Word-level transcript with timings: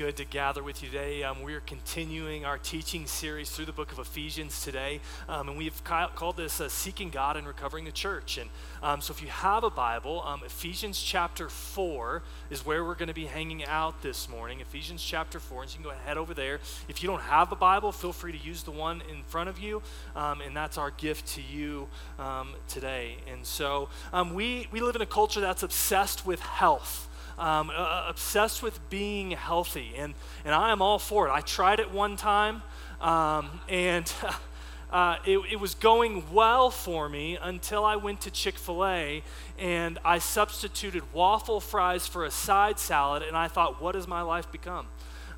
good 0.00 0.16
to 0.16 0.24
gather 0.24 0.62
with 0.62 0.82
you 0.82 0.88
today. 0.88 1.22
Um, 1.22 1.42
we're 1.42 1.60
continuing 1.60 2.46
our 2.46 2.56
teaching 2.56 3.04
series 3.04 3.50
through 3.50 3.66
the 3.66 3.72
book 3.72 3.92
of 3.92 3.98
Ephesians 3.98 4.64
today, 4.64 4.98
um, 5.28 5.50
and 5.50 5.58
we've 5.58 5.84
ca- 5.84 6.08
called 6.14 6.38
this 6.38 6.58
uh, 6.58 6.70
Seeking 6.70 7.10
God 7.10 7.36
and 7.36 7.46
Recovering 7.46 7.84
the 7.84 7.92
Church. 7.92 8.38
And 8.38 8.48
um, 8.82 9.02
so, 9.02 9.12
if 9.12 9.20
you 9.20 9.28
have 9.28 9.62
a 9.62 9.68
Bible, 9.68 10.22
um, 10.22 10.40
Ephesians 10.42 10.98
chapter 11.02 11.50
4 11.50 12.22
is 12.48 12.64
where 12.64 12.82
we're 12.82 12.94
going 12.94 13.08
to 13.08 13.14
be 13.14 13.26
hanging 13.26 13.62
out 13.66 14.00
this 14.00 14.26
morning. 14.26 14.60
Ephesians 14.60 15.04
chapter 15.04 15.38
4, 15.38 15.64
and 15.64 15.70
so 15.70 15.76
you 15.76 15.84
can 15.84 15.92
go 15.92 15.94
ahead 15.94 16.16
over 16.16 16.32
there. 16.32 16.60
If 16.88 17.02
you 17.02 17.06
don't 17.06 17.20
have 17.20 17.52
a 17.52 17.56
Bible, 17.56 17.92
feel 17.92 18.14
free 18.14 18.32
to 18.32 18.38
use 18.38 18.62
the 18.62 18.70
one 18.70 19.02
in 19.10 19.22
front 19.24 19.50
of 19.50 19.58
you, 19.58 19.82
um, 20.16 20.40
and 20.40 20.56
that's 20.56 20.78
our 20.78 20.92
gift 20.92 21.26
to 21.34 21.42
you 21.42 21.88
um, 22.18 22.54
today. 22.68 23.16
And 23.30 23.44
so, 23.44 23.90
we, 24.32 24.66
we 24.72 24.80
live 24.80 24.96
in 24.96 25.02
a 25.02 25.06
culture 25.06 25.42
that's 25.42 25.62
obsessed 25.62 26.24
with 26.24 26.40
health 26.40 27.09
um, 27.38 27.70
uh, 27.74 28.06
obsessed 28.08 28.62
with 28.62 28.78
being 28.90 29.32
healthy, 29.32 29.92
and, 29.96 30.14
and 30.44 30.54
I 30.54 30.72
am 30.72 30.82
all 30.82 30.98
for 30.98 31.28
it. 31.28 31.30
I 31.30 31.40
tried 31.40 31.80
it 31.80 31.90
one 31.90 32.16
time, 32.16 32.62
um, 33.00 33.60
and 33.68 34.12
uh, 34.90 35.16
it, 35.26 35.38
it 35.52 35.60
was 35.60 35.74
going 35.74 36.24
well 36.32 36.70
for 36.70 37.08
me 37.08 37.38
until 37.40 37.84
I 37.84 37.96
went 37.96 38.22
to 38.22 38.30
Chick 38.30 38.56
fil 38.56 38.84
A 38.86 39.22
and 39.58 39.98
I 40.04 40.18
substituted 40.18 41.02
waffle 41.12 41.60
fries 41.60 42.06
for 42.06 42.24
a 42.24 42.30
side 42.30 42.78
salad, 42.78 43.22
and 43.22 43.36
I 43.36 43.48
thought, 43.48 43.80
what 43.80 43.94
has 43.94 44.08
my 44.08 44.22
life 44.22 44.50
become? 44.50 44.86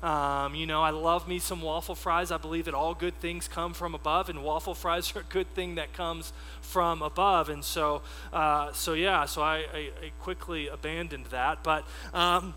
Um, 0.03 0.53
you 0.53 0.67
know, 0.67 0.83
I 0.83 0.89
love 0.89 1.29
me 1.29 1.39
some 1.39 1.61
waffle 1.61 1.95
fries. 1.95 2.29
I 2.29 2.37
believe 2.37 2.65
that 2.65 2.73
all 2.73 2.93
good 2.93 3.17
things 3.21 3.47
come 3.47 3.73
from 3.73 3.95
above, 3.95 4.29
and 4.29 4.43
waffle 4.43 4.75
fries 4.75 5.11
are 5.15 5.21
a 5.21 5.23
good 5.23 5.51
thing 5.55 5.75
that 5.75 5.93
comes 5.93 6.33
from 6.61 7.01
above. 7.01 7.47
And 7.47 7.63
so, 7.63 8.01
uh, 8.33 8.73
so 8.73 8.93
yeah, 8.93 9.25
so 9.25 9.41
I, 9.41 9.65
I, 9.73 9.79
I, 10.03 10.11
quickly 10.19 10.67
abandoned 10.67 11.27
that. 11.27 11.63
But 11.63 11.85
um, 12.13 12.53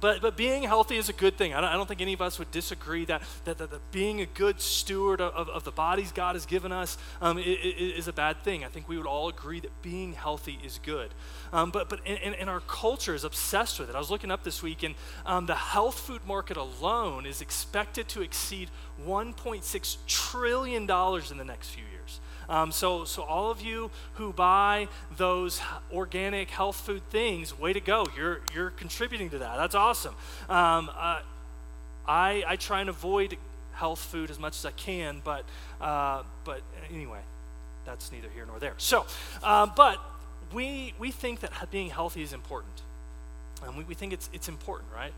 but, 0.00 0.20
but 0.20 0.36
being 0.36 0.64
healthy 0.64 0.96
is 0.96 1.08
a 1.08 1.12
good 1.12 1.38
thing. 1.38 1.54
I 1.54 1.60
don't, 1.60 1.70
I 1.70 1.74
don't 1.74 1.86
think 1.86 2.00
any 2.00 2.14
of 2.14 2.22
us 2.22 2.38
would 2.38 2.50
disagree 2.50 3.04
that, 3.06 3.22
that, 3.44 3.58
that, 3.58 3.70
that 3.70 3.92
being 3.92 4.20
a 4.20 4.26
good 4.26 4.60
steward 4.60 5.20
of, 5.20 5.32
of, 5.34 5.48
of, 5.48 5.64
the 5.64 5.70
bodies 5.70 6.10
God 6.10 6.34
has 6.34 6.46
given 6.46 6.72
us 6.72 6.98
um, 7.20 7.38
is, 7.38 8.08
a 8.08 8.12
bad 8.12 8.42
thing. 8.42 8.64
I 8.64 8.68
think 8.68 8.88
we 8.88 8.96
would 8.96 9.06
all 9.06 9.28
agree 9.28 9.60
that 9.60 9.82
being 9.82 10.12
healthy 10.12 10.58
is 10.64 10.80
good. 10.82 11.10
Um, 11.54 11.70
but 11.70 11.88
but 11.88 12.00
and, 12.04 12.34
and, 12.34 12.50
our 12.50 12.58
culture 12.60 13.14
is 13.14 13.22
obsessed 13.22 13.78
with 13.78 13.88
it. 13.88 13.94
I 13.94 13.98
was 14.00 14.10
looking 14.10 14.32
up 14.32 14.42
this 14.42 14.60
week, 14.60 14.82
and 14.82 14.96
um, 15.24 15.46
the 15.46 15.54
health 15.54 16.00
food 16.00 16.26
market 16.26 16.56
alone 16.56 17.26
is 17.26 17.40
expected 17.40 18.08
to 18.08 18.22
exceed 18.22 18.70
$1.6 19.06 19.96
trillion 20.08 20.82
in 20.82 21.38
the 21.38 21.44
next 21.44 21.68
few 21.68 21.84
years. 21.92 22.18
Um, 22.48 22.72
so, 22.72 23.04
so 23.04 23.22
all 23.22 23.52
of 23.52 23.62
you 23.62 23.92
who 24.14 24.32
buy 24.32 24.88
those 25.16 25.60
organic 25.92 26.50
health 26.50 26.74
food 26.74 27.08
things, 27.10 27.56
way 27.56 27.72
to 27.72 27.80
go! 27.80 28.04
You're 28.16 28.40
you're 28.52 28.70
contributing 28.70 29.30
to 29.30 29.38
that. 29.38 29.56
That's 29.56 29.76
awesome. 29.76 30.16
Um, 30.48 30.90
uh, 30.98 31.20
I 32.04 32.42
I 32.48 32.56
try 32.56 32.80
and 32.80 32.90
avoid 32.90 33.36
health 33.74 34.00
food 34.00 34.28
as 34.28 34.40
much 34.40 34.56
as 34.56 34.64
I 34.66 34.72
can, 34.72 35.22
but 35.22 35.44
uh, 35.80 36.24
but 36.44 36.62
anyway, 36.92 37.20
that's 37.86 38.10
neither 38.10 38.28
here 38.28 38.44
nor 38.44 38.58
there. 38.58 38.74
So, 38.76 39.06
uh, 39.40 39.66
but 39.66 40.00
we 40.54 40.94
we 40.98 41.10
think 41.10 41.40
that 41.40 41.52
being 41.70 41.90
healthy 41.90 42.22
is 42.22 42.32
important, 42.32 42.82
and 43.64 43.76
we, 43.76 43.84
we 43.84 43.94
think 43.94 44.12
it's 44.12 44.30
it's 44.32 44.48
important, 44.48 44.88
right? 44.94 45.12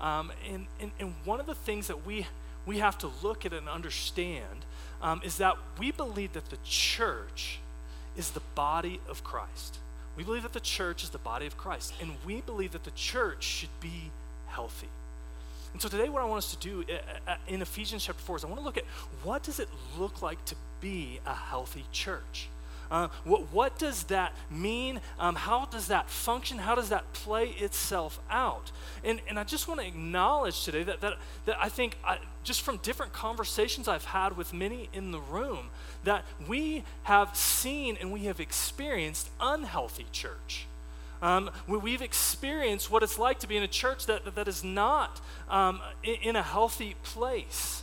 Um, 0.00 0.32
and, 0.52 0.66
and 0.80 0.90
and 1.00 1.14
one 1.24 1.40
of 1.40 1.46
the 1.46 1.54
things 1.54 1.86
that 1.88 2.06
we 2.06 2.26
we 2.66 2.78
have 2.78 2.98
to 2.98 3.10
look 3.22 3.44
at 3.44 3.52
and 3.52 3.68
understand 3.68 4.64
um, 5.00 5.20
is 5.24 5.38
that 5.38 5.56
we 5.78 5.90
believe 5.90 6.32
that 6.34 6.50
the 6.50 6.58
church 6.64 7.58
is 8.16 8.30
the 8.30 8.42
body 8.54 9.00
of 9.08 9.24
Christ. 9.24 9.78
We 10.16 10.24
believe 10.24 10.42
that 10.42 10.52
the 10.52 10.60
church 10.60 11.02
is 11.02 11.10
the 11.10 11.18
body 11.18 11.46
of 11.46 11.56
Christ, 11.56 11.94
and 12.00 12.12
we 12.26 12.42
believe 12.42 12.72
that 12.72 12.84
the 12.84 12.90
church 12.92 13.42
should 13.42 13.80
be 13.80 14.10
healthy. 14.48 14.88
And 15.72 15.80
so 15.80 15.88
today, 15.88 16.10
what 16.10 16.22
I 16.22 16.26
want 16.26 16.44
us 16.44 16.54
to 16.54 16.58
do 16.58 16.84
uh, 16.88 17.30
uh, 17.30 17.36
in 17.48 17.62
Ephesians 17.62 18.04
chapter 18.04 18.22
4 18.22 18.36
is 18.36 18.44
I 18.44 18.46
want 18.46 18.60
to 18.60 18.64
look 18.64 18.76
at 18.76 18.84
what 19.22 19.42
does 19.42 19.58
it 19.58 19.68
look 19.98 20.20
like 20.20 20.44
to 20.46 20.54
be 20.82 21.18
a 21.24 21.32
healthy 21.32 21.84
church? 21.92 22.48
Uh, 22.92 23.08
what, 23.24 23.50
what 23.50 23.78
does 23.78 24.04
that 24.04 24.34
mean? 24.50 25.00
Um, 25.18 25.34
how 25.34 25.64
does 25.64 25.88
that 25.88 26.10
function? 26.10 26.58
How 26.58 26.74
does 26.74 26.90
that 26.90 27.10
play 27.14 27.48
itself 27.48 28.20
out? 28.30 28.70
And, 29.02 29.22
and 29.26 29.38
I 29.38 29.44
just 29.44 29.66
want 29.66 29.80
to 29.80 29.86
acknowledge 29.86 30.62
today 30.62 30.82
that, 30.82 31.00
that, 31.00 31.14
that 31.46 31.56
I 31.58 31.70
think, 31.70 31.96
I, 32.04 32.18
just 32.44 32.60
from 32.60 32.76
different 32.76 33.14
conversations 33.14 33.88
I've 33.88 34.04
had 34.04 34.36
with 34.36 34.52
many 34.52 34.90
in 34.92 35.10
the 35.10 35.20
room, 35.20 35.70
that 36.04 36.26
we 36.46 36.84
have 37.04 37.34
seen 37.34 37.96
and 37.98 38.12
we 38.12 38.24
have 38.24 38.40
experienced 38.40 39.30
unhealthy 39.40 40.06
church. 40.12 40.66
Um, 41.22 41.50
we, 41.66 41.92
have 41.92 42.02
experienced 42.02 42.90
what 42.90 43.02
it's 43.02 43.18
like 43.18 43.38
to 43.38 43.48
be 43.48 43.56
in 43.56 43.62
a 43.62 43.68
church 43.68 44.04
that, 44.04 44.34
that, 44.34 44.48
is 44.48 44.62
not 44.62 45.20
um, 45.48 45.80
in 46.02 46.36
a 46.36 46.42
healthy 46.42 46.96
place. 47.04 47.81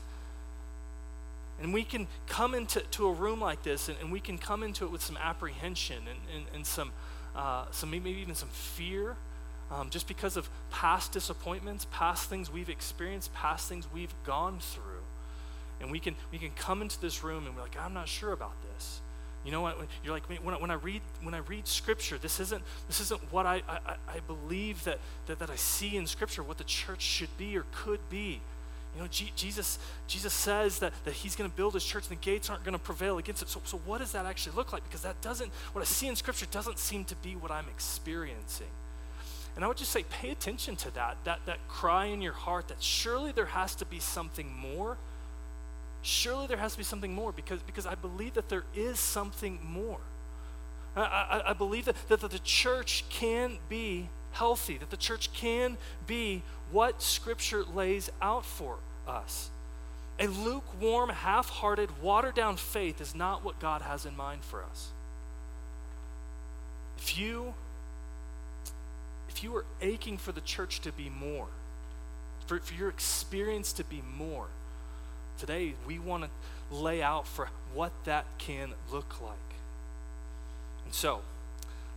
And 1.62 1.74
we 1.74 1.84
can 1.84 2.08
come 2.28 2.56
into 2.56 2.80
to 2.81 3.08
a 3.08 3.12
room 3.12 3.42
like 3.42 3.64
this 3.64 3.90
and, 3.90 3.97
and 4.00 4.12
we 4.12 4.20
can 4.20 4.38
come 4.38 4.64
into 4.64 4.86
it 4.86 4.92
with 4.92 5.02
some 5.02 5.18
apprehension 5.18 5.97
and, 5.97 6.20
and, 6.36 6.46
and 6.56 6.66
some, 6.66 6.92
uh, 7.36 7.66
some, 7.72 7.92
maybe 7.92 8.12
even 8.12 8.36
some 8.36 8.50
fear, 8.50 9.18
um, 9.72 9.90
just 9.90 10.08
because 10.08 10.38
of 10.38 10.50
past 10.72 11.12
disappointments, 11.12 11.86
past 11.92 12.30
things 12.30 12.52
we've 12.52 12.69
experienced, 12.69 13.34
past 13.34 13.68
things 13.68 13.88
we've 13.94 14.14
gone 14.25 14.59
through. 14.59 15.03
And 15.81 15.92
we 15.92 16.00
can, 16.00 16.16
we 16.31 16.38
can 16.38 16.52
come 16.52 16.81
into 16.81 17.00
this 17.00 17.24
room 17.24 17.46
and 17.46 17.56
we're 17.56 17.62
like, 17.62 17.78
I'm 17.80 17.94
not 17.94 18.08
sure 18.08 18.31
about 18.31 18.53
this. 18.74 19.02
You 19.46 19.52
know 19.52 19.62
what? 19.62 19.78
You're 20.03 20.14
like, 20.14 20.24
when 20.25 20.53
I, 20.53 20.58
when 20.58 20.69
I 20.69 20.74
read 20.74 21.02
when 21.22 21.34
I 21.34 21.38
read 21.38 21.66
Scripture, 21.66 22.18
this 22.18 22.40
isn't 22.42 22.62
this 22.88 23.00
isn't 23.00 23.31
what 23.31 23.46
I, 23.46 23.62
I, 23.69 23.96
I 24.08 24.19
believe 24.28 24.84
that, 24.84 25.00
that 25.28 25.40
that 25.40 25.50
I 25.50 25.56
see 25.56 25.96
in 25.96 26.08
Scripture, 26.08 26.44
what 26.44 26.58
the 26.58 26.66
church 26.66 27.02
should 27.02 27.36
be 27.38 27.58
or 27.58 27.66
could 27.72 28.02
be. 28.09 28.42
You 28.96 29.02
know, 29.02 29.08
G- 29.08 29.32
Jesus, 29.36 29.80
Jesus 30.08 30.34
says 30.34 30.80
that, 30.80 30.94
that 31.06 31.14
he's 31.14 31.36
going 31.36 31.50
to 31.50 31.56
build 31.56 31.74
his 31.74 31.86
church 31.86 32.08
and 32.10 32.18
the 32.18 32.24
gates 32.24 32.50
aren't 32.50 32.64
going 32.64 32.74
to 32.74 32.84
prevail 32.84 33.18
against 33.18 33.42
it. 33.42 33.50
So, 33.50 33.62
so 33.64 33.78
what 33.86 34.00
does 34.00 34.12
that 34.14 34.26
actually 34.26 34.56
look 34.56 34.74
like? 34.74 34.84
Because 34.84 35.02
that 35.04 35.22
doesn't, 35.22 35.52
what 35.74 35.82
I 35.82 35.86
see 35.86 36.08
in 36.08 36.16
Scripture 36.16 36.48
doesn't 36.50 36.80
seem 36.80 37.06
to 37.06 37.16
be 37.18 37.36
what 37.36 37.52
I'm 37.52 37.68
experiencing. 37.70 38.68
And 39.56 39.64
I 39.64 39.68
would 39.68 39.78
just 39.78 39.92
say, 39.92 40.04
pay 40.10 40.32
attention 40.32 40.76
to 40.78 40.94
that, 40.96 41.18
that, 41.26 41.40
that 41.46 41.58
cry 41.68 42.06
in 42.06 42.22
your 42.22 42.34
heart 42.34 42.70
that 42.70 42.82
surely 42.82 43.32
there 43.32 43.46
has 43.46 43.76
to 43.76 43.86
be 43.86 44.00
something 44.00 44.56
more. 44.56 44.98
Surely 46.02 46.48
there 46.48 46.58
has 46.58 46.74
to 46.74 46.78
be 46.78 46.84
something 46.84 47.14
more 47.14 47.32
because, 47.32 47.62
because 47.64 47.86
I 47.86 47.96
believe 47.96 48.36
that 48.36 48.50
there 48.50 48.64
is 48.74 49.00
something 49.00 49.60
more. 49.64 50.00
I, 50.96 51.02
I, 51.02 51.50
I 51.50 51.54
believe 51.54 51.86
that, 51.86 51.96
that, 52.08 52.22
that 52.22 52.32
the 52.32 52.40
church 52.40 53.04
can 53.10 53.58
be 53.68 54.10
healthy, 54.32 54.78
that 54.78 54.90
the 54.90 54.98
church 54.98 55.32
can 55.34 55.78
be 56.08 56.42
what 56.72 57.02
Scripture 57.02 57.64
lays 57.64 58.10
out 58.22 58.46
for 58.46 58.78
us. 59.08 59.50
A 60.20 60.28
lukewarm, 60.28 61.10
half 61.10 61.50
hearted, 61.50 62.02
watered 62.02 62.36
down 62.36 62.58
faith 62.58 63.00
is 63.00 63.16
not 63.16 63.44
what 63.44 63.60
God 63.60 63.82
has 63.82 64.06
in 64.06 64.16
mind 64.18 64.44
for 64.44 64.64
us. 64.64 64.90
If 66.98 67.18
you, 67.18 67.54
if 69.30 69.44
you 69.44 69.56
are 69.56 69.66
aching 69.82 70.18
for 70.18 70.34
the 70.34 70.42
church 70.42 70.82
to 70.82 70.92
be 70.92 71.10
more, 71.10 71.48
for, 72.48 72.60
for 72.60 72.74
your 72.74 72.90
experience 72.90 73.72
to 73.74 73.86
be 73.86 74.02
more, 74.18 74.48
today 75.38 75.74
we 75.88 75.98
want 76.00 76.26
to 76.26 76.76
lay 76.76 77.02
out 77.02 77.26
for 77.26 77.50
what 77.74 77.94
that 78.04 78.26
can 78.38 78.74
look 78.92 79.22
like. 79.22 79.38
And 80.84 80.94
so, 80.94 81.22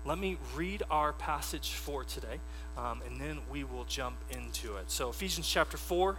let 0.04 0.18
me 0.18 0.36
read 0.54 0.82
our 0.90 1.12
passage 1.12 1.74
for 1.74 2.02
today, 2.04 2.40
um, 2.76 3.02
and 3.06 3.20
then 3.20 3.38
we 3.50 3.62
will 3.64 3.84
jump 3.84 4.16
into 4.30 4.76
it. 4.76 4.90
So, 4.90 5.10
Ephesians 5.10 5.48
chapter 5.48 5.76
4, 5.76 6.16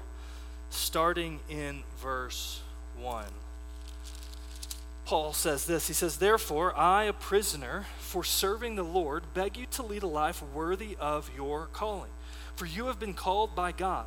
starting 0.70 1.40
in 1.50 1.84
verse 2.00 2.62
1. 2.98 3.26
Paul 5.06 5.34
says 5.34 5.66
this 5.66 5.88
He 5.88 5.94
says, 5.94 6.18
Therefore, 6.18 6.76
I, 6.78 7.04
a 7.06 7.14
prisoner 7.14 7.86
for 8.00 8.24
serving 8.24 8.76
the 8.76 8.84
Lord, 8.84 9.24
beg 9.34 9.58
you 9.58 9.66
to 9.72 9.84
lead 9.84 10.04
a 10.04 10.08
life 10.08 10.42
worthy 10.54 10.96
of 11.00 11.30
your 11.36 11.68
calling. 11.74 12.12
For 12.56 12.66
you 12.66 12.86
have 12.86 13.00
been 13.00 13.14
called 13.14 13.56
by 13.56 13.72
God. 13.72 14.06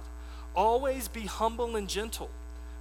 Always 0.55 1.09
be 1.09 1.23
humble 1.23 1.77
and 1.77 1.89
gentle. 1.89 2.31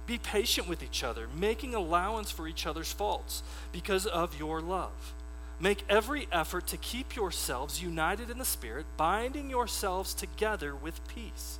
Be 0.06 0.18
patient 0.18 0.68
with 0.68 0.82
each 0.82 1.04
other, 1.04 1.26
making 1.36 1.74
allowance 1.74 2.30
for 2.30 2.48
each 2.48 2.66
other's 2.66 2.92
faults 2.92 3.42
because 3.72 4.06
of 4.06 4.38
your 4.38 4.60
love. 4.60 5.14
Make 5.58 5.84
every 5.88 6.28
effort 6.30 6.66
to 6.68 6.76
keep 6.76 7.16
yourselves 7.16 7.82
united 7.82 8.28
in 8.30 8.38
the 8.38 8.44
Spirit, 8.44 8.84
binding 8.96 9.48
yourselves 9.48 10.12
together 10.12 10.74
with 10.74 11.06
peace. 11.08 11.58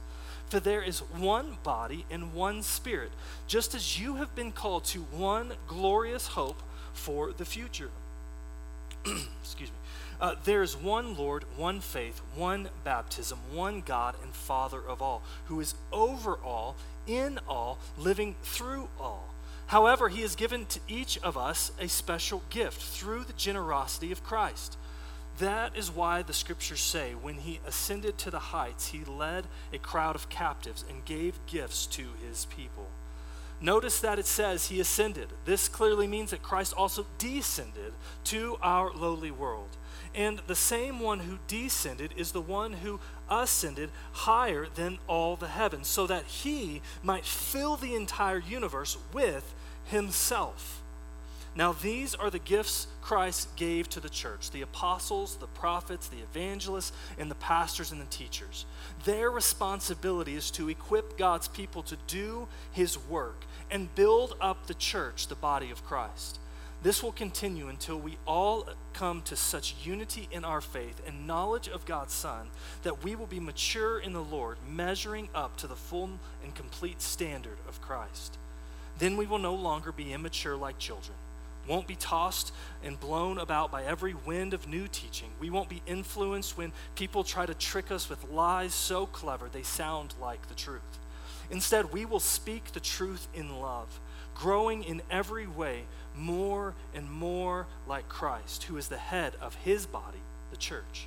For 0.49 0.61
there 0.61 0.83
is 0.83 1.01
one 1.01 1.57
body 1.63 2.05
and 2.11 2.35
one 2.35 2.63
Spirit, 2.63 3.11
just 3.47 3.75
as 3.75 3.99
you 3.99 4.17
have 4.17 4.35
been 4.35 4.53
called 4.53 4.85
to 4.87 5.01
one 5.01 5.55
glorious 5.67 6.29
hope 6.29 6.63
for 6.93 7.33
the 7.33 7.45
future. 7.45 7.91
Excuse 9.43 9.71
me. 9.71 9.77
Uh, 10.21 10.35
there 10.45 10.63
is 10.63 10.77
one 10.77 11.17
Lord, 11.17 11.45
one 11.57 11.81
faith, 11.81 12.21
one 12.35 12.69
baptism, 12.85 13.39
one 13.53 13.83
God 13.83 14.15
and 14.23 14.33
Father 14.33 14.81
of 14.81 15.03
all, 15.03 15.23
who 15.47 15.61
is 15.61 15.75
over 15.93 16.37
all, 16.37 16.77
in 17.07 17.39
all, 17.49 17.79
living 17.99 18.35
through 18.43 18.89
all. 18.99 19.29
However, 19.67 20.09
he 20.09 20.23
has 20.23 20.37
given 20.37 20.67
to 20.67 20.81
each 20.87 21.19
of 21.19 21.37
us 21.37 21.73
a 21.81 21.89
special 21.89 22.43
gift 22.51 22.81
through 22.81 23.25
the 23.25 23.33
generosity 23.33 24.13
of 24.13 24.23
Christ. 24.23 24.79
That 25.39 25.77
is 25.77 25.91
why 25.91 26.23
the 26.23 26.33
scriptures 26.33 26.81
say 26.81 27.15
when 27.15 27.35
he 27.35 27.61
ascended 27.67 28.17
to 28.19 28.31
the 28.31 28.39
heights, 28.39 28.89
he 28.89 29.05
led 29.05 29.47
a 29.73 29.79
crowd 29.79 30.15
of 30.15 30.29
captives 30.29 30.85
and 30.89 31.05
gave 31.05 31.45
gifts 31.47 31.87
to 31.87 32.09
his 32.27 32.47
people. 32.47 32.89
Notice 33.61 34.01
that 34.01 34.19
it 34.19 34.27
says 34.27 34.67
he 34.67 34.81
ascended. 34.81 35.29
This 35.45 35.69
clearly 35.69 36.07
means 36.07 36.31
that 36.31 36.43
Christ 36.43 36.75
also 36.75 37.07
descended 37.19 37.95
to 38.25 38.59
our 38.63 38.93
lowly 38.93 39.31
world. 39.31 39.77
And 40.15 40.41
the 40.47 40.55
same 40.55 41.01
one 41.01 41.21
who 41.21 41.39
descended 41.47 42.13
is 42.17 42.33
the 42.33 42.41
one 42.41 42.75
who 42.75 43.01
ascended 43.31 43.91
higher 44.13 44.67
than 44.75 44.99
all 45.07 45.37
the 45.37 45.49
heavens, 45.49 45.89
so 45.89 46.07
that 46.07 46.25
he 46.25 46.83
might 47.03 47.25
fill 47.25 47.77
the 47.77 47.95
entire 47.95 48.39
universe 48.39 48.99
with 49.13 49.55
himself. 49.85 50.83
Now, 51.57 51.73
these 51.73 52.15
are 52.15 52.29
the 52.29 52.39
gifts 52.39 52.87
Christ 53.01 53.49
gave 53.57 53.89
to 53.91 54.01
the 54.01 54.11
church 54.11 54.51
the 54.51 54.61
apostles, 54.61 55.37
the 55.37 55.47
prophets, 55.47 56.09
the 56.09 56.19
evangelists, 56.19 56.93
and 57.19 57.31
the 57.31 57.37
pastors 57.37 57.93
and 57.93 58.01
the 58.01 58.07
teachers. 58.07 58.67
Their 59.05 59.31
responsibility 59.31 60.35
is 60.35 60.51
to 60.53 60.69
equip 60.69 61.17
God's 61.17 61.49
people 61.49 61.83
to 61.85 61.97
do 62.07 62.47
his 62.73 62.99
work 62.99 63.45
and 63.71 63.95
build 63.95 64.37
up 64.39 64.67
the 64.67 64.75
church, 64.75 65.29
the 65.29 65.35
body 65.35 65.71
of 65.71 65.83
Christ. 65.83 66.39
This 66.83 67.03
will 67.03 67.13
continue 67.13 67.69
until 67.69 67.99
we 67.99 68.19
all 68.27 68.69
come 68.93 69.23
to 69.23 69.35
such 69.35 69.75
unity 69.83 70.29
in 70.31 70.45
our 70.45 70.61
faith 70.61 71.01
and 71.07 71.27
knowledge 71.27 71.69
of 71.69 71.87
God's 71.87 72.13
Son 72.13 72.49
that 72.83 73.03
we 73.03 73.17
will 73.17 73.27
be 73.27 73.41
mature 73.41 73.99
in 73.99 74.13
the 74.13 74.23
Lord, 74.23 74.59
measuring 74.69 75.31
up 75.35 75.57
to 75.57 75.67
the 75.67 75.75
full 75.75 76.11
and 76.45 76.55
complete 76.55 77.01
standard 77.01 77.57
of 77.67 77.81
Christ. 77.81 78.37
Then 78.99 79.17
we 79.17 79.25
will 79.25 79.39
no 79.39 79.55
longer 79.55 79.91
be 79.91 80.13
immature 80.13 80.55
like 80.55 80.79
children 80.79 81.17
won't 81.69 81.87
be 81.87 81.97
tossed 81.97 82.53
and 82.83 82.99
blown 82.99 83.39
about 83.39 83.71
by 83.71 83.85
every 83.85 84.15
wind 84.15 84.55
of 84.55 84.69
new 84.69 84.87
teaching. 84.89 85.29
We 85.41 85.51
won't 85.51 85.69
be 85.69 85.83
influenced 85.87 86.57
when 86.57 86.73
people 86.95 87.25
try 87.25 87.47
to 87.47 87.55
trick 87.55 87.91
us 87.91 88.09
with 88.09 88.31
lies 88.31 88.75
so 88.75 89.07
clever 89.07 89.49
they 89.53 89.63
sound 89.63 90.15
like 90.21 90.49
the 90.49 90.55
truth. 90.55 90.81
Instead, 91.51 91.93
we 91.93 92.05
will 92.05 92.21
speak 92.21 92.73
the 92.73 92.81
truth 92.81 93.29
in 93.35 93.61
love, 93.61 94.01
growing 94.35 94.83
in 94.83 95.03
every 95.11 95.47
way 95.47 95.85
more 96.17 96.75
and 96.95 97.11
more 97.11 97.67
like 97.87 98.09
Christ, 98.09 98.65
who 98.65 98.77
is 98.77 98.89
the 98.89 98.97
head 98.97 99.35
of 99.41 99.55
his 99.57 99.87
body, 99.87 100.21
the 100.51 100.57
church. 100.57 101.07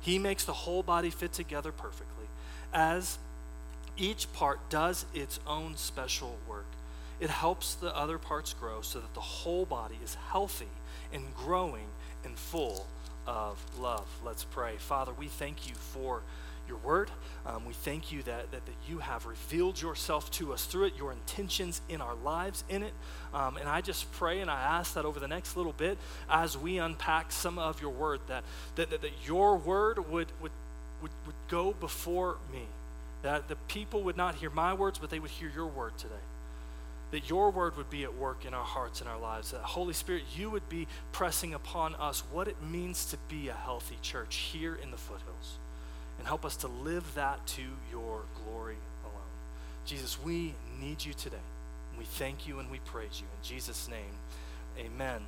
He 0.00 0.18
makes 0.18 0.44
the 0.44 0.52
whole 0.52 0.82
body 0.82 1.10
fit 1.10 1.32
together 1.32 1.72
perfectly, 1.72 2.26
as 2.72 3.18
each 3.96 4.32
part 4.32 4.60
does 4.70 5.04
its 5.12 5.40
own 5.46 5.76
special 5.76 6.38
work 6.48 6.66
it 7.20 7.30
helps 7.30 7.74
the 7.74 7.94
other 7.94 8.18
parts 8.18 8.54
grow 8.54 8.80
so 8.80 8.98
that 8.98 9.12
the 9.14 9.20
whole 9.20 9.66
body 9.66 9.98
is 10.02 10.16
healthy 10.30 10.68
and 11.12 11.22
growing 11.36 11.86
and 12.24 12.36
full 12.36 12.86
of 13.26 13.62
love. 13.78 14.06
Let's 14.24 14.44
pray. 14.44 14.76
Father, 14.78 15.12
we 15.12 15.26
thank 15.26 15.68
you 15.68 15.74
for 15.74 16.22
your 16.66 16.78
word. 16.78 17.10
Um, 17.44 17.66
we 17.66 17.74
thank 17.74 18.12
you 18.12 18.22
that, 18.22 18.50
that, 18.52 18.64
that, 18.64 18.74
you 18.88 18.98
have 18.98 19.26
revealed 19.26 19.80
yourself 19.80 20.30
to 20.32 20.52
us 20.52 20.64
through 20.64 20.84
it, 20.84 20.94
your 20.96 21.12
intentions 21.12 21.80
in 21.88 22.00
our 22.00 22.14
lives 22.14 22.64
in 22.68 22.82
it. 22.82 22.92
Um, 23.34 23.56
and 23.56 23.68
I 23.68 23.80
just 23.80 24.10
pray 24.12 24.40
and 24.40 24.50
I 24.50 24.60
ask 24.60 24.94
that 24.94 25.04
over 25.04 25.18
the 25.18 25.28
next 25.28 25.56
little 25.56 25.72
bit, 25.72 25.98
as 26.30 26.56
we 26.56 26.78
unpack 26.78 27.32
some 27.32 27.58
of 27.58 27.80
your 27.82 27.90
word, 27.90 28.20
that, 28.28 28.44
that, 28.76 28.90
that, 28.90 29.02
that 29.02 29.12
your 29.26 29.56
word 29.56 29.98
would, 30.10 30.28
would, 30.40 30.52
would, 31.02 31.10
would 31.26 31.34
go 31.48 31.72
before 31.72 32.36
me. 32.52 32.62
That 33.22 33.48
the 33.48 33.56
people 33.68 34.04
would 34.04 34.16
not 34.16 34.36
hear 34.36 34.50
my 34.50 34.72
words, 34.72 34.98
but 34.98 35.10
they 35.10 35.18
would 35.18 35.30
hear 35.30 35.50
your 35.54 35.66
word 35.66 35.98
today 35.98 36.14
that 37.10 37.28
your 37.28 37.50
word 37.50 37.76
would 37.76 37.90
be 37.90 38.04
at 38.04 38.14
work 38.14 38.44
in 38.44 38.54
our 38.54 38.64
hearts 38.64 39.00
and 39.00 39.08
our 39.08 39.18
lives. 39.18 39.50
That 39.50 39.62
Holy 39.62 39.94
Spirit, 39.94 40.24
you 40.36 40.50
would 40.50 40.68
be 40.68 40.86
pressing 41.12 41.54
upon 41.54 41.94
us 41.96 42.22
what 42.30 42.48
it 42.48 42.56
means 42.62 43.04
to 43.06 43.16
be 43.28 43.48
a 43.48 43.54
healthy 43.54 43.96
church 44.02 44.36
here 44.36 44.74
in 44.74 44.90
the 44.90 44.96
foothills. 44.96 45.58
And 46.18 46.26
help 46.26 46.44
us 46.44 46.56
to 46.56 46.68
live 46.68 47.14
that 47.14 47.46
to 47.48 47.62
your 47.90 48.22
glory 48.44 48.76
alone. 49.02 49.22
Jesus, 49.86 50.18
we 50.22 50.54
need 50.80 51.04
you 51.04 51.14
today. 51.14 51.36
We 51.98 52.04
thank 52.04 52.46
you 52.46 52.58
and 52.58 52.70
we 52.70 52.78
praise 52.78 53.20
you. 53.20 53.26
In 53.26 53.48
Jesus' 53.48 53.88
name, 53.88 54.14
amen. 54.78 55.22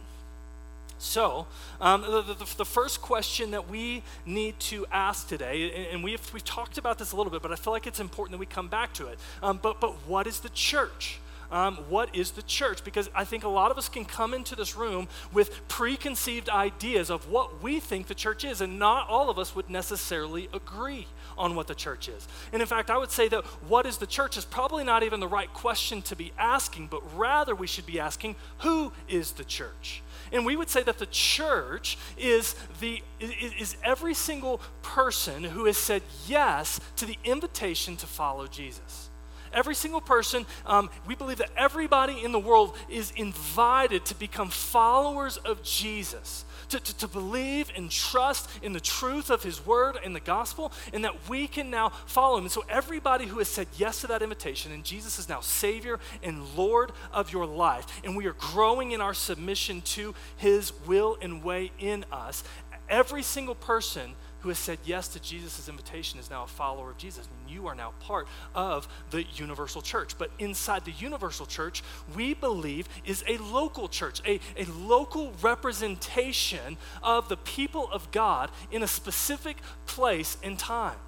So, 0.98 1.46
um, 1.80 2.02
the, 2.02 2.22
the, 2.22 2.54
the, 2.58 2.64
first 2.64 3.02
question 3.02 3.50
that 3.50 3.68
we 3.68 4.04
need 4.24 4.60
to 4.60 4.86
ask 4.92 5.26
today, 5.26 5.88
and 5.90 6.04
we've, 6.04 6.32
we've 6.32 6.44
talked 6.44 6.78
about 6.78 6.96
this 6.96 7.10
a 7.10 7.16
little 7.16 7.32
bit, 7.32 7.42
but 7.42 7.50
I 7.50 7.56
feel 7.56 7.72
like 7.72 7.88
it's 7.88 7.98
important 7.98 8.32
that 8.32 8.38
we 8.38 8.46
come 8.46 8.68
back 8.68 8.94
to 8.94 9.08
it. 9.08 9.18
Um, 9.42 9.58
but, 9.60 9.80
but 9.80 10.06
what 10.06 10.28
is 10.28 10.38
the 10.38 10.48
church? 10.50 11.18
Um, 11.52 11.76
what 11.90 12.16
is 12.16 12.30
the 12.32 12.42
church? 12.42 12.82
Because 12.82 13.10
I 13.14 13.24
think 13.24 13.44
a 13.44 13.48
lot 13.48 13.70
of 13.70 13.76
us 13.76 13.88
can 13.88 14.06
come 14.06 14.32
into 14.32 14.56
this 14.56 14.74
room 14.74 15.06
with 15.32 15.68
preconceived 15.68 16.48
ideas 16.48 17.10
of 17.10 17.28
what 17.28 17.62
we 17.62 17.78
think 17.78 18.06
the 18.06 18.14
church 18.14 18.44
is, 18.44 18.62
and 18.62 18.78
not 18.78 19.08
all 19.08 19.28
of 19.28 19.38
us 19.38 19.54
would 19.54 19.68
necessarily 19.68 20.48
agree 20.54 21.06
on 21.36 21.54
what 21.54 21.66
the 21.66 21.74
church 21.74 22.08
is. 22.08 22.26
And 22.52 22.62
in 22.62 22.66
fact, 22.66 22.90
I 22.90 22.96
would 22.96 23.10
say 23.10 23.28
that 23.28 23.44
what 23.68 23.84
is 23.84 23.98
the 23.98 24.06
church 24.06 24.38
is 24.38 24.46
probably 24.46 24.82
not 24.82 25.02
even 25.02 25.20
the 25.20 25.28
right 25.28 25.52
question 25.52 26.00
to 26.02 26.16
be 26.16 26.32
asking, 26.38 26.86
but 26.86 27.02
rather 27.16 27.54
we 27.54 27.66
should 27.66 27.86
be 27.86 28.00
asking, 28.00 28.34
who 28.58 28.92
is 29.06 29.32
the 29.32 29.44
church? 29.44 30.02
And 30.32 30.46
we 30.46 30.56
would 30.56 30.70
say 30.70 30.82
that 30.82 30.98
the 30.98 31.06
church 31.06 31.98
is, 32.16 32.54
the, 32.80 33.02
is 33.20 33.76
every 33.84 34.14
single 34.14 34.62
person 34.80 35.44
who 35.44 35.66
has 35.66 35.76
said 35.76 36.02
yes 36.26 36.80
to 36.96 37.04
the 37.04 37.18
invitation 37.24 37.96
to 37.98 38.06
follow 38.06 38.46
Jesus. 38.46 39.10
Every 39.52 39.74
single 39.74 40.00
person, 40.00 40.46
um, 40.66 40.90
we 41.06 41.14
believe 41.14 41.38
that 41.38 41.50
everybody 41.56 42.24
in 42.24 42.32
the 42.32 42.38
world 42.38 42.76
is 42.88 43.12
invited 43.16 44.04
to 44.06 44.14
become 44.14 44.48
followers 44.48 45.36
of 45.38 45.62
Jesus, 45.62 46.44
to, 46.70 46.80
to, 46.80 46.96
to 46.98 47.08
believe 47.08 47.70
and 47.76 47.90
trust 47.90 48.48
in 48.62 48.72
the 48.72 48.80
truth 48.80 49.30
of 49.30 49.42
his 49.42 49.64
word 49.64 49.98
and 50.04 50.14
the 50.14 50.20
gospel, 50.20 50.72
and 50.92 51.04
that 51.04 51.28
we 51.28 51.46
can 51.46 51.70
now 51.70 51.90
follow 52.06 52.38
him. 52.38 52.44
And 52.44 52.52
so, 52.52 52.64
everybody 52.68 53.26
who 53.26 53.38
has 53.38 53.48
said 53.48 53.68
yes 53.76 54.00
to 54.00 54.06
that 54.08 54.22
invitation, 54.22 54.72
and 54.72 54.84
Jesus 54.84 55.18
is 55.18 55.28
now 55.28 55.40
Savior 55.40 56.00
and 56.22 56.56
Lord 56.56 56.92
of 57.12 57.32
your 57.32 57.46
life, 57.46 57.86
and 58.04 58.16
we 58.16 58.26
are 58.26 58.34
growing 58.34 58.92
in 58.92 59.00
our 59.00 59.14
submission 59.14 59.82
to 59.82 60.14
his 60.36 60.72
will 60.86 61.18
and 61.20 61.42
way 61.42 61.72
in 61.78 62.04
us, 62.10 62.44
every 62.88 63.22
single 63.22 63.54
person 63.54 64.14
who 64.42 64.48
has 64.48 64.58
said 64.58 64.78
yes 64.84 65.08
to 65.08 65.20
Jesus' 65.20 65.68
invitation 65.68 66.18
is 66.18 66.28
now 66.28 66.42
a 66.42 66.48
follower 66.48 66.90
of 66.90 66.98
Jesus. 66.98 67.28
And 67.28 67.54
you 67.54 67.68
are 67.68 67.74
now 67.74 67.92
part 68.00 68.26
of 68.54 68.88
the 69.10 69.24
universal 69.34 69.82
church. 69.82 70.18
But 70.18 70.30
inside 70.38 70.84
the 70.84 70.92
universal 70.92 71.46
church, 71.46 71.82
we 72.14 72.34
believe 72.34 72.88
is 73.04 73.22
a 73.28 73.38
local 73.38 73.88
church, 73.88 74.20
a, 74.26 74.40
a 74.56 74.64
local 74.64 75.32
representation 75.42 76.76
of 77.02 77.28
the 77.28 77.36
people 77.36 77.88
of 77.92 78.10
God 78.10 78.50
in 78.72 78.82
a 78.82 78.88
specific 78.88 79.58
place 79.86 80.36
and 80.42 80.58
time. 80.58 80.98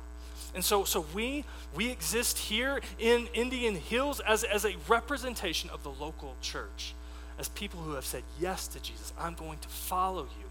And 0.54 0.64
so, 0.64 0.84
so 0.84 1.04
we, 1.12 1.44
we 1.75 1.90
exist 1.90 2.38
here 2.38 2.81
in 3.00 3.26
Indian 3.34 3.75
Hills 3.75 4.20
as, 4.20 4.44
as 4.44 4.64
a 4.64 4.76
representation 4.86 5.69
of 5.70 5.82
the 5.82 5.91
local 5.91 6.36
church, 6.41 6.94
as 7.38 7.48
people 7.48 7.81
who 7.81 7.94
have 7.94 8.05
said 8.05 8.22
yes 8.38 8.69
to 8.69 8.81
Jesus. 8.81 9.12
I'm 9.19 9.34
going 9.34 9.58
to 9.58 9.69
follow 9.69 10.22
you. 10.22 10.48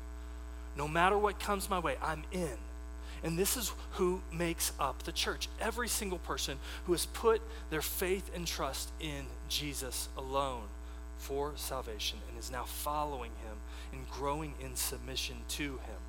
No 0.76 0.90
matter 0.90 1.18
what 1.18 1.40
comes 1.40 1.70
my 1.70 1.80
way, 1.80 1.96
I'm 2.02 2.24
in. 2.34 2.58
And 3.24 3.38
this 3.38 3.56
is 3.56 3.72
who 3.92 4.22
makes 4.32 4.74
up 4.80 5.04
the 5.04 5.12
church. 5.12 5.48
Every 5.62 5.88
single 5.88 6.20
person 6.20 6.58
who 6.86 6.92
has 6.92 7.06
put 7.06 7.42
their 7.70 7.82
faith 7.82 8.30
and 8.36 8.46
trust 8.46 8.92
in 9.00 9.26
Jesus 9.48 10.10
alone 10.18 10.64
for 11.18 11.54
salvation 11.56 12.20
and 12.30 12.38
is 12.38 12.52
now 12.52 12.66
following 12.66 13.32
him 13.46 13.58
and 13.94 14.10
growing 14.12 14.54
in 14.60 14.76
submission 14.76 15.38
to 15.50 15.64
him. 15.64 16.02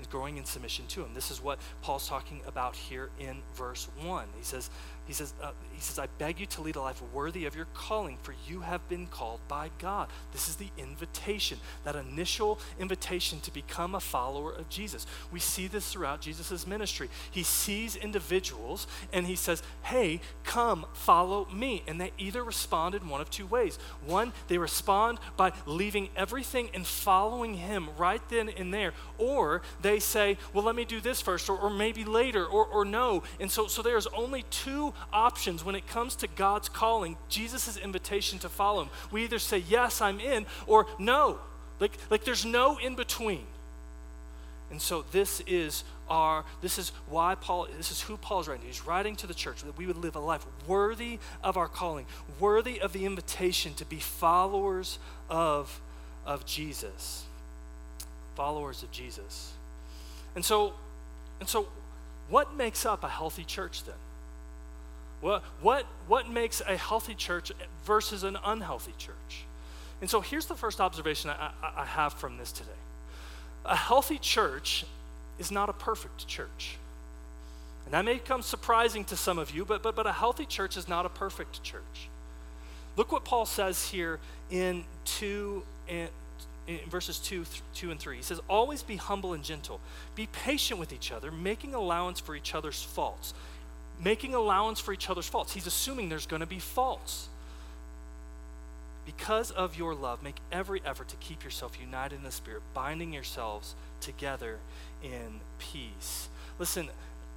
Is 0.00 0.06
growing 0.08 0.36
in 0.36 0.44
submission 0.44 0.86
to 0.88 1.02
him. 1.04 1.14
This 1.14 1.30
is 1.30 1.40
what 1.40 1.60
Paul's 1.80 2.08
talking 2.08 2.40
about 2.46 2.74
here 2.74 3.08
in 3.20 3.36
verse 3.54 3.88
1. 4.02 4.26
He 4.36 4.42
says, 4.42 4.68
he 5.04 5.12
says, 5.12 5.34
uh, 5.42 5.50
he 5.72 5.80
says, 5.80 5.98
I 5.98 6.06
beg 6.18 6.38
you 6.38 6.46
to 6.46 6.62
lead 6.62 6.76
a 6.76 6.80
life 6.80 7.02
worthy 7.12 7.44
of 7.44 7.56
your 7.56 7.66
calling, 7.74 8.18
for 8.22 8.34
you 8.46 8.60
have 8.60 8.88
been 8.88 9.06
called 9.06 9.40
by 9.48 9.70
God. 9.78 10.08
This 10.32 10.48
is 10.48 10.56
the 10.56 10.68
invitation, 10.78 11.58
that 11.84 11.96
initial 11.96 12.60
invitation 12.78 13.40
to 13.40 13.52
become 13.52 13.96
a 13.96 14.00
follower 14.00 14.52
of 14.52 14.68
Jesus. 14.68 15.06
We 15.32 15.40
see 15.40 15.66
this 15.66 15.92
throughout 15.92 16.20
Jesus' 16.20 16.66
ministry. 16.66 17.08
He 17.30 17.42
sees 17.42 17.96
individuals 17.96 18.86
and 19.12 19.26
he 19.26 19.34
says, 19.34 19.62
Hey, 19.82 20.20
come, 20.44 20.86
follow 20.92 21.46
me. 21.46 21.82
And 21.88 22.00
they 22.00 22.12
either 22.16 22.44
respond 22.44 22.94
in 22.94 23.08
one 23.08 23.20
of 23.20 23.28
two 23.28 23.46
ways. 23.46 23.78
One, 24.06 24.32
they 24.46 24.58
respond 24.58 25.18
by 25.36 25.52
leaving 25.66 26.10
everything 26.14 26.70
and 26.74 26.86
following 26.86 27.54
him 27.54 27.88
right 27.98 28.22
then 28.28 28.48
and 28.50 28.72
there. 28.72 28.92
Or 29.18 29.62
they 29.80 29.98
say, 29.98 30.38
Well, 30.52 30.64
let 30.64 30.76
me 30.76 30.84
do 30.84 31.00
this 31.00 31.20
first, 31.20 31.50
or, 31.50 31.58
or 31.58 31.70
maybe 31.70 32.04
later, 32.04 32.46
or, 32.46 32.66
or 32.66 32.84
no. 32.84 33.24
And 33.40 33.50
so, 33.50 33.66
so 33.66 33.82
there's 33.82 34.06
only 34.06 34.44
two 34.50 34.91
options 35.12 35.64
when 35.64 35.74
it 35.74 35.86
comes 35.86 36.16
to 36.16 36.26
God's 36.26 36.68
calling, 36.68 37.16
Jesus' 37.28 37.76
invitation 37.76 38.38
to 38.40 38.48
follow 38.48 38.82
him. 38.82 38.90
We 39.10 39.24
either 39.24 39.38
say, 39.38 39.58
Yes, 39.58 40.00
I'm 40.00 40.20
in, 40.20 40.46
or 40.66 40.86
no. 40.98 41.38
Like, 41.80 41.92
like 42.10 42.24
there's 42.24 42.44
no 42.44 42.78
in 42.78 42.94
between. 42.94 43.46
And 44.70 44.80
so 44.80 45.04
this 45.12 45.42
is 45.46 45.84
our, 46.08 46.44
this 46.62 46.78
is 46.78 46.92
why 47.06 47.34
Paul, 47.34 47.68
this 47.76 47.90
is 47.90 48.00
who 48.00 48.16
Paul's 48.16 48.48
writing. 48.48 48.66
He's 48.66 48.86
writing 48.86 49.16
to 49.16 49.26
the 49.26 49.34
church 49.34 49.62
that 49.62 49.76
we 49.76 49.86
would 49.86 49.98
live 49.98 50.16
a 50.16 50.20
life 50.20 50.46
worthy 50.66 51.18
of 51.44 51.56
our 51.56 51.68
calling, 51.68 52.06
worthy 52.40 52.80
of 52.80 52.94
the 52.94 53.04
invitation 53.04 53.74
to 53.74 53.84
be 53.84 53.96
followers 53.96 54.98
of, 55.28 55.80
of 56.24 56.46
Jesus. 56.46 57.24
Followers 58.34 58.82
of 58.82 58.90
Jesus. 58.90 59.52
And 60.34 60.44
so, 60.44 60.72
and 61.38 61.48
so 61.48 61.68
what 62.30 62.54
makes 62.54 62.86
up 62.86 63.04
a 63.04 63.08
healthy 63.08 63.44
church 63.44 63.84
then? 63.84 63.94
What, 65.22 65.42
what, 65.62 65.86
what 66.08 66.28
makes 66.28 66.60
a 66.60 66.76
healthy 66.76 67.14
church 67.14 67.52
versus 67.84 68.24
an 68.24 68.36
unhealthy 68.44 68.92
church? 68.98 69.46
And 70.00 70.10
so 70.10 70.20
here's 70.20 70.46
the 70.46 70.56
first 70.56 70.80
observation 70.80 71.30
I, 71.30 71.52
I, 71.62 71.82
I 71.82 71.84
have 71.86 72.12
from 72.12 72.36
this 72.36 72.52
today 72.52 72.70
a 73.64 73.76
healthy 73.76 74.18
church 74.18 74.84
is 75.38 75.52
not 75.52 75.68
a 75.68 75.72
perfect 75.72 76.26
church. 76.26 76.76
And 77.84 77.94
that 77.94 78.04
may 78.04 78.18
come 78.18 78.42
surprising 78.42 79.04
to 79.06 79.16
some 79.16 79.38
of 79.38 79.52
you, 79.52 79.64
but, 79.64 79.82
but, 79.82 79.94
but 79.94 80.08
a 80.08 80.12
healthy 80.12 80.44
church 80.44 80.76
is 80.76 80.88
not 80.88 81.06
a 81.06 81.08
perfect 81.08 81.62
church. 81.62 82.08
Look 82.96 83.12
what 83.12 83.24
Paul 83.24 83.46
says 83.46 83.88
here 83.88 84.18
in 84.50 84.84
2 85.04 85.62
and 85.88 86.08
in 86.66 86.78
verses 86.88 87.18
2, 87.18 87.44
2 87.74 87.90
and 87.92 87.98
3. 87.98 88.16
He 88.16 88.22
says, 88.22 88.40
Always 88.48 88.82
be 88.82 88.96
humble 88.96 89.34
and 89.34 89.42
gentle. 89.42 89.80
Be 90.14 90.26
patient 90.26 90.78
with 90.78 90.92
each 90.92 91.12
other, 91.12 91.30
making 91.30 91.74
allowance 91.74 92.20
for 92.20 92.34
each 92.34 92.54
other's 92.54 92.82
faults 92.82 93.34
making 94.02 94.34
allowance 94.34 94.80
for 94.80 94.92
each 94.92 95.08
other's 95.08 95.28
faults. 95.28 95.52
He's 95.52 95.66
assuming 95.66 96.08
there's 96.08 96.26
going 96.26 96.40
to 96.40 96.46
be 96.46 96.58
faults. 96.58 97.28
Because 99.04 99.50
of 99.50 99.76
your 99.76 99.94
love, 99.94 100.22
make 100.22 100.36
every 100.50 100.80
effort 100.84 101.08
to 101.08 101.16
keep 101.16 101.42
yourself 101.42 101.78
united 101.80 102.16
in 102.16 102.22
the 102.22 102.30
Spirit, 102.30 102.62
binding 102.72 103.12
yourselves 103.12 103.74
together 104.00 104.58
in 105.02 105.40
peace. 105.58 106.28
Listen, 106.58 106.88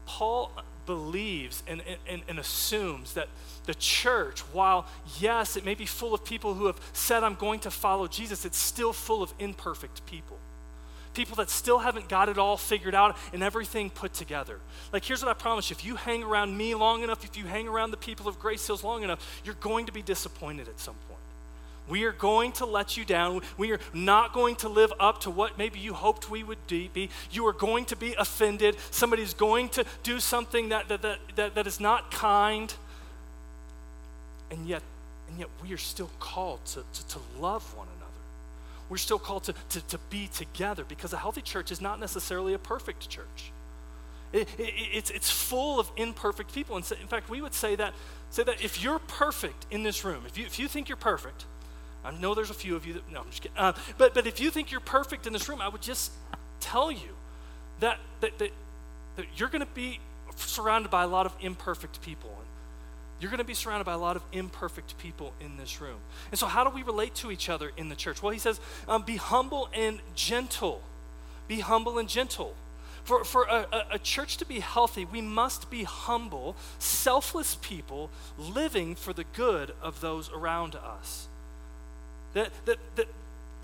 Paul 0.06 0.52
believes 0.86 1.64
and, 1.68 1.82
and, 2.08 2.22
and, 2.28 2.38
assumes 2.38 3.14
that 3.14 3.28
the 3.66 3.74
church, 3.74 4.42
while 4.54 4.86
yes, 5.20 5.58
it 5.58 5.66
may 5.66 5.74
be 5.74 5.88
full 5.88 6.14
of 6.14 6.24
people 6.24 6.54
who 6.54 6.68
have 6.68 6.80
said, 6.94 7.24
I'm 7.24 7.34
going 7.34 7.60
to 7.62 7.72
follow 7.72 8.08
Jesus, 8.08 8.46
it's 8.46 8.58
still 8.60 8.94
full 8.94 9.24
of 9.24 9.34
imperfect 9.40 10.06
people 10.06 10.38
people 11.16 11.38
that 11.38 11.50
still 11.50 11.80
haven't 11.80 12.10
got 12.10 12.30
it 12.30 12.38
all 12.38 12.58
figured 12.58 12.94
out 12.94 13.18
and 13.34 13.42
everything 13.42 13.90
put 13.90 14.14
together. 14.14 14.60
Like, 14.92 15.04
here's 15.04 15.24
what 15.24 15.30
I 15.30 15.34
promise 15.34 15.70
you 15.70 15.76
if 15.76 15.86
you 15.86 15.96
hang 15.96 16.24
around 16.24 16.56
me 16.56 16.76
long 16.76 17.02
enough, 17.02 17.24
if 17.24 17.38
you 17.38 17.46
hang 17.46 17.68
around 17.68 17.92
the 17.92 17.98
people 17.98 18.28
of 18.28 18.40
Grace 18.40 18.66
Hills 18.68 18.84
long 18.84 19.04
enough, 19.04 19.42
you're 19.44 19.56
going 19.56 19.88
to 19.88 19.92
be 19.92 20.02
disappointed 20.02 20.68
at 20.68 20.80
some 20.80 20.96
point. 21.08 21.16
We 21.88 22.04
are 22.06 22.12
going 22.12 22.52
to 22.54 22.66
let 22.66 22.98
you 22.98 23.06
down. 23.06 23.42
We 23.58 23.72
are 23.72 23.80
not 23.94 24.34
going 24.34 24.56
to 24.58 24.70
live 24.70 24.92
up 25.00 25.22
to 25.22 25.30
what 25.30 25.58
maybe 25.58 25.80
you 25.80 25.94
hoped 25.94 26.30
we 26.30 26.44
would 26.44 26.66
be. 26.68 27.10
You 27.32 27.46
are 27.48 27.54
going 27.54 27.86
to 27.86 27.96
be 27.96 28.16
offended. 28.18 28.76
Somebody's 28.90 29.34
going 29.34 29.70
to 29.70 29.86
do 30.02 30.20
something 30.20 30.70
that, 30.70 30.88
that, 30.90 31.02
that, 31.04 31.20
that, 31.36 31.56
that 31.56 31.68
is 31.68 31.80
not 31.80 32.10
kind. 32.12 32.74
And 34.50 34.68
yet, 34.68 34.82
and 35.30 35.40
yet 35.40 35.50
we 35.62 35.74
are 35.74 35.78
still 35.78 36.10
called 36.20 36.66
to, 36.68 36.84
to, 36.94 37.08
to 37.10 37.20
love 37.40 37.76
one 37.76 37.86
another 37.88 37.95
we're 38.90 38.98
still 38.98 39.20
called 39.20 39.44
to, 39.46 39.54
to, 39.70 39.82
to 39.88 39.98
be 40.10 40.28
together 40.28 40.84
because 40.88 41.14
a 41.14 41.18
healthy 41.18 41.42
church 41.42 41.72
is 41.72 41.82
not 41.82 42.00
necessarily 42.00 42.54
a 42.54 42.60
perfect 42.60 43.10
church. 43.10 43.52
It, 44.32 44.48
it, 44.60 44.74
it's, 44.94 45.10
it's 45.10 45.30
full 45.30 45.80
of 45.80 45.90
imperfect 45.96 46.54
people. 46.54 46.76
And 46.76 46.86
so, 46.86 46.96
in 47.02 47.08
fact, 47.08 47.30
we 47.30 47.42
would 47.42 47.54
say 47.54 47.76
that, 47.76 47.94
say 48.30 48.44
that 48.44 48.64
if 48.64 48.84
you're 48.84 49.00
perfect 49.00 49.66
in 49.72 49.84
this 49.84 50.04
room, 50.04 50.24
if 50.28 50.38
you, 50.38 50.46
if 50.46 50.60
you 50.60 50.68
think 50.68 50.90
you're 50.90 50.98
perfect, 50.98 51.46
I 52.04 52.12
know 52.12 52.36
there's 52.36 52.52
a 52.52 52.56
few 52.56 52.76
of 52.76 52.86
you 52.86 52.94
that, 52.94 53.12
no, 53.12 53.22
I'm 53.22 53.30
just 53.30 53.42
kidding. 53.42 53.58
Uh, 53.58 53.74
but, 53.98 54.14
but 54.14 54.28
if 54.28 54.40
you 54.40 54.52
think 54.52 54.72
you're 54.72 54.82
perfect 54.82 55.26
in 55.26 55.34
this 55.34 55.50
room, 55.50 55.62
I 55.62 55.70
would 55.70 55.82
just 55.82 56.12
tell 56.60 56.92
you 56.92 57.16
that, 57.80 57.98
that, 58.22 58.38
that, 58.38 58.52
that 59.16 59.26
you're 59.38 59.50
going 59.50 59.66
to 59.66 59.74
be 59.74 60.00
surrounded 60.36 60.92
by 60.92 61.04
a 61.04 61.08
lot 61.08 61.26
of 61.26 61.34
imperfect 61.42 62.02
people. 62.02 62.30
You're 63.20 63.32
going 63.32 63.40
to 63.40 63.46
be 63.46 63.54
surrounded 63.54 63.86
by 63.86 63.94
a 63.94 63.98
lot 63.98 64.18
of 64.18 64.24
imperfect 64.34 64.98
people 64.98 65.34
in 65.40 65.58
this 65.58 65.80
room. 65.80 65.98
And 66.32 66.40
so, 66.40 66.48
how 66.48 66.64
do 66.64 66.70
we 66.70 66.84
relate 66.84 67.16
to 67.16 67.32
each 67.32 67.50
other 67.50 67.72
in 67.78 67.90
the 67.90 67.96
church? 67.96 68.22
Well, 68.22 68.34
he 68.34 68.40
says, 68.40 68.60
um, 68.88 69.04
be 69.04 69.16
humble 69.16 69.70
and 69.74 70.00
gentle. 70.16 70.82
Be 71.48 71.62
humble 71.62 71.98
and 71.98 72.10
gentle. 72.10 72.56
For, 73.06 73.24
for 73.24 73.44
a, 73.44 73.86
a, 73.92 74.00
church 74.00 74.38
to 74.38 74.46
be 74.46 74.60
healthy, 74.60 75.06
we 75.06 75.22
must 75.22 75.70
be 75.70 75.84
humble, 75.84 76.56
selfless 76.80 77.56
people 77.62 78.10
living 78.40 78.96
for 78.96 79.14
the 79.14 79.26
good 79.26 79.74
of 79.80 80.02
those 80.02 80.32
around 80.32 80.76
us. 80.76 81.28
That, 82.34 82.50
that, 82.66 82.80
that 82.96 83.08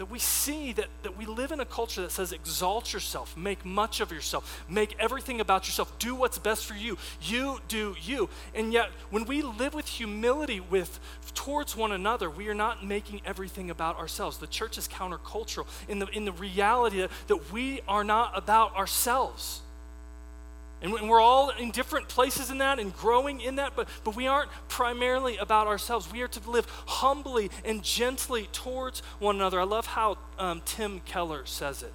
that 0.01 0.09
we 0.09 0.17
see 0.17 0.73
that, 0.73 0.87
that 1.03 1.15
we 1.15 1.27
live 1.27 1.51
in 1.51 1.59
a 1.59 1.65
culture 1.65 2.01
that 2.01 2.11
says 2.11 2.31
exalt 2.31 2.91
yourself, 2.91 3.37
make 3.37 3.63
much 3.63 4.01
of 4.01 4.11
yourself, 4.11 4.65
make 4.67 4.95
everything 4.97 5.39
about 5.39 5.67
yourself, 5.67 5.99
do 5.99 6.15
what's 6.15 6.39
best 6.39 6.65
for 6.65 6.73
you. 6.73 6.97
You 7.21 7.59
do 7.67 7.95
you. 8.01 8.27
And 8.55 8.73
yet, 8.73 8.89
when 9.11 9.25
we 9.25 9.43
live 9.43 9.75
with 9.75 9.87
humility 9.87 10.59
with 10.59 10.99
towards 11.35 11.75
one 11.77 11.91
another, 11.91 12.31
we 12.31 12.47
are 12.47 12.55
not 12.55 12.83
making 12.83 13.21
everything 13.25 13.69
about 13.69 13.99
ourselves. 13.99 14.39
The 14.39 14.47
church 14.47 14.75
is 14.79 14.87
countercultural 14.87 15.67
in 15.87 15.99
the, 15.99 16.07
in 16.07 16.25
the 16.25 16.31
reality 16.31 17.01
that, 17.01 17.11
that 17.27 17.51
we 17.51 17.81
are 17.87 18.03
not 18.03 18.35
about 18.35 18.75
ourselves. 18.75 19.61
And 20.81 20.91
we're 20.91 21.21
all 21.21 21.51
in 21.51 21.69
different 21.69 22.09
places 22.09 22.49
in 22.49 22.57
that 22.57 22.79
and 22.79 22.95
growing 22.95 23.39
in 23.39 23.57
that, 23.57 23.73
but, 23.75 23.87
but 24.03 24.15
we 24.15 24.25
aren't 24.25 24.49
primarily 24.67 25.37
about 25.37 25.67
ourselves. 25.67 26.11
We 26.11 26.21
are 26.21 26.27
to 26.29 26.49
live 26.49 26.65
humbly 26.87 27.51
and 27.63 27.83
gently 27.83 28.49
towards 28.51 29.01
one 29.19 29.35
another. 29.35 29.59
I 29.59 29.65
love 29.65 29.85
how 29.85 30.17
um, 30.39 30.61
Tim 30.65 31.01
Keller 31.01 31.45
says 31.45 31.83
it. 31.83 31.93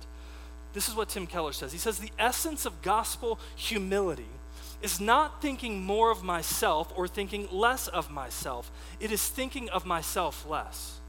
This 0.72 0.88
is 0.88 0.94
what 0.94 1.08
Tim 1.08 1.26
Keller 1.26 1.52
says. 1.52 1.72
He 1.72 1.78
says, 1.78 1.98
The 1.98 2.12
essence 2.16 2.64
of 2.64 2.80
gospel 2.82 3.40
humility 3.56 4.28
is 4.82 5.00
not 5.00 5.42
thinking 5.42 5.82
more 5.82 6.10
of 6.10 6.22
myself 6.22 6.92
or 6.94 7.08
thinking 7.08 7.48
less 7.50 7.88
of 7.88 8.10
myself, 8.10 8.70
it 9.00 9.10
is 9.10 9.26
thinking 9.26 9.68
of 9.70 9.84
myself 9.84 10.46
less. 10.48 11.00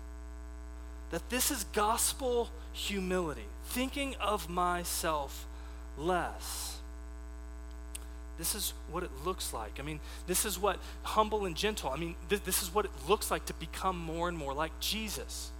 That 1.11 1.29
this 1.29 1.51
is 1.51 1.63
gospel 1.65 2.49
humility, 2.73 3.45
thinking 3.65 4.15
of 4.19 4.49
myself 4.49 5.45
less. 5.97 6.76
This 8.37 8.55
is 8.55 8.73
what 8.91 9.03
it 9.03 9.09
looks 9.25 9.53
like. 9.53 9.79
I 9.79 9.83
mean, 9.83 9.99
this 10.27 10.45
is 10.45 10.59
what 10.59 10.77
humble 11.03 11.45
and 11.45 11.55
gentle, 11.55 11.89
I 11.89 11.97
mean, 11.97 12.15
th- 12.29 12.43
this 12.43 12.61
is 12.61 12.73
what 12.73 12.85
it 12.85 12.91
looks 13.07 13.31
like 13.31 13.45
to 13.45 13.53
become 13.55 13.97
more 13.97 14.29
and 14.29 14.37
more 14.37 14.53
like 14.53 14.77
Jesus. 14.79 15.51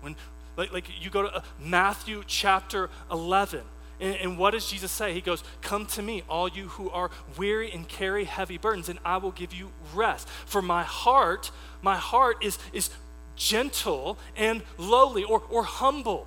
When, 0.00 0.16
like, 0.56 0.72
like 0.72 0.84
you 1.00 1.10
go 1.10 1.22
to 1.22 1.34
uh, 1.36 1.42
Matthew 1.60 2.22
chapter 2.26 2.88
11, 3.10 3.60
and, 4.00 4.16
and 4.16 4.38
what 4.38 4.52
does 4.52 4.70
Jesus 4.70 4.90
say? 4.90 5.12
He 5.12 5.20
goes, 5.20 5.42
Come 5.60 5.86
to 5.86 6.02
me, 6.02 6.22
all 6.28 6.48
you 6.48 6.68
who 6.68 6.90
are 6.90 7.10
weary 7.36 7.70
and 7.70 7.88
carry 7.88 8.24
heavy 8.24 8.58
burdens, 8.58 8.88
and 8.88 8.98
I 9.04 9.18
will 9.18 9.30
give 9.30 9.52
you 9.52 9.70
rest. 9.94 10.28
For 10.46 10.62
my 10.62 10.84
heart, 10.84 11.50
my 11.82 11.96
heart 11.96 12.42
is, 12.42 12.58
is 12.72 12.90
gentle 13.36 14.18
and 14.36 14.62
lowly 14.78 15.24
or, 15.24 15.42
or 15.50 15.64
humble. 15.64 16.26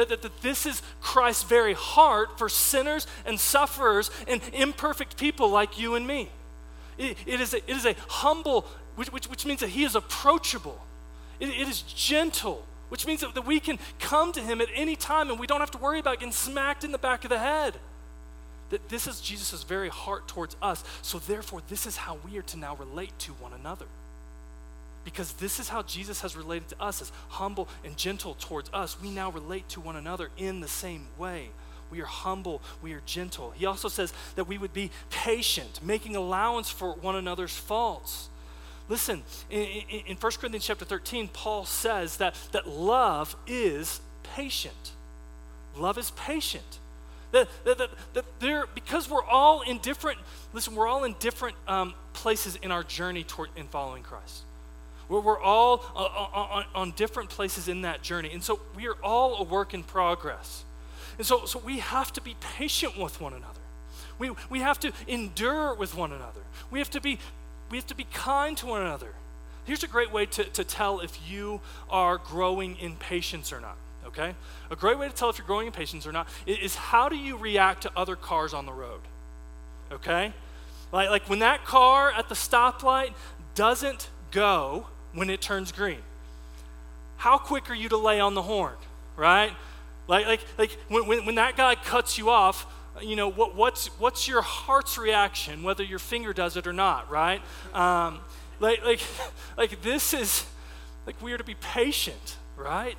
That, 0.00 0.08
that, 0.08 0.22
that, 0.22 0.40
this 0.40 0.64
is 0.64 0.80
Christ's 1.02 1.42
very 1.42 1.74
heart 1.74 2.38
for 2.38 2.48
sinners 2.48 3.06
and 3.26 3.38
sufferers 3.38 4.10
and 4.26 4.40
imperfect 4.54 5.18
people 5.18 5.50
like 5.50 5.78
you 5.78 5.94
and 5.94 6.06
me. 6.06 6.30
it, 6.96 7.18
it 7.26 7.38
is, 7.38 7.52
a, 7.52 7.58
it 7.58 7.76
is 7.76 7.84
a 7.84 7.94
humble, 8.08 8.64
which, 8.96 9.12
which, 9.12 9.26
which 9.26 9.44
means 9.44 9.60
that 9.60 9.68
he 9.68 9.84
is 9.84 9.94
approachable. 9.94 10.80
it, 11.38 11.50
it 11.50 11.68
is 11.68 11.82
gentle, 11.82 12.64
which 12.88 13.06
means 13.06 13.20
that, 13.20 13.34
that 13.34 13.44
we 13.44 13.60
can 13.60 13.78
come 13.98 14.32
to 14.32 14.40
him 14.40 14.62
at 14.62 14.68
any 14.74 14.96
time 14.96 15.28
and 15.28 15.38
we 15.38 15.46
don't 15.46 15.60
have 15.60 15.70
to 15.72 15.78
worry 15.78 15.98
about 15.98 16.18
getting 16.18 16.32
smacked 16.32 16.82
in 16.82 16.92
the 16.92 16.98
back 16.98 17.24
of 17.24 17.28
the 17.28 17.38
head. 17.38 17.74
That 18.70 18.88
this 18.88 19.06
is 19.06 19.20
Jesus' 19.20 19.64
very 19.64 19.90
heart 19.90 20.28
towards 20.28 20.56
us. 20.62 20.82
So 21.02 21.18
therefore, 21.18 21.60
this 21.68 21.86
is 21.86 21.98
how 21.98 22.16
we 22.24 22.38
are 22.38 22.42
to 22.42 22.56
now 22.56 22.74
relate 22.76 23.18
to 23.18 23.32
one 23.32 23.52
another. 23.52 23.84
Because 25.10 25.32
this 25.34 25.58
is 25.58 25.68
how 25.68 25.82
Jesus 25.82 26.20
has 26.20 26.36
related 26.36 26.68
to 26.68 26.80
us 26.80 27.02
as 27.02 27.10
humble 27.28 27.68
and 27.84 27.96
gentle 27.96 28.36
towards 28.38 28.70
us. 28.72 28.96
We 29.02 29.10
now 29.10 29.30
relate 29.30 29.68
to 29.70 29.80
one 29.80 29.96
another 29.96 30.30
in 30.36 30.60
the 30.60 30.68
same 30.68 31.08
way. 31.18 31.48
We 31.90 32.00
are 32.00 32.06
humble, 32.06 32.62
we 32.80 32.92
are 32.92 33.02
gentle. 33.04 33.50
He 33.50 33.66
also 33.66 33.88
says 33.88 34.12
that 34.36 34.46
we 34.46 34.56
would 34.56 34.72
be 34.72 34.92
patient, 35.10 35.80
making 35.82 36.14
allowance 36.14 36.70
for 36.70 36.92
one 36.92 37.16
another's 37.16 37.56
faults. 37.56 38.28
Listen, 38.88 39.24
in, 39.50 39.62
in, 39.62 40.00
in 40.06 40.16
1 40.16 40.32
Corinthians 40.38 40.66
chapter 40.66 40.84
13, 40.84 41.28
Paul 41.32 41.64
says 41.64 42.18
that, 42.18 42.36
that 42.52 42.68
love 42.68 43.34
is 43.48 44.00
patient. 44.22 44.92
Love 45.76 45.98
is 45.98 46.12
patient. 46.12 46.78
That, 47.32 47.48
that, 47.64 47.78
that, 47.78 47.90
that 48.14 48.24
there, 48.38 48.66
because 48.74 49.10
we're 49.10 49.24
all 49.24 49.62
in 49.62 49.78
different, 49.78 50.18
listen, 50.52 50.76
we're 50.76 50.88
all 50.88 51.02
in 51.04 51.16
different 51.18 51.56
um, 51.66 51.94
places 52.12 52.56
in 52.56 52.70
our 52.70 52.84
journey 52.84 53.24
toward 53.24 53.50
in 53.56 53.66
following 53.66 54.02
Christ. 54.02 54.42
We're, 55.10 55.20
we're 55.20 55.40
all 55.40 55.84
uh, 55.94 55.98
uh, 55.98 56.28
uh, 56.32 56.54
on, 56.54 56.64
on 56.74 56.90
different 56.92 57.28
places 57.28 57.68
in 57.68 57.82
that 57.82 58.00
journey. 58.00 58.30
And 58.32 58.42
so 58.42 58.60
we 58.74 58.86
are 58.86 58.96
all 59.02 59.36
a 59.36 59.42
work 59.42 59.74
in 59.74 59.82
progress. 59.82 60.64
And 61.18 61.26
so, 61.26 61.44
so 61.44 61.58
we 61.58 61.80
have 61.80 62.12
to 62.14 62.22
be 62.22 62.36
patient 62.40 62.96
with 62.96 63.20
one 63.20 63.34
another. 63.34 63.60
We, 64.18 64.30
we 64.48 64.60
have 64.60 64.78
to 64.80 64.92
endure 65.08 65.74
with 65.74 65.94
one 65.94 66.12
another. 66.12 66.40
We 66.70 66.78
have 66.78 66.90
to 66.90 67.00
be, 67.00 67.18
we 67.70 67.76
have 67.76 67.86
to 67.88 67.94
be 67.94 68.06
kind 68.12 68.56
to 68.58 68.66
one 68.66 68.80
another. 68.80 69.12
Here's 69.64 69.82
a 69.82 69.88
great 69.88 70.12
way 70.12 70.26
to, 70.26 70.44
to 70.44 70.64
tell 70.64 71.00
if 71.00 71.18
you 71.28 71.60
are 71.90 72.16
growing 72.16 72.76
in 72.76 72.96
patience 72.96 73.52
or 73.52 73.60
not, 73.60 73.76
okay? 74.06 74.34
A 74.70 74.76
great 74.76 74.98
way 74.98 75.08
to 75.08 75.14
tell 75.14 75.28
if 75.30 75.38
you're 75.38 75.46
growing 75.46 75.66
in 75.66 75.72
patience 75.72 76.06
or 76.06 76.12
not 76.12 76.28
is 76.46 76.74
how 76.74 77.08
do 77.08 77.16
you 77.16 77.36
react 77.36 77.82
to 77.82 77.90
other 77.96 78.16
cars 78.16 78.54
on 78.54 78.66
the 78.66 78.72
road, 78.72 79.00
okay? 79.92 80.32
Like, 80.92 81.10
like 81.10 81.28
when 81.28 81.40
that 81.40 81.64
car 81.64 82.10
at 82.12 82.28
the 82.28 82.34
stoplight 82.34 83.12
doesn't 83.54 84.08
go, 84.30 84.86
when 85.12 85.30
it 85.30 85.40
turns 85.40 85.72
green? 85.72 86.02
How 87.16 87.38
quick 87.38 87.70
are 87.70 87.74
you 87.74 87.88
to 87.90 87.96
lay 87.96 88.20
on 88.20 88.34
the 88.34 88.42
horn, 88.42 88.74
right? 89.16 89.52
Like, 90.08 90.26
like, 90.26 90.40
like 90.58 90.70
when, 90.88 91.06
when, 91.06 91.26
when 91.26 91.34
that 91.36 91.56
guy 91.56 91.74
cuts 91.74 92.18
you 92.18 92.30
off, 92.30 92.66
you 93.02 93.16
know, 93.16 93.30
what, 93.30 93.54
what's, 93.54 93.86
what's 93.98 94.26
your 94.26 94.42
heart's 94.42 94.98
reaction, 94.98 95.62
whether 95.62 95.84
your 95.84 95.98
finger 95.98 96.32
does 96.32 96.56
it 96.56 96.66
or 96.66 96.72
not, 96.72 97.10
right? 97.10 97.40
Um, 97.74 98.20
like, 98.58 98.84
like, 98.84 99.00
like 99.56 99.82
this 99.82 100.12
is, 100.14 100.44
like 101.06 101.20
we 101.22 101.32
are 101.32 101.38
to 101.38 101.44
be 101.44 101.54
patient, 101.54 102.36
right? 102.56 102.96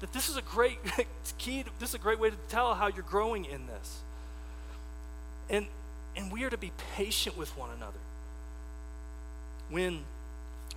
That, 0.00 0.12
this 0.12 0.28
is 0.28 0.36
a 0.36 0.42
great 0.42 0.78
key, 1.38 1.64
this 1.78 1.90
is 1.90 1.94
a 1.94 1.98
great 1.98 2.18
way 2.18 2.30
to 2.30 2.36
tell 2.48 2.74
how 2.74 2.88
you're 2.88 3.02
growing 3.02 3.44
in 3.44 3.66
this. 3.66 4.00
And, 5.50 5.66
and 6.16 6.32
we 6.32 6.44
are 6.44 6.50
to 6.50 6.58
be 6.58 6.72
patient 6.94 7.36
with 7.36 7.56
one 7.56 7.70
another. 7.76 7.98
When, 9.70 10.04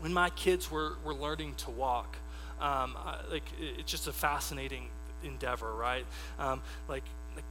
when 0.01 0.13
my 0.13 0.29
kids 0.31 0.70
were, 0.70 0.98
were 1.05 1.13
learning 1.13 1.55
to 1.55 1.72
walk, 1.72 2.17
um, 2.60 2.98
I, 2.98 3.17
like 3.29 3.43
it's 3.60 3.89
just 3.89 4.08
a 4.08 4.13
fascinating 4.13 4.89
endeavor, 5.24 5.74
right? 5.74 6.05
Um, 6.39 6.62
like, 6.88 7.03
like 7.36 7.43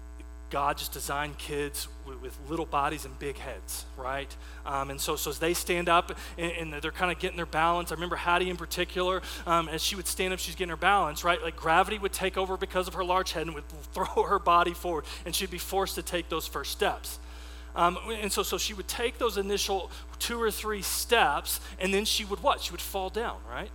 God 0.50 0.76
just 0.76 0.92
designed 0.92 1.38
kids 1.38 1.88
with, 2.06 2.20
with, 2.20 2.38
little 2.48 2.66
bodies 2.66 3.04
and 3.04 3.18
big 3.18 3.38
heads, 3.38 3.86
right? 3.96 4.34
Um, 4.66 4.90
and 4.90 5.00
so, 5.00 5.16
so 5.16 5.30
as 5.30 5.38
they 5.38 5.54
stand 5.54 5.88
up 5.88 6.12
and, 6.36 6.52
and 6.52 6.82
they're 6.82 6.90
kind 6.90 7.12
of 7.12 7.18
getting 7.18 7.36
their 7.36 7.46
balance, 7.46 7.92
I 7.92 7.94
remember 7.94 8.16
Hattie 8.16 8.50
in 8.50 8.56
particular, 8.56 9.22
um, 9.46 9.68
as 9.68 9.82
she 9.82 9.96
would 9.96 10.06
stand 10.06 10.32
up, 10.32 10.38
she's 10.38 10.54
getting 10.54 10.70
her 10.70 10.76
balance, 10.76 11.24
right? 11.24 11.40
Like 11.42 11.56
gravity 11.56 11.98
would 11.98 12.12
take 12.12 12.36
over 12.36 12.56
because 12.56 12.88
of 12.88 12.94
her 12.94 13.04
large 13.04 13.32
head 13.32 13.46
and 13.46 13.54
would 13.54 13.68
throw 13.92 14.24
her 14.24 14.38
body 14.38 14.74
forward, 14.74 15.04
and 15.24 15.34
she'd 15.34 15.50
be 15.50 15.58
forced 15.58 15.94
to 15.94 16.02
take 16.02 16.28
those 16.28 16.46
first 16.46 16.72
steps. 16.72 17.18
Um, 17.76 17.98
and 18.10 18.32
so, 18.32 18.42
so 18.42 18.58
she 18.58 18.74
would 18.74 18.88
take 18.88 19.18
those 19.18 19.36
initial 19.36 19.90
two 20.18 20.40
or 20.40 20.50
three 20.50 20.82
steps, 20.82 21.60
and 21.78 21.94
then 21.94 22.04
she 22.04 22.24
would 22.24 22.42
what? 22.42 22.60
She 22.60 22.72
would 22.72 22.80
fall 22.80 23.10
down, 23.10 23.38
right? 23.48 23.70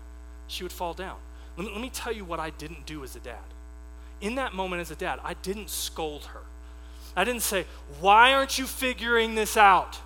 She 0.47 0.63
would 0.63 0.73
fall 0.73 0.93
down. 0.93 1.17
Let 1.57 1.67
me, 1.67 1.71
let 1.71 1.81
me 1.81 1.89
tell 1.89 2.11
you 2.11 2.25
what 2.25 2.39
I 2.39 2.49
didn't 2.49 2.85
do 2.85 3.03
as 3.03 3.15
a 3.15 3.19
dad. 3.19 3.37
In 4.21 4.35
that 4.35 4.53
moment 4.53 4.81
as 4.81 4.91
a 4.91 4.95
dad, 4.95 5.19
I 5.23 5.33
didn't 5.35 5.69
scold 5.69 6.25
her. 6.25 6.41
I 7.15 7.23
didn't 7.23 7.43
say, 7.43 7.65
Why 7.99 8.33
aren't 8.33 8.59
you 8.59 8.65
figuring 8.65 9.35
this 9.35 9.55
out? 9.55 9.99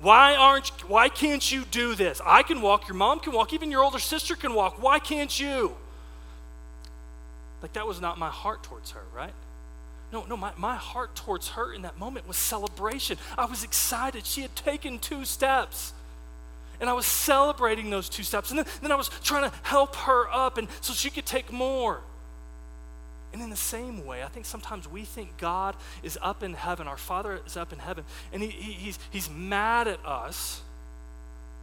Why 0.00 0.34
aren't 0.34 0.68
why 0.88 1.08
can't 1.08 1.52
you 1.52 1.64
do 1.64 1.94
this? 1.94 2.20
I 2.24 2.42
can 2.42 2.62
walk, 2.62 2.88
your 2.88 2.96
mom 2.96 3.20
can 3.20 3.32
walk, 3.32 3.52
even 3.52 3.70
your 3.70 3.84
older 3.84 3.98
sister 3.98 4.34
can 4.34 4.54
walk. 4.54 4.82
Why 4.82 4.98
can't 4.98 5.38
you? 5.38 5.76
Like 7.60 7.74
that 7.74 7.86
was 7.86 8.00
not 8.00 8.18
my 8.18 8.30
heart 8.30 8.62
towards 8.62 8.92
her, 8.92 9.02
right? 9.14 9.34
No, 10.12 10.24
no, 10.24 10.36
my, 10.36 10.52
my 10.56 10.76
heart 10.76 11.14
towards 11.14 11.50
her 11.50 11.72
in 11.72 11.82
that 11.82 11.98
moment 11.98 12.26
was 12.26 12.36
celebration. 12.36 13.16
I 13.38 13.44
was 13.44 13.62
excited. 13.62 14.26
She 14.26 14.42
had 14.42 14.54
taken 14.56 14.98
two 14.98 15.24
steps. 15.24 15.92
And 16.80 16.88
I 16.88 16.94
was 16.94 17.06
celebrating 17.06 17.90
those 17.90 18.08
two 18.08 18.22
steps. 18.22 18.50
And 18.50 18.58
then, 18.58 18.66
then 18.82 18.90
I 18.90 18.96
was 18.96 19.08
trying 19.22 19.48
to 19.48 19.56
help 19.62 19.94
her 19.96 20.28
up 20.32 20.58
and 20.58 20.66
so 20.80 20.94
she 20.94 21.10
could 21.10 21.26
take 21.26 21.52
more. 21.52 22.00
And 23.32 23.40
in 23.40 23.50
the 23.50 23.56
same 23.56 24.04
way, 24.04 24.24
I 24.24 24.26
think 24.26 24.46
sometimes 24.46 24.88
we 24.88 25.04
think 25.04 25.36
God 25.38 25.76
is 26.02 26.18
up 26.20 26.42
in 26.42 26.54
heaven, 26.54 26.88
our 26.88 26.96
Father 26.96 27.40
is 27.46 27.56
up 27.56 27.72
in 27.72 27.78
heaven, 27.78 28.04
and 28.32 28.42
he, 28.42 28.48
he, 28.48 28.72
he's, 28.72 28.98
he's 29.10 29.30
mad 29.30 29.86
at 29.86 30.04
us. 30.04 30.62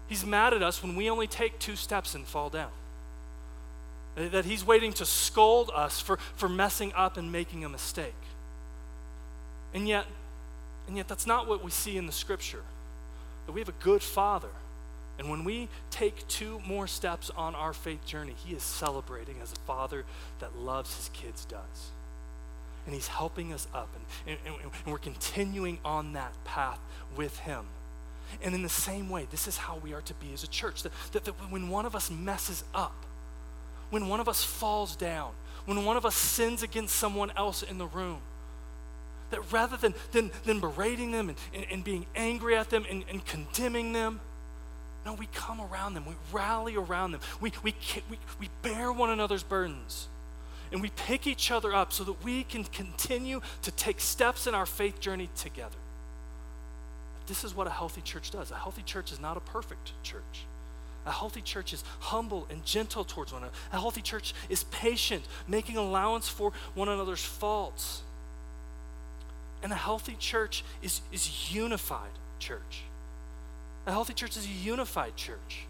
He's 0.07 0.25
mad 0.25 0.53
at 0.53 0.63
us 0.63 0.81
when 0.81 0.95
we 0.95 1.09
only 1.09 1.27
take 1.27 1.59
two 1.59 1.75
steps 1.75 2.15
and 2.15 2.25
fall 2.25 2.49
down. 2.49 2.69
That 4.15 4.45
He's 4.45 4.65
waiting 4.65 4.93
to 4.93 5.05
scold 5.05 5.69
us 5.75 5.99
for, 5.99 6.17
for 6.35 6.49
messing 6.49 6.93
up 6.93 7.17
and 7.17 7.31
making 7.31 7.65
a 7.65 7.69
mistake. 7.69 8.15
And 9.77 9.87
yet, 9.87 10.07
and 10.87 10.97
yet 10.97 11.07
that's 11.07 11.27
not 11.27 11.47
what 11.47 11.63
we 11.63 11.69
see 11.69 11.97
in 11.97 12.07
the 12.07 12.11
scripture. 12.11 12.63
That 13.45 13.51
we 13.51 13.61
have 13.61 13.69
a 13.69 13.83
good 13.83 14.01
father. 14.01 14.49
And 15.19 15.29
when 15.29 15.43
we 15.43 15.69
take 15.91 16.27
two 16.27 16.59
more 16.65 16.87
steps 16.87 17.29
on 17.37 17.53
our 17.53 17.73
faith 17.73 18.03
journey, 18.03 18.33
he 18.43 18.55
is 18.55 18.63
celebrating 18.63 19.35
as 19.39 19.51
a 19.51 19.59
father 19.67 20.03
that 20.39 20.57
loves 20.57 20.95
his 20.95 21.09
kids 21.09 21.45
does. 21.45 21.91
And 22.87 22.95
he's 22.95 23.07
helping 23.07 23.53
us 23.53 23.67
up, 23.71 23.89
and, 24.25 24.39
and, 24.47 24.55
and 24.63 24.91
we're 24.91 24.97
continuing 24.97 25.77
on 25.85 26.13
that 26.13 26.33
path 26.43 26.79
with 27.15 27.37
him. 27.37 27.65
And 28.41 28.55
in 28.55 28.63
the 28.63 28.69
same 28.69 29.11
way, 29.11 29.27
this 29.29 29.47
is 29.47 29.57
how 29.57 29.77
we 29.77 29.93
are 29.93 30.01
to 30.01 30.13
be 30.15 30.33
as 30.33 30.41
a 30.41 30.47
church. 30.47 30.81
That, 30.81 30.91
that, 31.11 31.25
that 31.25 31.33
when 31.51 31.69
one 31.69 31.85
of 31.85 31.95
us 31.95 32.09
messes 32.09 32.63
up, 32.73 32.95
when 33.91 34.07
one 34.07 34.19
of 34.19 34.27
us 34.27 34.43
falls 34.43 34.95
down, 34.95 35.33
when 35.65 35.85
one 35.85 35.97
of 35.97 36.05
us 36.05 36.15
sins 36.15 36.63
against 36.63 36.95
someone 36.95 37.31
else 37.37 37.61
in 37.61 37.77
the 37.77 37.85
room, 37.85 38.21
that 39.31 39.51
rather 39.51 39.77
than, 39.77 39.93
than, 40.11 40.31
than 40.45 40.59
berating 40.59 41.11
them 41.11 41.29
and, 41.29 41.37
and, 41.53 41.65
and 41.71 41.83
being 41.83 42.05
angry 42.15 42.55
at 42.55 42.69
them 42.69 42.85
and, 42.89 43.03
and 43.09 43.25
condemning 43.25 43.93
them, 43.93 44.19
no, 45.05 45.13
we 45.13 45.27
come 45.33 45.61
around 45.61 45.93
them. 45.93 46.05
We 46.05 46.15
rally 46.33 46.75
around 46.75 47.11
them. 47.11 47.21
We, 47.39 47.53
we, 47.63 47.73
we, 48.09 48.19
we 48.39 48.49
bear 48.61 48.91
one 48.91 49.09
another's 49.09 49.43
burdens. 49.43 50.07
And 50.71 50.81
we 50.81 50.89
pick 50.89 51.27
each 51.27 51.49
other 51.49 51.73
up 51.73 51.93
so 51.93 52.03
that 52.03 52.23
we 52.23 52.43
can 52.43 52.65
continue 52.65 53.41
to 53.61 53.71
take 53.71 54.01
steps 54.01 54.47
in 54.47 54.53
our 54.53 54.65
faith 54.65 54.99
journey 54.99 55.29
together. 55.37 55.77
This 57.27 57.43
is 57.43 57.55
what 57.55 57.67
a 57.67 57.69
healthy 57.69 58.01
church 58.01 58.31
does. 58.31 58.51
A 58.51 58.55
healthy 58.55 58.83
church 58.83 59.11
is 59.11 59.19
not 59.19 59.37
a 59.37 59.39
perfect 59.39 59.91
church. 60.03 60.45
A 61.05 61.11
healthy 61.11 61.41
church 61.41 61.71
is 61.71 61.85
humble 61.99 62.45
and 62.49 62.65
gentle 62.65 63.05
towards 63.05 63.31
one 63.31 63.43
another. 63.43 63.55
A 63.71 63.79
healthy 63.79 64.01
church 64.01 64.33
is 64.49 64.65
patient, 64.65 65.23
making 65.47 65.77
allowance 65.77 66.27
for 66.27 66.51
one 66.75 66.89
another's 66.89 67.23
faults. 67.23 68.01
And 69.63 69.71
a 69.71 69.75
healthy 69.75 70.15
church 70.19 70.63
is, 70.81 71.01
is 71.11 71.53
unified 71.53 72.11
church. 72.39 72.83
A 73.85 73.91
healthy 73.91 74.13
church 74.13 74.37
is 74.37 74.45
a 74.45 74.49
unified 74.49 75.15
church. 75.15 75.65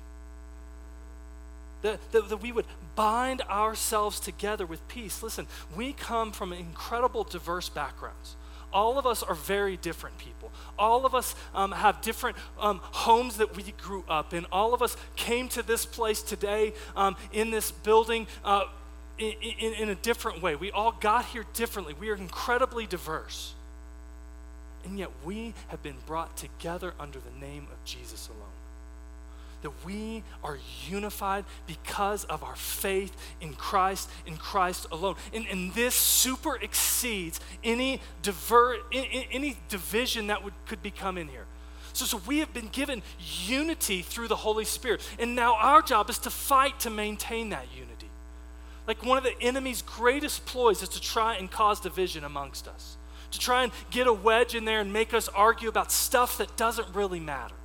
That, 1.83 1.99
that, 2.11 2.29
that, 2.29 2.37
we 2.37 2.51
would 2.51 2.65
bind 2.95 3.41
ourselves 3.43 4.19
together 4.19 4.65
with 4.65 4.85
peace. 4.87 5.21
Listen, 5.21 5.45
we 5.75 5.93
come 5.93 6.31
from 6.31 6.51
incredible 6.51 7.23
diverse 7.23 7.69
backgrounds. 7.69 8.35
All 8.73 8.99
of 8.99 9.05
us 9.05 9.23
are 9.23 9.35
very 9.35 9.77
different 9.77 10.17
people. 10.17 10.51
All 10.77 11.05
of 11.05 11.15
us 11.15 11.35
um, 11.53 11.71
have 11.71 12.01
different 12.01 12.35
um, 12.59 12.79
homes 12.83 13.37
that 13.37 13.55
we 13.55 13.63
grew 13.77 14.03
up 14.09 14.33
in. 14.33 14.45
All 14.51 14.73
of 14.73 14.81
us 14.81 14.97
came 15.15 15.47
to 15.49 15.61
this 15.61 15.85
place 15.85 16.21
today 16.21 16.73
um, 16.95 17.15
in 17.31 17.51
this 17.51 17.71
building 17.71 18.27
uh, 18.43 18.65
in, 19.17 19.33
in, 19.41 19.73
in 19.73 19.89
a 19.89 19.95
different 19.95 20.41
way. 20.41 20.55
We 20.55 20.71
all 20.71 20.91
got 20.91 21.25
here 21.25 21.45
differently. 21.53 21.95
We 21.99 22.09
are 22.09 22.15
incredibly 22.15 22.85
diverse. 22.85 23.53
And 24.85 24.97
yet 24.97 25.09
we 25.25 25.53
have 25.67 25.83
been 25.83 25.97
brought 26.05 26.37
together 26.37 26.93
under 26.99 27.19
the 27.19 27.45
name 27.45 27.67
of 27.71 27.83
Jesus 27.85 28.29
alone. 28.29 28.47
That 29.63 29.85
we 29.85 30.23
are 30.43 30.59
unified 30.87 31.45
because 31.65 32.23
of 32.25 32.43
our 32.43 32.55
faith 32.55 33.15
in 33.41 33.53
Christ, 33.53 34.09
in 34.25 34.37
Christ 34.37 34.85
alone. 34.91 35.15
And, 35.33 35.47
and 35.47 35.73
this 35.73 35.95
super 35.95 36.55
exceeds 36.57 37.39
any, 37.63 38.01
diver, 38.21 38.77
any, 38.93 39.57
division 39.67 40.27
that 40.27 40.43
would, 40.43 40.53
could 40.67 40.83
become 40.83 41.17
in 41.17 41.27
here. 41.27 41.45
So, 41.93 42.05
so 42.05 42.21
we 42.27 42.39
have 42.39 42.53
been 42.53 42.69
given 42.69 43.01
unity 43.45 44.03
through 44.03 44.27
the 44.27 44.35
Holy 44.35 44.65
Spirit. 44.65 45.01
And 45.17 45.35
now 45.35 45.55
our 45.55 45.81
job 45.81 46.09
is 46.11 46.19
to 46.19 46.29
fight 46.29 46.79
to 46.81 46.91
maintain 46.91 47.49
that 47.49 47.65
unity. 47.75 48.09
Like 48.87 49.03
one 49.03 49.17
of 49.17 49.23
the 49.23 49.33
enemy's 49.41 49.81
greatest 49.81 50.45
ploys 50.45 50.83
is 50.83 50.89
to 50.89 51.01
try 51.01 51.35
and 51.35 51.49
cause 51.49 51.79
division 51.79 52.23
amongst 52.23 52.67
us 52.67 52.96
to 53.37 53.45
try 53.45 53.63
and 53.63 53.71
get 53.91 54.07
a 54.07 54.13
wedge 54.13 54.55
in 54.55 54.65
there 54.65 54.79
and 54.79 54.91
make 54.91 55.13
us 55.13 55.27
argue 55.29 55.69
about 55.69 55.91
stuff 55.91 56.37
that 56.37 56.55
doesn't 56.57 56.93
really 56.95 57.19
matter. 57.19 57.55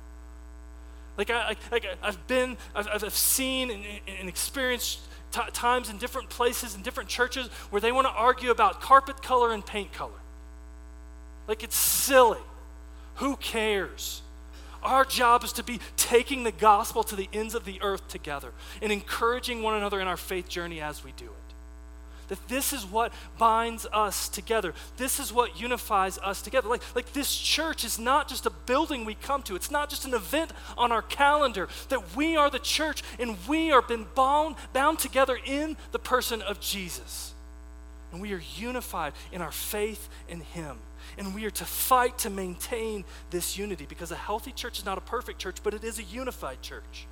Like, 1.17 1.29
I, 1.29 1.55
like 1.71 1.85
I've 2.01 2.25
been, 2.27 2.57
I've, 2.75 2.87
I've 2.87 3.13
seen 3.13 3.69
and, 3.69 3.83
and 4.19 4.29
experienced 4.29 4.99
t- 5.31 5.41
times 5.53 5.89
in 5.89 5.97
different 5.97 6.29
places, 6.29 6.75
in 6.75 6.81
different 6.81 7.09
churches, 7.09 7.47
where 7.69 7.81
they 7.81 7.91
want 7.91 8.07
to 8.07 8.13
argue 8.13 8.51
about 8.51 8.81
carpet 8.81 9.21
color 9.21 9.53
and 9.53 9.65
paint 9.65 9.93
color. 9.93 10.11
Like, 11.47 11.63
it's 11.63 11.75
silly. 11.75 12.39
Who 13.15 13.35
cares? 13.35 14.21
Our 14.81 15.05
job 15.05 15.43
is 15.43 15.53
to 15.53 15.63
be 15.63 15.79
taking 15.95 16.43
the 16.43 16.51
gospel 16.51 17.03
to 17.03 17.15
the 17.15 17.29
ends 17.31 17.55
of 17.55 17.63
the 17.63 17.81
earth 17.81 18.07
together 18.07 18.51
and 18.81 18.91
encouraging 18.91 19.61
one 19.61 19.75
another 19.75 20.01
in 20.01 20.07
our 20.07 20.17
faith 20.17 20.49
journey 20.49 20.81
as 20.81 21.03
we 21.03 21.11
do 21.13 21.25
it. 21.25 21.42
That 22.29 22.47
this 22.47 22.73
is 22.73 22.85
what 22.85 23.13
binds 23.37 23.85
us 23.91 24.29
together. 24.29 24.73
This 24.97 25.19
is 25.19 25.33
what 25.33 25.59
unifies 25.59 26.17
us 26.19 26.41
together. 26.41 26.69
Like, 26.69 26.81
like 26.95 27.13
this 27.13 27.35
church 27.35 27.83
is 27.83 27.99
not 27.99 28.27
just 28.27 28.45
a 28.45 28.49
building 28.49 29.05
we 29.05 29.15
come 29.15 29.43
to, 29.43 29.55
it's 29.55 29.71
not 29.71 29.89
just 29.89 30.05
an 30.05 30.13
event 30.13 30.51
on 30.77 30.91
our 30.91 31.01
calendar. 31.01 31.67
That 31.89 32.15
we 32.15 32.35
are 32.35 32.49
the 32.49 32.59
church 32.59 33.03
and 33.19 33.37
we 33.47 33.71
are 33.71 33.81
been 33.81 34.05
bound, 34.15 34.55
bound 34.71 34.99
together 34.99 35.37
in 35.45 35.77
the 35.91 35.99
person 35.99 36.41
of 36.41 36.59
Jesus. 36.59 37.33
And 38.11 38.21
we 38.21 38.31
are 38.33 38.41
unified 38.55 39.13
in 39.31 39.41
our 39.41 39.51
faith 39.51 40.07
in 40.29 40.41
Him. 40.41 40.77
And 41.17 41.35
we 41.35 41.45
are 41.45 41.51
to 41.51 41.65
fight 41.65 42.17
to 42.19 42.29
maintain 42.29 43.03
this 43.29 43.57
unity 43.57 43.85
because 43.87 44.11
a 44.11 44.15
healthy 44.15 44.51
church 44.51 44.79
is 44.79 44.85
not 44.85 44.97
a 44.97 45.01
perfect 45.01 45.39
church, 45.39 45.57
but 45.63 45.73
it 45.73 45.83
is 45.83 45.99
a 45.99 46.03
unified 46.03 46.61
church. 46.61 47.07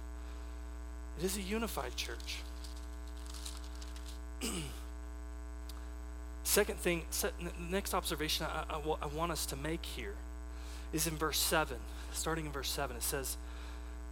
It 1.20 1.26
is 1.26 1.38
a 1.38 1.42
unified 1.42 1.96
church. 1.96 2.38
Second 6.52 6.80
thing, 6.80 7.04
next 7.70 7.94
observation 7.94 8.46
I, 8.46 8.76
I, 8.76 8.96
I 9.04 9.08
want 9.08 9.32
us 9.32 9.46
to 9.46 9.56
make 9.56 9.86
here 9.86 10.16
is 10.92 11.08
in 11.08 11.16
verse 11.16 11.40
7. 11.40 11.78
Starting 12.12 12.46
in 12.46 12.52
verse 12.52 12.70
7, 12.70 12.98
it 12.98 13.04
says, 13.04 13.38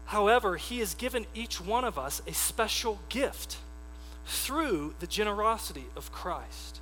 However, 0.05 0.55
he 0.55 0.79
has 0.79 0.93
given 0.93 1.25
each 1.35 1.59
one 1.59 1.83
of 1.83 1.99
us 1.99 2.21
a 2.25 2.33
special 2.33 2.99
gift 3.09 3.57
through 4.25 4.95
the 5.01 5.05
generosity 5.05 5.87
of 5.97 6.13
Christ. 6.13 6.79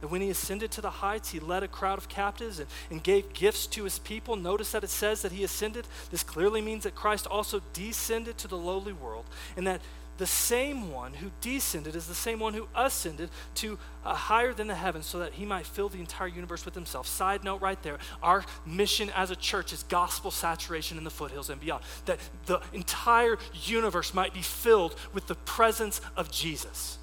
That 0.00 0.08
when 0.08 0.20
he 0.20 0.30
ascended 0.30 0.72
to 0.72 0.80
the 0.80 0.90
heights, 0.90 1.30
he 1.30 1.38
led 1.38 1.62
a 1.62 1.68
crowd 1.68 1.98
of 1.98 2.08
captives 2.08 2.58
and, 2.58 2.68
and 2.90 3.04
gave 3.04 3.34
gifts 3.34 3.68
to 3.68 3.84
his 3.84 4.00
people. 4.00 4.34
Notice 4.34 4.72
that 4.72 4.82
it 4.82 4.90
says 4.90 5.22
that 5.22 5.30
he 5.30 5.44
ascended. 5.44 5.86
This 6.10 6.24
clearly 6.24 6.60
means 6.60 6.82
that 6.82 6.96
Christ 6.96 7.28
also 7.28 7.62
descended 7.72 8.36
to 8.38 8.48
the 8.48 8.58
lowly 8.58 8.92
world, 8.92 9.26
and 9.56 9.64
that 9.64 9.80
the 10.18 10.26
same 10.26 10.92
one 10.92 11.14
who 11.14 11.30
descended 11.40 11.96
is 11.96 12.06
the 12.06 12.14
same 12.14 12.38
one 12.38 12.54
who 12.54 12.68
ascended 12.74 13.30
to 13.56 13.78
uh, 14.04 14.14
higher 14.14 14.52
than 14.52 14.66
the 14.66 14.74
heavens 14.74 15.06
so 15.06 15.18
that 15.18 15.32
he 15.32 15.46
might 15.46 15.66
fill 15.66 15.88
the 15.88 15.98
entire 15.98 16.28
universe 16.28 16.64
with 16.64 16.74
himself. 16.74 17.06
Side 17.06 17.44
note 17.44 17.60
right 17.60 17.82
there 17.82 17.98
our 18.22 18.44
mission 18.66 19.10
as 19.16 19.30
a 19.30 19.36
church 19.36 19.72
is 19.72 19.82
gospel 19.84 20.30
saturation 20.30 20.98
in 20.98 21.04
the 21.04 21.10
foothills 21.10 21.50
and 21.50 21.60
beyond, 21.60 21.82
that 22.04 22.18
the 22.46 22.60
entire 22.72 23.38
universe 23.64 24.12
might 24.14 24.34
be 24.34 24.42
filled 24.42 24.94
with 25.12 25.26
the 25.26 25.34
presence 25.34 26.00
of 26.16 26.30
Jesus. 26.30 26.98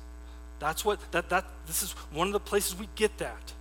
That's 0.60 0.84
what, 0.84 1.00
that, 1.12 1.30
that, 1.30 1.46
this 1.68 1.82
is 1.82 1.92
one 2.12 2.28
of 2.28 2.34
the 2.34 2.40
places 2.40 2.78
we 2.78 2.90
get 2.96 3.18
that. 3.20 3.54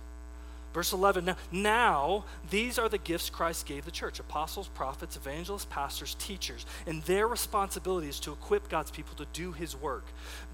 Verse 0.73 0.93
11 0.93 1.25
now, 1.25 1.35
now, 1.51 2.25
these 2.49 2.77
are 2.77 2.89
the 2.89 2.99
gifts 2.99 3.29
Christ 3.29 3.65
gave 3.65 3.85
the 3.85 3.91
church 3.91 4.19
apostles, 4.19 4.67
prophets, 4.67 5.15
evangelists, 5.15 5.65
pastors, 5.65 6.15
teachers. 6.19 6.65
And 6.85 7.01
their 7.03 7.27
responsibility 7.27 8.07
is 8.07 8.19
to 8.21 8.31
equip 8.31 8.69
God's 8.69 8.91
people 8.91 9.15
to 9.15 9.25
do 9.33 9.51
his 9.51 9.75
work, 9.75 10.05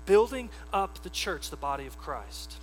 building 0.06 0.50
up 0.72 1.04
the 1.04 1.10
church, 1.10 1.50
the 1.50 1.58
body 1.58 1.86
of 1.86 1.98
Christ. 1.98 2.58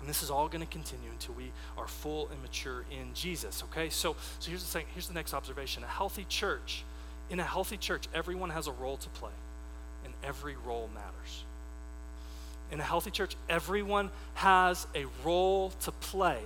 And 0.00 0.08
this 0.08 0.22
is 0.22 0.30
all 0.30 0.48
going 0.48 0.64
to 0.64 0.72
continue 0.72 1.10
until 1.10 1.34
we 1.34 1.52
are 1.76 1.86
full 1.86 2.28
and 2.30 2.40
mature 2.40 2.86
in 2.90 3.12
Jesus. 3.12 3.62
Okay? 3.64 3.90
So, 3.90 4.16
so 4.38 4.48
here's, 4.48 4.62
the 4.62 4.70
thing, 4.70 4.86
here's 4.94 5.06
the 5.08 5.14
next 5.14 5.34
observation. 5.34 5.84
A 5.84 5.86
healthy 5.86 6.24
church, 6.30 6.84
in 7.28 7.38
a 7.40 7.44
healthy 7.44 7.76
church, 7.76 8.06
everyone 8.14 8.48
has 8.50 8.66
a 8.66 8.72
role 8.72 8.96
to 8.96 9.08
play, 9.10 9.30
and 10.06 10.14
every 10.24 10.56
role 10.64 10.88
matters. 10.94 11.44
In 12.72 12.80
a 12.80 12.84
healthy 12.84 13.10
church, 13.10 13.36
everyone 13.50 14.10
has 14.34 14.86
a 14.94 15.04
role 15.22 15.70
to 15.82 15.92
play 15.92 16.40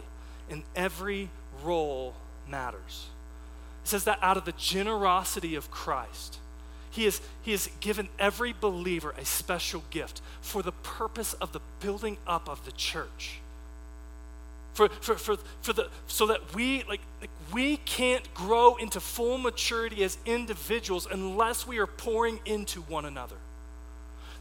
and 0.50 0.62
every 0.74 1.30
role 1.62 2.14
matters. 2.48 3.06
It 3.84 3.88
says 3.88 4.04
that 4.04 4.18
out 4.22 4.36
of 4.36 4.44
the 4.44 4.52
generosity 4.52 5.54
of 5.54 5.70
Christ, 5.70 6.38
he 6.90 7.04
has, 7.04 7.20
he 7.42 7.50
has 7.50 7.68
given 7.80 8.08
every 8.18 8.54
believer 8.58 9.14
a 9.18 9.24
special 9.24 9.82
gift 9.90 10.20
for 10.40 10.62
the 10.62 10.72
purpose 10.72 11.34
of 11.34 11.52
the 11.52 11.60
building 11.80 12.18
up 12.26 12.48
of 12.48 12.64
the 12.64 12.72
church. 12.72 13.40
For, 14.74 14.88
for, 14.88 15.14
for, 15.16 15.36
for 15.62 15.72
the, 15.72 15.88
so 16.08 16.26
that 16.26 16.54
we 16.54 16.82
like, 16.84 17.00
like 17.20 17.30
we 17.52 17.76
can't 17.78 18.32
grow 18.34 18.74
into 18.76 19.00
full 19.00 19.38
maturity 19.38 20.02
as 20.02 20.18
individuals 20.26 21.06
unless 21.08 21.66
we 21.66 21.78
are 21.78 21.86
pouring 21.86 22.40
into 22.44 22.80
one 22.82 23.04
another 23.04 23.36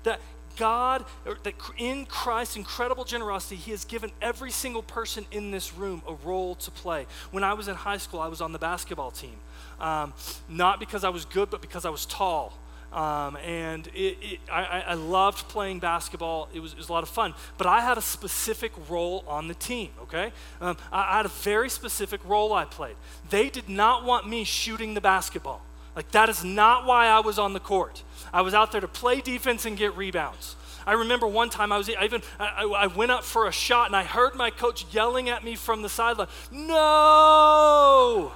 that 0.03 0.19
God, 0.55 1.05
that 1.43 1.53
in 1.77 2.05
Christ's 2.05 2.55
incredible 2.55 3.03
generosity, 3.03 3.55
He 3.55 3.71
has 3.71 3.85
given 3.85 4.11
every 4.21 4.51
single 4.51 4.83
person 4.83 5.25
in 5.31 5.51
this 5.51 5.73
room 5.73 6.01
a 6.07 6.13
role 6.13 6.55
to 6.55 6.71
play. 6.71 7.05
When 7.31 7.43
I 7.43 7.53
was 7.53 7.67
in 7.67 7.75
high 7.75 7.97
school, 7.97 8.19
I 8.19 8.27
was 8.27 8.41
on 8.41 8.51
the 8.51 8.59
basketball 8.59 9.11
team. 9.11 9.35
Um, 9.79 10.13
not 10.47 10.79
because 10.79 11.03
I 11.03 11.09
was 11.09 11.25
good, 11.25 11.49
but 11.49 11.61
because 11.61 11.85
I 11.85 11.89
was 11.89 12.05
tall. 12.05 12.57
Um, 12.93 13.37
and 13.37 13.87
it, 13.87 14.17
it, 14.21 14.39
I, 14.51 14.83
I, 14.89 14.93
loved 14.93 15.47
playing 15.49 15.79
basketball. 15.79 16.47
It 16.53 16.59
was, 16.59 16.73
it 16.73 16.77
was, 16.77 16.89
a 16.89 16.93
lot 16.93 17.01
of 17.01 17.09
fun. 17.09 17.33
But 17.57 17.65
I 17.65 17.81
had 17.81 17.97
a 17.97 18.03
specific 18.03 18.71
role 18.87 19.23
on 19.27 19.47
the 19.47 19.55
team, 19.55 19.89
okay? 20.03 20.31
Um, 20.61 20.77
I, 20.91 21.13
I 21.13 21.17
had 21.17 21.25
a 21.25 21.29
very 21.29 21.69
specific 21.69 22.21
role 22.23 22.53
I 22.53 22.65
played. 22.65 22.95
They 23.31 23.49
did 23.49 23.67
not 23.67 24.05
want 24.05 24.29
me 24.29 24.43
shooting 24.43 24.93
the 24.93 25.01
basketball. 25.01 25.63
Like, 25.95 26.12
that 26.12 26.29
is 26.29 26.43
not 26.43 26.86
why 26.86 27.08
I 27.08 27.19
was 27.19 27.38
on 27.38 27.53
the 27.53 27.60
court. 27.60 28.03
I 28.34 28.41
was 28.41 28.53
out 28.53 28.71
there 28.71 28.82
to 28.82 28.88
play 28.88 29.21
defense 29.21 29.65
and 29.65 29.77
get 29.77 29.95
rebounds. 29.95 30.56
I 30.86 30.93
remember 30.93 31.27
one 31.27 31.49
time 31.49 31.71
I 31.71 31.77
was 31.77 31.89
I 31.89 32.03
even 32.03 32.21
I, 32.39 32.65
I, 32.65 32.88
went 32.88 33.12
up 33.12 33.23
for 33.23 33.47
a 33.47 33.51
shot 33.51 33.88
and 33.88 33.95
I 33.95 34.03
heard 34.03 34.36
my 34.36 34.49
coach 34.49 34.86
yelling 34.91 35.29
at 35.29 35.43
me 35.43 35.56
from 35.56 35.82
the 35.82 35.88
sideline, 35.88 36.27
"No!" 36.51 38.34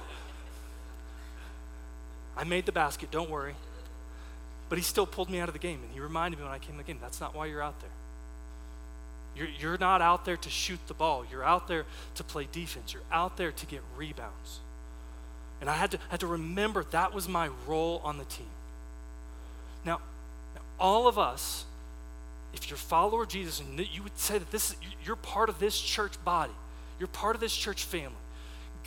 I 2.36 2.44
made 2.44 2.64
the 2.64 2.72
basket, 2.72 3.10
don't 3.10 3.28
worry. 3.28 3.54
But 4.68 4.78
he 4.78 4.84
still 4.84 5.06
pulled 5.06 5.28
me 5.28 5.40
out 5.40 5.48
of 5.48 5.54
the 5.54 5.58
game 5.58 5.80
and 5.82 5.92
he 5.92 6.00
reminded 6.00 6.38
me 6.38 6.44
when 6.44 6.52
I 6.52 6.58
came 6.58 6.72
to 6.72 6.78
the 6.78 6.84
game, 6.84 6.98
that's 7.00 7.20
not 7.20 7.34
why 7.34 7.46
you're 7.46 7.62
out 7.62 7.80
there. 7.80 7.90
You're, 9.36 9.48
you're 9.60 9.78
not 9.78 10.02
out 10.02 10.24
there 10.24 10.36
to 10.36 10.50
shoot 10.50 10.78
the 10.88 10.94
ball. 10.94 11.24
You're 11.30 11.44
out 11.44 11.68
there 11.68 11.84
to 12.16 12.24
play 12.24 12.48
defense. 12.50 12.92
You're 12.92 13.02
out 13.10 13.36
there 13.36 13.52
to 13.52 13.66
get 13.66 13.82
rebounds. 13.96 14.60
And 15.60 15.68
I 15.68 15.74
had 15.74 15.90
to, 15.92 15.98
had 16.08 16.20
to 16.20 16.26
remember 16.26 16.84
that 16.90 17.12
was 17.12 17.28
my 17.28 17.50
role 17.66 18.00
on 18.04 18.18
the 18.18 18.24
team. 18.24 18.46
Now, 19.84 20.00
all 20.78 21.08
of 21.08 21.18
us, 21.18 21.64
if 22.54 22.70
you're 22.70 22.76
a 22.76 22.78
follower 22.78 23.24
of 23.24 23.28
Jesus, 23.28 23.60
and 23.60 23.78
you 23.78 24.02
would 24.02 24.18
say 24.18 24.38
that 24.38 24.50
this 24.50 24.76
you're 25.04 25.16
part 25.16 25.48
of 25.48 25.58
this 25.58 25.80
church 25.80 26.12
body, 26.24 26.52
you're 26.98 27.08
part 27.08 27.34
of 27.34 27.40
this 27.40 27.54
church 27.56 27.84
family. 27.84 28.16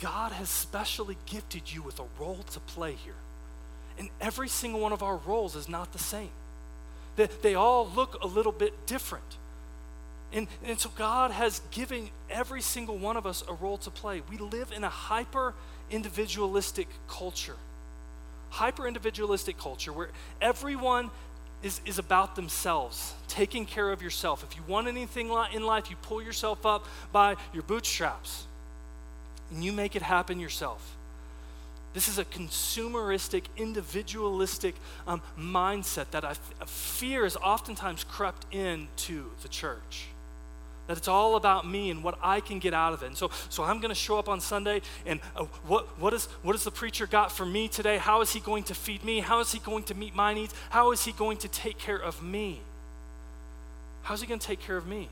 God 0.00 0.32
has 0.32 0.48
specially 0.48 1.16
gifted 1.26 1.72
you 1.72 1.82
with 1.82 2.00
a 2.00 2.04
role 2.18 2.44
to 2.52 2.60
play 2.60 2.94
here. 2.94 3.14
And 3.98 4.08
every 4.20 4.48
single 4.48 4.80
one 4.80 4.92
of 4.92 5.02
our 5.02 5.16
roles 5.16 5.54
is 5.54 5.68
not 5.68 5.92
the 5.92 5.98
same. 5.98 6.30
They, 7.16 7.28
they 7.42 7.54
all 7.54 7.88
look 7.94 8.22
a 8.22 8.26
little 8.26 8.52
bit 8.52 8.86
different. 8.86 9.36
And, 10.32 10.48
and 10.64 10.80
so 10.80 10.90
God 10.96 11.30
has 11.30 11.60
given 11.70 12.08
every 12.30 12.62
single 12.62 12.96
one 12.96 13.16
of 13.16 13.26
us 13.26 13.44
a 13.48 13.52
role 13.52 13.76
to 13.78 13.90
play. 13.90 14.22
We 14.30 14.38
live 14.38 14.72
in 14.74 14.82
a 14.82 14.88
hyper 14.88 15.54
individualistic 15.92 16.88
culture. 17.08 17.56
Hyper 18.50 18.86
individualistic 18.86 19.58
culture 19.58 19.92
where 19.92 20.08
everyone 20.40 21.10
is, 21.62 21.80
is 21.86 21.98
about 21.98 22.34
themselves, 22.34 23.14
taking 23.28 23.64
care 23.64 23.92
of 23.92 24.02
yourself. 24.02 24.42
If 24.42 24.56
you 24.56 24.62
want 24.66 24.88
anything 24.88 25.30
in 25.52 25.62
life, 25.64 25.90
you 25.90 25.96
pull 26.02 26.22
yourself 26.22 26.66
up 26.66 26.86
by 27.12 27.36
your 27.52 27.62
bootstraps 27.62 28.46
and 29.50 29.62
you 29.62 29.72
make 29.72 29.94
it 29.94 30.02
happen 30.02 30.40
yourself. 30.40 30.96
This 31.94 32.08
is 32.08 32.18
a 32.18 32.24
consumeristic, 32.24 33.44
individualistic 33.56 34.74
um, 35.06 35.20
mindset 35.38 36.10
that 36.12 36.24
I 36.24 36.34
fear 36.64 37.26
is 37.26 37.36
oftentimes 37.36 38.02
crept 38.02 38.46
into 38.50 39.26
the 39.42 39.48
church 39.48 40.06
that 40.86 40.96
it's 40.96 41.08
all 41.08 41.36
about 41.36 41.66
me 41.66 41.90
and 41.90 42.02
what 42.02 42.18
I 42.22 42.40
can 42.40 42.58
get 42.58 42.74
out 42.74 42.92
of 42.92 43.02
it. 43.02 43.06
And 43.06 43.16
so, 43.16 43.30
so 43.48 43.62
I'm 43.62 43.78
going 43.78 43.90
to 43.90 43.94
show 43.94 44.18
up 44.18 44.28
on 44.28 44.40
Sunday, 44.40 44.82
and 45.06 45.20
uh, 45.36 45.44
what, 45.66 45.98
what, 45.98 46.12
is, 46.12 46.26
what 46.42 46.58
the 46.58 46.70
preacher 46.70 47.06
got 47.06 47.30
for 47.30 47.46
me 47.46 47.68
today? 47.68 47.98
How 47.98 48.20
is 48.20 48.32
he 48.32 48.40
going 48.40 48.64
to 48.64 48.74
feed 48.74 49.04
me? 49.04 49.20
How 49.20 49.40
is 49.40 49.52
he 49.52 49.58
going 49.58 49.84
to 49.84 49.94
meet 49.94 50.14
my 50.14 50.34
needs? 50.34 50.54
How 50.70 50.92
is 50.92 51.04
he 51.04 51.12
going 51.12 51.38
to 51.38 51.48
take 51.48 51.78
care 51.78 51.96
of 52.00 52.22
me? 52.22 52.60
How's 54.02 54.20
he 54.20 54.26
going 54.26 54.40
to 54.40 54.46
take 54.46 54.60
care 54.60 54.76
of 54.76 54.86
me? 54.86 55.08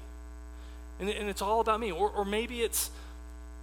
And, 0.98 1.08
and 1.08 1.28
it's 1.28 1.42
all 1.42 1.60
about 1.60 1.80
me. 1.80 1.92
Or, 1.92 2.10
or 2.10 2.24
maybe 2.24 2.62
it's, 2.62 2.90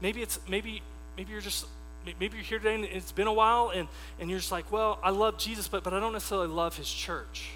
maybe 0.02 0.22
it's, 0.22 0.40
maybe, 0.48 0.82
maybe 1.18 1.32
you're 1.32 1.42
just, 1.42 1.66
maybe 2.06 2.38
you're 2.38 2.46
here 2.46 2.60
today 2.60 2.76
and 2.76 2.86
it's 2.86 3.12
been 3.12 3.28
a 3.28 3.34
while, 3.34 3.72
and, 3.76 3.88
and 4.20 4.30
you're 4.30 4.40
just 4.40 4.52
like, 4.52 4.72
well, 4.72 4.98
I 5.04 5.10
love 5.10 5.38
Jesus, 5.38 5.68
but, 5.68 5.84
but 5.84 5.94
I 5.94 6.00
don't 6.00 6.14
necessarily 6.14 6.48
love 6.48 6.78
his 6.78 6.90
church. 6.90 7.50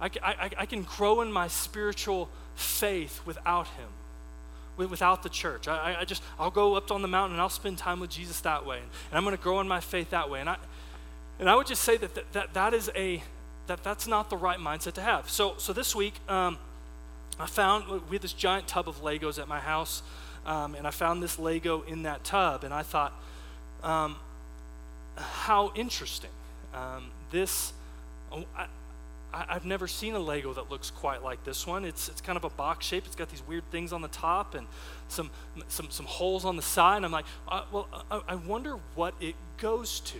I, 0.00 0.10
I, 0.22 0.50
I 0.58 0.66
can 0.66 0.82
grow 0.82 1.20
in 1.20 1.30
my 1.30 1.48
spiritual 1.48 2.30
faith 2.60 3.20
without 3.24 3.66
him, 3.68 3.88
without 4.76 5.22
the 5.22 5.28
church. 5.28 5.68
I, 5.68 5.96
I 6.00 6.04
just, 6.04 6.22
I'll 6.38 6.50
go 6.50 6.74
up 6.74 6.90
on 6.90 7.02
the 7.02 7.08
mountain 7.08 7.34
and 7.34 7.40
I'll 7.40 7.48
spend 7.48 7.78
time 7.78 8.00
with 8.00 8.10
Jesus 8.10 8.40
that 8.42 8.64
way. 8.64 8.78
And, 8.78 9.18
I'm 9.18 9.24
going 9.24 9.36
to 9.36 9.42
grow 9.42 9.60
in 9.60 9.68
my 9.68 9.80
faith 9.80 10.10
that 10.10 10.30
way. 10.30 10.40
And 10.40 10.48
I, 10.48 10.56
and 11.38 11.48
I 11.48 11.54
would 11.54 11.66
just 11.66 11.82
say 11.82 11.96
that 11.96 12.14
that, 12.14 12.32
that, 12.32 12.54
that 12.54 12.74
is 12.74 12.90
a, 12.94 13.22
that 13.66 13.82
that's 13.82 14.06
not 14.06 14.30
the 14.30 14.36
right 14.36 14.58
mindset 14.58 14.92
to 14.94 15.02
have. 15.02 15.28
So, 15.28 15.54
so 15.58 15.72
this 15.72 15.94
week, 15.94 16.14
um, 16.28 16.58
I 17.38 17.46
found, 17.46 17.84
we 18.08 18.16
had 18.16 18.22
this 18.22 18.32
giant 18.32 18.68
tub 18.68 18.88
of 18.88 19.02
Legos 19.02 19.40
at 19.40 19.48
my 19.48 19.60
house. 19.60 20.02
Um, 20.46 20.74
and 20.74 20.86
I 20.86 20.90
found 20.90 21.22
this 21.22 21.38
Lego 21.38 21.82
in 21.82 22.02
that 22.04 22.24
tub. 22.24 22.64
And 22.64 22.72
I 22.72 22.82
thought, 22.82 23.12
um, 23.82 24.16
how 25.16 25.72
interesting. 25.74 26.30
Um, 26.74 27.10
this, 27.30 27.72
oh, 28.32 28.44
I, 29.32 29.54
have 29.54 29.64
never 29.64 29.86
seen 29.86 30.14
a 30.14 30.18
Lego 30.18 30.52
that 30.54 30.70
looks 30.70 30.90
quite 30.90 31.22
like 31.22 31.44
this 31.44 31.66
one. 31.66 31.84
It's, 31.84 32.08
it's 32.08 32.20
kind 32.20 32.36
of 32.36 32.44
a 32.44 32.50
box 32.50 32.86
shape. 32.86 33.04
It's 33.06 33.16
got 33.16 33.30
these 33.30 33.42
weird 33.46 33.64
things 33.70 33.92
on 33.92 34.02
the 34.02 34.08
top 34.08 34.54
and 34.54 34.66
some, 35.08 35.30
some, 35.68 35.90
some 35.90 36.06
holes 36.06 36.44
on 36.44 36.56
the 36.56 36.62
side. 36.62 36.96
And 36.96 37.04
I'm 37.04 37.12
like, 37.12 37.26
uh, 37.48 37.64
well, 37.70 37.88
I, 38.10 38.20
I, 38.28 38.34
wonder 38.34 38.78
what 38.94 39.14
it 39.20 39.34
goes 39.58 40.00
to. 40.00 40.18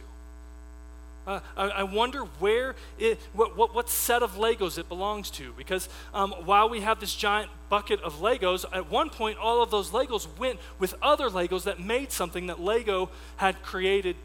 Uh, 1.26 1.40
I, 1.56 1.64
I, 1.68 1.82
wonder 1.82 2.22
where 2.38 2.74
it, 2.98 3.18
what, 3.32 3.56
what, 3.56 3.74
what, 3.74 3.88
set 3.88 4.22
of 4.22 4.36
Legos 4.36 4.78
it 4.78 4.88
belongs 4.88 5.30
to. 5.32 5.52
Because 5.56 5.88
um, 6.14 6.32
while 6.44 6.68
we 6.68 6.80
have 6.80 7.00
this 7.00 7.14
giant 7.14 7.50
bucket 7.68 8.00
of 8.02 8.20
Legos, 8.20 8.64
at 8.72 8.90
one 8.90 9.10
point 9.10 9.38
all 9.38 9.62
of 9.62 9.70
those 9.70 9.90
Legos 9.90 10.26
went 10.38 10.58
with 10.78 10.94
other 11.02 11.28
Legos 11.28 11.64
that 11.64 11.80
made 11.80 12.12
something 12.12 12.46
that 12.46 12.60
Lego 12.60 13.10
had 13.36 13.62
created 13.62 14.16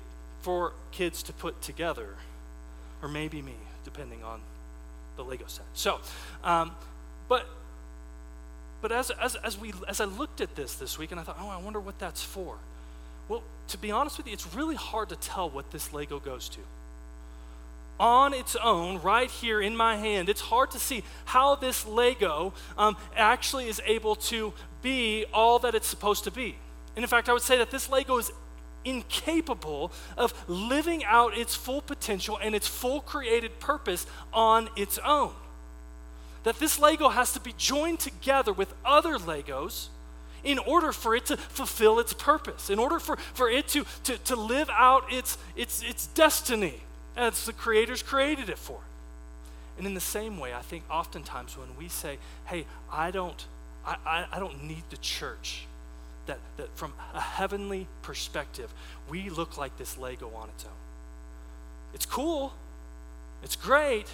for 0.41 0.73
kids 0.91 1.23
to 1.23 1.33
put 1.33 1.61
together. 1.61 2.15
Or 3.01 3.09
maybe 3.09 3.41
me, 3.41 3.55
depending 3.83 4.23
on 4.23 4.41
the 5.15 5.23
Lego 5.23 5.45
set. 5.47 5.65
So, 5.73 5.99
um, 6.43 6.71
but 7.27 7.45
but 8.81 8.91
as, 8.91 9.09
as, 9.09 9.35
as, 9.37 9.57
we, 9.59 9.73
as 9.87 9.99
I 9.99 10.05
looked 10.05 10.41
at 10.41 10.55
this 10.55 10.75
this 10.75 10.99
week 10.99 11.09
and 11.09 11.19
I 11.19 11.23
thought, 11.23 11.37
oh, 11.39 11.49
I 11.49 11.57
wonder 11.57 11.79
what 11.79 11.97
that's 11.97 12.23
for. 12.23 12.57
Well, 13.27 13.41
to 13.69 13.77
be 13.79 13.89
honest 13.89 14.17
with 14.17 14.27
you, 14.27 14.33
it's 14.33 14.53
really 14.53 14.75
hard 14.75 15.09
to 15.09 15.15
tell 15.15 15.49
what 15.49 15.71
this 15.71 15.91
Lego 15.91 16.19
goes 16.19 16.49
to. 16.49 16.59
on 17.99 18.33
its 18.33 18.55
own, 18.57 19.01
right 19.01 19.31
here 19.31 19.61
in 19.61 19.75
my 19.75 19.95
hand, 19.95 20.27
it's 20.29 20.41
hard 20.41 20.71
to 20.71 20.79
see 20.79 21.03
how 21.25 21.55
this 21.55 21.85
Lego 21.85 22.53
um, 22.77 22.97
actually 23.15 23.67
is 23.67 23.81
able 23.85 24.15
to 24.15 24.53
be 24.81 25.25
all 25.33 25.59
that 25.59 25.75
it's 25.75 25.87
supposed 25.87 26.23
to 26.25 26.31
be. 26.31 26.55
And 26.95 27.03
in 27.03 27.09
fact, 27.09 27.29
I 27.29 27.33
would 27.33 27.41
say 27.41 27.57
that 27.57 27.71
this 27.71 27.89
Lego 27.89 28.17
is 28.17 28.31
incapable 28.85 29.91
of 30.15 30.33
living 30.47 31.03
out 31.03 31.37
its 31.37 31.55
full 31.55 31.81
potential 31.81 32.37
and 32.41 32.55
its 32.55 32.67
full 32.67 33.01
created 33.01 33.59
purpose 33.59 34.05
on 34.31 34.69
its 34.75 34.97
own. 34.99 35.33
That 36.43 36.59
this 36.59 36.79
Lego 36.79 37.09
has 37.09 37.33
to 37.33 37.39
be 37.39 37.53
joined 37.57 37.99
together 37.99 38.53
with 38.53 38.73
other 38.85 39.17
Legos 39.17 39.87
in 40.43 40.59
order 40.59 40.91
for 40.91 41.15
it 41.15 41.25
to 41.25 41.35
fulfill 41.37 41.99
its 41.99 42.13
purpose, 42.13 42.69
in 42.69 42.77
order 42.77 42.99
for, 42.99 43.17
for 43.33 43.49
it 43.49 43.67
to, 43.69 43.83
to, 44.03 44.17
to 44.19 44.35
live 44.35 44.69
out 44.69 45.11
its, 45.11 45.37
its, 45.55 45.81
its 45.81 46.07
destiny 46.07 46.81
as 47.17 47.45
the 47.45 47.53
creators 47.53 48.03
created 48.03 48.47
it 48.47 48.59
for. 48.59 48.79
And 49.77 49.87
in 49.87 49.95
the 49.95 49.99
same 49.99 50.39
way, 50.39 50.53
I 50.53 50.61
think 50.61 50.83
oftentimes 50.89 51.57
when 51.57 51.75
we 51.77 51.89
say, 51.89 52.17
hey, 52.45 52.65
I 52.91 53.11
don't, 53.11 53.43
I, 53.85 53.97
I, 54.05 54.25
I 54.33 54.39
don't 54.39 54.63
need 54.63 54.83
the 54.89 54.97
church, 54.97 55.65
that, 56.27 56.39
that 56.57 56.75
from 56.77 56.93
a 57.13 57.19
heavenly 57.21 57.87
perspective, 58.01 58.73
we 59.09 59.29
look 59.29 59.57
like 59.57 59.77
this 59.77 59.97
Lego 59.97 60.31
on 60.35 60.49
its 60.49 60.65
own. 60.65 60.71
It's 61.93 62.05
cool, 62.05 62.53
it's 63.43 63.55
great, 63.55 64.07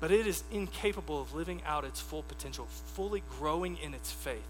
but 0.00 0.10
it 0.10 0.26
is 0.26 0.44
incapable 0.52 1.20
of 1.20 1.34
living 1.34 1.62
out 1.66 1.84
its 1.84 2.00
full 2.00 2.22
potential, 2.22 2.66
fully 2.94 3.22
growing 3.38 3.76
in 3.78 3.94
its 3.94 4.12
faith. 4.12 4.42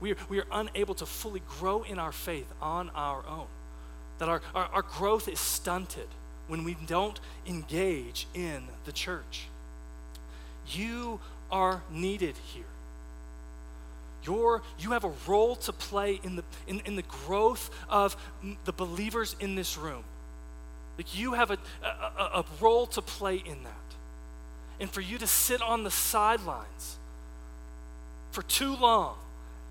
We 0.00 0.12
are, 0.12 0.16
we 0.28 0.40
are 0.40 0.46
unable 0.50 0.94
to 0.94 1.06
fully 1.06 1.42
grow 1.58 1.82
in 1.82 1.98
our 1.98 2.12
faith 2.12 2.50
on 2.62 2.90
our 2.94 3.22
own. 3.28 3.46
That 4.18 4.28
our, 4.28 4.40
our, 4.54 4.66
our 4.66 4.82
growth 4.82 5.28
is 5.28 5.38
stunted 5.38 6.08
when 6.48 6.64
we 6.64 6.76
don't 6.86 7.20
engage 7.46 8.26
in 8.34 8.64
the 8.84 8.92
church. 8.92 9.46
You 10.66 11.20
are 11.50 11.82
needed 11.90 12.36
here. 12.54 12.64
You're, 14.24 14.62
you 14.78 14.92
have 14.92 15.04
a 15.04 15.12
role 15.26 15.56
to 15.56 15.72
play 15.72 16.20
in 16.22 16.36
the, 16.36 16.44
in, 16.66 16.80
in 16.80 16.96
the 16.96 17.02
growth 17.02 17.70
of 17.88 18.16
the 18.64 18.72
believers 18.72 19.34
in 19.40 19.54
this 19.54 19.78
room. 19.78 20.04
Like 20.98 21.16
you 21.16 21.34
have 21.34 21.50
a, 21.50 21.58
a, 21.82 22.40
a 22.40 22.44
role 22.60 22.86
to 22.88 23.02
play 23.02 23.36
in 23.36 23.62
that. 23.64 23.74
And 24.78 24.90
for 24.90 25.00
you 25.00 25.18
to 25.18 25.26
sit 25.26 25.62
on 25.62 25.84
the 25.84 25.90
sidelines 25.90 26.98
for 28.32 28.42
too 28.42 28.76
long 28.76 29.16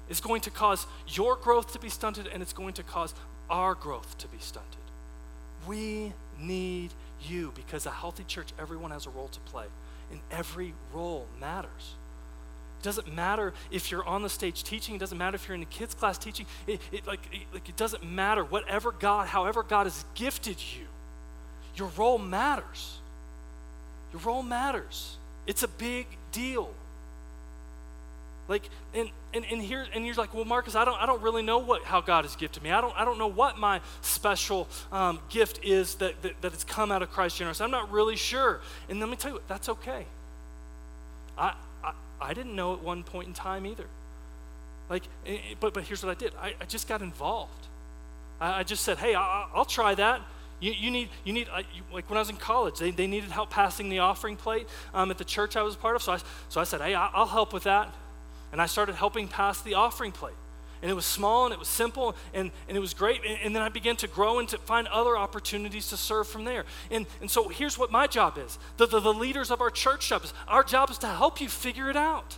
is 0.09 0.19
going 0.19 0.41
to 0.41 0.51
cause 0.51 0.85
your 1.07 1.35
growth 1.35 1.73
to 1.73 1.79
be 1.79 1.89
stunted 1.89 2.27
and 2.27 2.41
it's 2.41 2.53
going 2.53 2.73
to 2.73 2.83
cause 2.83 3.13
our 3.49 3.75
growth 3.75 4.17
to 4.19 4.27
be 4.27 4.37
stunted. 4.39 4.69
We 5.67 6.13
need 6.39 6.91
you 7.21 7.51
because 7.55 7.85
a 7.85 7.91
healthy 7.91 8.23
church, 8.23 8.49
everyone 8.59 8.91
has 8.91 9.05
a 9.05 9.09
role 9.09 9.27
to 9.27 9.39
play, 9.41 9.65
and 10.11 10.19
every 10.31 10.73
role 10.93 11.27
matters. 11.39 11.95
It 12.79 12.83
doesn't 12.83 13.13
matter 13.13 13.53
if 13.71 13.91
you're 13.91 14.05
on 14.05 14.23
the 14.23 14.29
stage 14.29 14.63
teaching. 14.63 14.95
It 14.95 14.99
doesn't 14.99 15.17
matter 15.17 15.35
if 15.35 15.47
you're 15.47 15.55
in 15.55 15.61
a 15.61 15.65
kids 15.65 15.93
class 15.93 16.17
teaching. 16.17 16.45
It, 16.65 16.79
it 16.93 17.05
like, 17.05 17.19
it, 17.33 17.41
like 17.53 17.67
it 17.67 17.75
doesn't 17.75 18.09
matter. 18.09 18.43
Whatever 18.45 18.93
God, 18.93 19.27
however 19.27 19.63
God 19.63 19.85
has 19.85 20.05
gifted 20.15 20.57
you, 20.59 20.85
your 21.75 21.89
role 21.97 22.17
matters. 22.17 22.99
Your 24.13 24.21
role 24.21 24.43
matters. 24.43 25.17
It's 25.45 25.61
a 25.63 25.67
big 25.67 26.07
deal. 26.31 26.71
Like, 28.47 28.63
and, 28.93 29.09
and, 29.33 29.45
and 29.45 29.61
here, 29.61 29.85
and 29.93 30.05
you're 30.05 30.15
like, 30.15 30.33
well, 30.33 30.45
Marcus, 30.45 30.73
I 30.73 30.85
don't, 30.85 30.99
I 31.01 31.05
don't 31.05 31.21
really 31.21 31.43
know 31.43 31.59
what, 31.59 31.83
how 31.83 31.99
God 31.99 32.23
has 32.23 32.35
gifted 32.37 32.63
me. 32.63 32.71
I 32.71 32.79
don't, 32.79 32.97
I 32.97 33.03
don't 33.03 33.19
know 33.19 33.27
what 33.27 33.57
my 33.57 33.81
special 34.01 34.69
um, 34.91 35.19
gift 35.29 35.59
is 35.63 35.95
that, 35.95 36.21
that, 36.21 36.41
that 36.41 36.53
it's 36.53 36.63
come 36.63 36.91
out 36.91 37.03
of 37.03 37.11
Christ 37.11 37.37
generous. 37.37 37.59
I'm 37.59 37.71
not 37.71 37.91
really 37.91 38.15
sure. 38.15 38.61
And 38.87 39.01
let 39.01 39.09
me 39.09 39.17
tell 39.17 39.33
you, 39.33 39.41
that's 39.49 39.69
okay. 39.69 40.05
I, 41.37 41.53
I, 42.21 42.33
didn't 42.33 42.55
know 42.55 42.73
at 42.73 42.81
one 42.81 43.03
point 43.03 43.27
in 43.27 43.33
time 43.33 43.65
either. 43.65 43.85
Like, 44.89 45.03
eh, 45.25 45.33
eh, 45.33 45.55
but, 45.59 45.73
but 45.73 45.83
here's 45.83 46.03
what 46.03 46.15
I 46.15 46.19
did. 46.19 46.33
I, 46.39 46.53
I 46.59 46.65
just 46.65 46.87
got 46.87 47.01
involved. 47.01 47.67
I, 48.39 48.59
I 48.59 48.63
just 48.63 48.83
said, 48.83 48.97
hey, 48.97 49.15
I, 49.15 49.47
will 49.55 49.65
try 49.65 49.95
that. 49.95 50.21
You, 50.59 50.71
you 50.71 50.91
need, 50.91 51.09
you 51.23 51.31
need 51.31 51.47
you, 51.73 51.83
like 51.93 52.09
when 52.09 52.17
I 52.17 52.21
was 52.21 52.29
in 52.29 52.35
college, 52.35 52.79
they, 52.79 52.91
they 52.91 53.07
needed 53.07 53.31
help 53.31 53.49
passing 53.49 53.89
the 53.89 53.99
offering 53.99 54.35
plate 54.35 54.67
um, 54.93 55.09
at 55.09 55.17
the 55.17 55.23
church 55.23 55.55
I 55.55 55.61
was 55.61 55.75
part 55.75 55.95
of. 55.95 56.01
So 56.01 56.13
I, 56.13 56.19
so 56.49 56.59
I 56.59 56.65
said, 56.65 56.81
hey, 56.81 56.95
I'll 56.95 57.27
help 57.27 57.53
with 57.53 57.63
that. 57.63 57.93
And 58.51 58.61
I 58.61 58.65
started 58.65 58.95
helping 58.95 59.27
pass 59.27 59.61
the 59.61 59.75
offering 59.75 60.11
plate. 60.11 60.33
And 60.81 60.89
it 60.89 60.93
was 60.93 61.05
small 61.05 61.45
and 61.45 61.53
it 61.53 61.59
was 61.59 61.67
simple 61.67 62.15
and, 62.33 62.51
and 62.67 62.77
it 62.77 62.79
was 62.79 62.93
great. 62.93 63.21
And, 63.27 63.37
and 63.43 63.55
then 63.55 63.61
I 63.61 63.69
began 63.69 63.95
to 63.97 64.07
grow 64.07 64.39
and 64.39 64.47
to 64.49 64.57
find 64.57 64.87
other 64.87 65.17
opportunities 65.17 65.89
to 65.89 65.97
serve 65.97 66.27
from 66.27 66.45
there. 66.45 66.65
And, 66.89 67.05
and 67.19 67.29
so 67.29 67.49
here's 67.49 67.77
what 67.77 67.91
my 67.91 68.07
job 68.07 68.37
is 68.37 68.57
the, 68.77 68.85
the, 68.85 68.99
the 68.99 69.13
leaders 69.13 69.51
of 69.51 69.61
our 69.61 69.69
church 69.69 70.09
job 70.09 70.23
is 70.23 70.33
our 70.47 70.63
job 70.63 70.89
is 70.89 70.97
to 70.99 71.07
help 71.07 71.41
you 71.41 71.49
figure 71.49 71.89
it 71.89 71.97
out. 71.97 72.37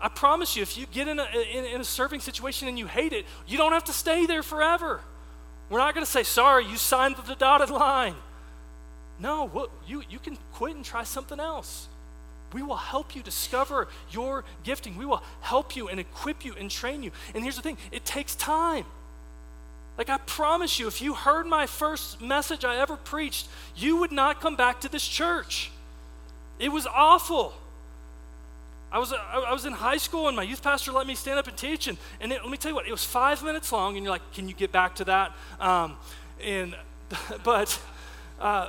I 0.00 0.08
promise 0.08 0.56
you, 0.56 0.62
if 0.62 0.76
you 0.76 0.86
get 0.86 1.08
in 1.08 1.18
a, 1.18 1.26
in, 1.52 1.64
in 1.64 1.80
a 1.80 1.84
serving 1.84 2.20
situation 2.20 2.68
and 2.68 2.78
you 2.78 2.86
hate 2.86 3.12
it, 3.12 3.24
you 3.46 3.56
don't 3.56 3.72
have 3.72 3.84
to 3.84 3.92
stay 3.92 4.26
there 4.26 4.42
forever. 4.42 5.00
We're 5.68 5.78
not 5.78 5.94
going 5.94 6.04
to 6.04 6.10
say, 6.10 6.22
sorry, 6.22 6.66
you 6.66 6.76
signed 6.76 7.16
the 7.16 7.34
dotted 7.34 7.70
line. 7.70 8.14
No, 9.18 9.68
you, 9.86 10.02
you 10.08 10.18
can 10.18 10.36
quit 10.52 10.76
and 10.76 10.84
try 10.84 11.04
something 11.04 11.40
else. 11.40 11.88
We 12.52 12.62
will 12.62 12.76
help 12.76 13.14
you 13.16 13.22
discover 13.22 13.88
your 14.10 14.44
gifting. 14.62 14.96
We 14.96 15.06
will 15.06 15.22
help 15.40 15.76
you 15.76 15.88
and 15.88 15.98
equip 15.98 16.44
you 16.44 16.54
and 16.58 16.70
train 16.70 17.02
you. 17.02 17.10
And 17.34 17.42
here's 17.42 17.56
the 17.56 17.62
thing 17.62 17.78
it 17.92 18.04
takes 18.04 18.34
time. 18.34 18.84
Like, 19.98 20.10
I 20.10 20.18
promise 20.18 20.78
you, 20.78 20.86
if 20.88 21.00
you 21.00 21.14
heard 21.14 21.46
my 21.46 21.66
first 21.66 22.20
message 22.20 22.64
I 22.64 22.76
ever 22.76 22.96
preached, 22.96 23.48
you 23.74 23.96
would 23.96 24.12
not 24.12 24.40
come 24.40 24.54
back 24.54 24.80
to 24.82 24.90
this 24.90 25.06
church. 25.06 25.70
It 26.58 26.70
was 26.70 26.86
awful. 26.86 27.54
I 28.92 28.98
was, 28.98 29.12
I 29.12 29.52
was 29.52 29.64
in 29.64 29.72
high 29.72 29.96
school 29.96 30.28
and 30.28 30.36
my 30.36 30.42
youth 30.42 30.62
pastor 30.62 30.92
let 30.92 31.06
me 31.06 31.14
stand 31.14 31.38
up 31.38 31.48
and 31.48 31.56
teach. 31.56 31.88
And, 31.88 31.98
and 32.20 32.30
it, 32.30 32.42
let 32.42 32.50
me 32.50 32.56
tell 32.56 32.70
you 32.70 32.74
what, 32.74 32.86
it 32.86 32.90
was 32.90 33.04
five 33.04 33.42
minutes 33.42 33.72
long. 33.72 33.96
And 33.96 34.04
you're 34.04 34.12
like, 34.12 34.32
can 34.32 34.48
you 34.48 34.54
get 34.54 34.70
back 34.70 34.94
to 34.96 35.04
that? 35.04 35.32
Um, 35.60 35.96
and, 36.42 36.76
but 37.44 37.80
uh, 38.38 38.68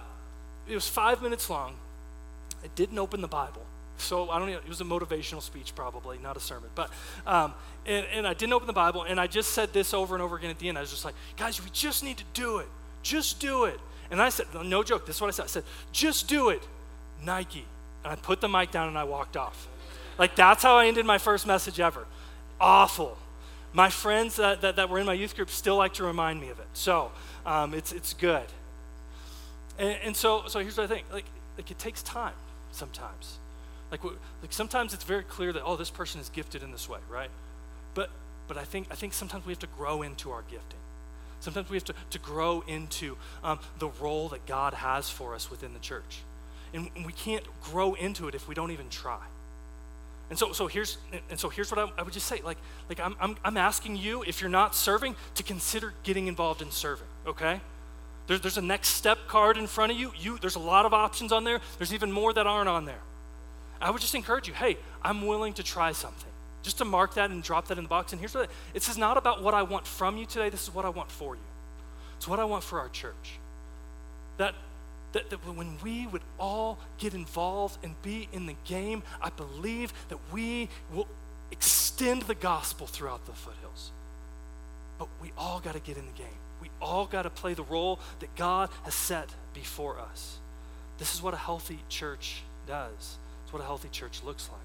it 0.67 0.75
was 0.75 0.87
five 0.87 1.21
minutes 1.21 1.49
long. 1.49 1.75
I 2.63 2.67
didn't 2.75 2.99
open 2.99 3.21
the 3.21 3.27
Bible. 3.27 3.63
So 3.97 4.29
I 4.29 4.37
don't 4.39 4.49
know, 4.49 4.57
it 4.57 4.69
was 4.69 4.81
a 4.81 4.85
motivational 4.85 5.41
speech 5.41 5.73
probably, 5.75 6.17
not 6.19 6.37
a 6.37 6.39
sermon. 6.39 6.69
But, 6.75 6.91
um, 7.25 7.53
and, 7.85 8.05
and 8.13 8.27
I 8.27 8.33
didn't 8.33 8.53
open 8.53 8.67
the 8.67 8.73
Bible, 8.73 9.03
and 9.03 9.19
I 9.19 9.27
just 9.27 9.51
said 9.51 9.73
this 9.73 9.93
over 9.93 10.15
and 10.15 10.21
over 10.21 10.37
again 10.37 10.49
at 10.49 10.59
the 10.59 10.69
end. 10.69 10.77
I 10.77 10.81
was 10.81 10.91
just 10.91 11.05
like, 11.05 11.15
guys, 11.35 11.63
we 11.63 11.69
just 11.71 12.03
need 12.03 12.17
to 12.17 12.23
do 12.33 12.59
it. 12.59 12.67
Just 13.01 13.39
do 13.39 13.65
it. 13.65 13.79
And 14.11 14.21
I 14.21 14.29
said, 14.29 14.47
no 14.63 14.83
joke, 14.83 15.05
this 15.05 15.17
is 15.17 15.21
what 15.21 15.27
I 15.27 15.31
said. 15.31 15.43
I 15.43 15.47
said, 15.47 15.63
just 15.91 16.27
do 16.27 16.49
it, 16.49 16.61
Nike. 17.23 17.65
And 18.03 18.13
I 18.13 18.15
put 18.15 18.39
the 18.39 18.47
mic 18.47 18.71
down 18.71 18.87
and 18.87 18.97
I 18.97 19.03
walked 19.03 19.35
off. 19.35 19.67
Like, 20.17 20.35
that's 20.35 20.63
how 20.63 20.77
I 20.77 20.87
ended 20.87 21.05
my 21.05 21.17
first 21.17 21.45
message 21.45 21.79
ever. 21.79 22.05
Awful. 22.61 23.17
My 23.73 23.89
friends 23.89 24.37
that, 24.37 24.61
that, 24.61 24.77
that 24.77 24.89
were 24.89 24.99
in 24.99 25.05
my 25.05 25.13
youth 25.13 25.35
group 25.35 25.49
still 25.49 25.75
like 25.75 25.93
to 25.95 26.03
remind 26.03 26.39
me 26.39 26.49
of 26.49 26.59
it. 26.59 26.67
So 26.73 27.11
um, 27.45 27.73
it's, 27.73 27.91
it's 27.91 28.13
good. 28.13 28.45
And, 29.77 29.97
and 30.03 30.15
so, 30.15 30.43
so 30.47 30.59
here's 30.59 30.77
what 30.77 30.85
I 30.85 30.87
think 30.87 31.05
like, 31.11 31.25
like, 31.57 31.69
it 31.69 31.79
takes 31.79 32.01
time 32.01 32.33
sometimes. 32.77 33.37
Like, 33.91 34.03
like 34.03 34.51
sometimes 34.51 34.93
it's 34.93 35.03
very 35.03 35.23
clear 35.23 35.51
that, 35.53 35.63
oh, 35.63 35.75
this 35.75 35.89
person 35.89 36.21
is 36.21 36.29
gifted 36.29 36.63
in 36.63 36.71
this 36.71 36.87
way, 36.87 36.99
right? 37.09 37.29
But, 37.93 38.09
but 38.47 38.57
I, 38.57 38.63
think, 38.63 38.87
I 38.91 38.95
think 38.95 39.13
sometimes 39.13 39.45
we 39.45 39.51
have 39.51 39.59
to 39.59 39.67
grow 39.77 40.01
into 40.01 40.31
our 40.31 40.43
gifting. 40.43 40.79
Sometimes 41.39 41.69
we 41.69 41.77
have 41.77 41.85
to, 41.85 41.93
to 42.11 42.19
grow 42.19 42.63
into 42.67 43.17
um, 43.43 43.59
the 43.79 43.89
role 44.01 44.29
that 44.29 44.45
God 44.45 44.73
has 44.73 45.09
for 45.09 45.35
us 45.35 45.51
within 45.51 45.73
the 45.73 45.79
church. 45.79 46.19
And 46.73 46.89
we 47.05 47.13
can't 47.13 47.43
grow 47.61 47.93
into 47.93 48.27
it 48.27 48.35
if 48.35 48.47
we 48.47 48.55
don't 48.55 48.71
even 48.71 48.89
try. 48.89 49.19
And 50.29 50.37
so, 50.37 50.51
so 50.51 50.67
here's 50.67 50.97
and 51.29 51.39
so 51.39 51.47
here's 51.47 51.71
what 51.71 51.79
I, 51.79 51.89
I, 51.97 52.03
would 52.03 52.11
just 52.11 52.27
say. 52.27 52.41
Like, 52.43 52.57
like 52.89 52.99
I'm, 52.99 53.15
I'm, 53.21 53.37
I'm 53.45 53.55
asking 53.55 53.95
you, 53.95 54.23
if 54.23 54.41
you're 54.41 54.49
not 54.49 54.75
serving, 54.75 55.15
to 55.35 55.43
consider 55.43 55.93
getting 56.03 56.27
involved 56.27 56.61
in 56.61 56.69
serving, 56.69 57.07
okay? 57.25 57.61
There, 58.27 58.37
there's 58.37 58.57
a 58.57 58.61
next 58.61 58.89
step 58.89 59.17
card 59.27 59.57
in 59.57 59.67
front 59.67 59.91
of 59.91 59.97
you. 59.97 60.11
you. 60.19 60.37
There's 60.37 60.55
a 60.55 60.59
lot 60.59 60.85
of 60.85 60.93
options 60.93 61.31
on 61.31 61.43
there. 61.43 61.59
There's 61.77 61.93
even 61.93 62.11
more 62.11 62.33
that 62.33 62.45
aren't 62.45 62.69
on 62.69 62.85
there. 62.85 62.99
I 63.81 63.91
would 63.91 64.01
just 64.01 64.15
encourage 64.15 64.47
you 64.47 64.53
hey, 64.53 64.77
I'm 65.01 65.25
willing 65.25 65.53
to 65.53 65.63
try 65.63 65.91
something. 65.91 66.29
Just 66.63 66.79
to 66.79 66.85
mark 66.85 67.13
that 67.13 67.29
and 67.29 67.41
drop 67.41 67.67
that 67.67 67.77
in 67.77 67.85
the 67.85 67.89
box. 67.89 68.11
And 68.11 68.19
here's 68.19 68.35
what 68.35 68.45
it 68.45 68.49
it 68.73 68.87
is 68.87 68.97
not 68.97 69.17
about 69.17 69.41
what 69.41 69.53
I 69.53 69.63
want 69.63 69.87
from 69.87 70.17
you 70.17 70.25
today, 70.25 70.49
this 70.49 70.63
is 70.63 70.73
what 70.73 70.85
I 70.85 70.89
want 70.89 71.11
for 71.11 71.35
you. 71.35 71.41
It's 72.17 72.27
what 72.27 72.39
I 72.39 72.45
want 72.45 72.63
for 72.63 72.79
our 72.79 72.89
church. 72.89 73.39
That, 74.37 74.53
that, 75.13 75.29
that 75.29 75.37
when 75.45 75.77
we 75.83 76.07
would 76.07 76.23
all 76.39 76.79
get 76.97 77.13
involved 77.13 77.77
and 77.83 77.99
be 78.01 78.27
in 78.33 78.47
the 78.47 78.55
game, 78.65 79.03
I 79.21 79.29
believe 79.29 79.93
that 80.09 80.17
we 80.33 80.69
will 80.93 81.07
extend 81.51 82.23
the 82.23 82.35
gospel 82.35 82.87
throughout 82.87 83.25
the 83.25 83.33
foothills. 83.33 83.91
But 84.97 85.07
we 85.21 85.31
all 85.37 85.59
got 85.59 85.73
to 85.73 85.79
get 85.79 85.97
in 85.97 86.05
the 86.05 86.11
game. 86.11 86.27
We 86.61 86.69
all 86.81 87.05
got 87.05 87.23
to 87.23 87.29
play 87.29 87.53
the 87.53 87.63
role 87.63 87.99
that 88.19 88.35
God 88.35 88.69
has 88.83 88.93
set 88.93 89.29
before 89.53 89.99
us. 89.99 90.37
This 90.97 91.13
is 91.13 91.21
what 91.21 91.33
a 91.33 91.37
healthy 91.37 91.79
church 91.89 92.41
does. 92.67 93.17
It's 93.43 93.53
what 93.53 93.61
a 93.61 93.65
healthy 93.65 93.89
church 93.89 94.23
looks 94.23 94.49
like. 94.49 94.59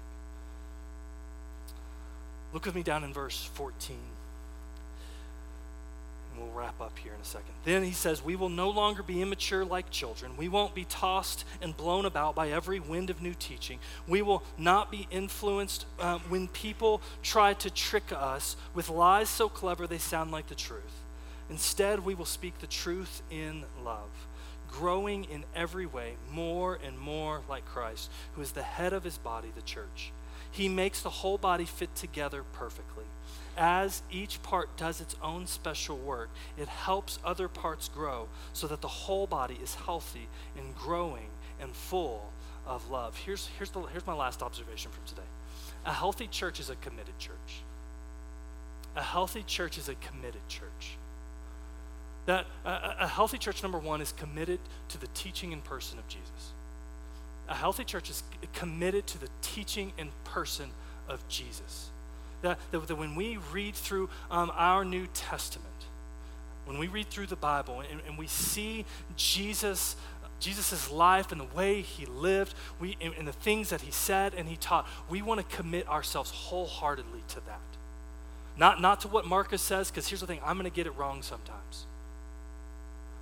Look 2.53 2.65
with 2.65 2.75
me 2.75 2.83
down 2.83 3.03
in 3.03 3.13
verse 3.13 3.49
14. 3.53 3.97
We'll 6.37 6.51
wrap 6.51 6.79
up 6.81 6.97
here 6.97 7.13
in 7.13 7.21
a 7.21 7.25
second. 7.25 7.53
Then 7.63 7.83
he 7.83 7.91
says, 7.91 8.23
We 8.23 8.35
will 8.35 8.49
no 8.49 8.69
longer 8.69 9.03
be 9.03 9.21
immature 9.21 9.65
like 9.65 9.89
children. 9.89 10.37
We 10.37 10.47
won't 10.47 10.73
be 10.73 10.85
tossed 10.85 11.45
and 11.61 11.75
blown 11.75 12.05
about 12.05 12.35
by 12.35 12.49
every 12.49 12.79
wind 12.79 13.09
of 13.09 13.21
new 13.21 13.33
teaching. 13.33 13.79
We 14.07 14.21
will 14.21 14.43
not 14.57 14.91
be 14.91 15.07
influenced 15.11 15.85
um, 15.99 16.21
when 16.29 16.47
people 16.47 17.01
try 17.21 17.53
to 17.55 17.69
trick 17.69 18.11
us 18.11 18.55
with 18.73 18.89
lies 18.89 19.29
so 19.29 19.49
clever 19.49 19.87
they 19.87 19.97
sound 19.97 20.31
like 20.31 20.47
the 20.47 20.55
truth. 20.55 21.01
Instead, 21.49 22.05
we 22.05 22.15
will 22.15 22.25
speak 22.25 22.59
the 22.59 22.67
truth 22.67 23.21
in 23.29 23.65
love, 23.83 24.27
growing 24.71 25.25
in 25.25 25.43
every 25.55 25.85
way 25.85 26.15
more 26.31 26.79
and 26.85 26.97
more 26.97 27.41
like 27.49 27.65
Christ, 27.65 28.09
who 28.35 28.41
is 28.41 28.53
the 28.53 28.63
head 28.63 28.93
of 28.93 29.03
his 29.03 29.17
body, 29.17 29.51
the 29.53 29.61
church. 29.61 30.11
He 30.49 30.69
makes 30.69 31.01
the 31.01 31.09
whole 31.09 31.37
body 31.37 31.65
fit 31.65 31.93
together 31.95 32.43
perfectly 32.53 33.05
as 33.57 34.01
each 34.11 34.41
part 34.41 34.75
does 34.77 34.99
its 35.01 35.15
own 35.21 35.47
special 35.47 35.97
work, 35.97 36.29
it 36.57 36.67
helps 36.67 37.19
other 37.23 37.47
parts 37.47 37.87
grow 37.87 38.27
so 38.53 38.67
that 38.67 38.81
the 38.81 38.87
whole 38.87 39.27
body 39.27 39.59
is 39.61 39.75
healthy 39.75 40.27
and 40.57 40.75
growing 40.75 41.27
and 41.61 41.75
full 41.75 42.31
of 42.65 42.89
love. 42.89 43.17
Here's, 43.17 43.49
here's, 43.57 43.69
the, 43.71 43.81
here's 43.81 44.07
my 44.07 44.13
last 44.13 44.41
observation 44.41 44.91
from 44.91 45.03
today 45.05 45.27
a 45.85 45.93
healthy 45.93 46.27
church 46.27 46.59
is 46.59 46.69
a 46.69 46.75
committed 46.77 47.17
church. 47.19 47.61
A 48.95 49.03
healthy 49.03 49.43
church 49.43 49.77
is 49.77 49.89
a 49.89 49.95
committed 49.95 50.47
church. 50.47 50.97
That 52.25 52.45
a, 52.63 52.95
a 53.01 53.07
healthy 53.07 53.37
church, 53.37 53.61
number 53.63 53.79
one, 53.79 53.99
is 53.99 54.13
committed 54.13 54.59
to 54.89 54.97
the 54.97 55.07
teaching 55.07 55.51
and 55.51 55.63
person 55.63 55.99
of 55.99 56.07
Jesus. 56.07 56.53
A 57.49 57.55
healthy 57.55 57.83
church 57.83 58.09
is 58.09 58.23
committed 58.53 59.05
to 59.07 59.17
the 59.19 59.27
teaching 59.41 59.91
and 59.97 60.09
person 60.23 60.69
of 61.09 61.27
Jesus 61.27 61.89
that, 62.43 62.59
that, 62.71 62.87
that 62.87 62.95
when 62.95 63.15
we 63.15 63.37
read 63.51 63.75
through 63.75 64.09
um, 64.29 64.51
our 64.55 64.85
New 64.85 65.07
Testament, 65.13 65.67
when 66.65 66.77
we 66.77 66.87
read 66.87 67.07
through 67.07 67.27
the 67.27 67.35
Bible 67.35 67.81
and, 67.81 67.99
and 68.07 68.17
we 68.17 68.27
see 68.27 68.85
Jesus, 69.17 69.95
Jesus' 70.39 70.89
life 70.89 71.31
and 71.31 71.41
the 71.41 71.55
way 71.55 71.81
he 71.81 72.05
lived, 72.05 72.53
we, 72.79 72.95
and, 73.01 73.13
and 73.17 73.27
the 73.27 73.33
things 73.33 73.69
that 73.69 73.81
he 73.81 73.91
said 73.91 74.33
and 74.33 74.47
he 74.47 74.55
taught, 74.55 74.87
we 75.09 75.21
want 75.21 75.39
to 75.39 75.55
commit 75.55 75.87
ourselves 75.89 76.31
wholeheartedly 76.31 77.23
to 77.29 77.35
that. 77.47 77.59
Not, 78.55 78.79
not 78.79 79.01
to 79.01 79.07
what 79.07 79.25
Marcus 79.25 79.61
says, 79.61 79.89
because 79.89 80.07
here's 80.07 80.21
the 80.21 80.27
thing 80.27 80.39
I'm 80.45 80.57
going 80.57 80.69
to 80.69 80.75
get 80.75 80.85
it 80.85 80.95
wrong 80.95 81.21
sometimes. 81.21 81.85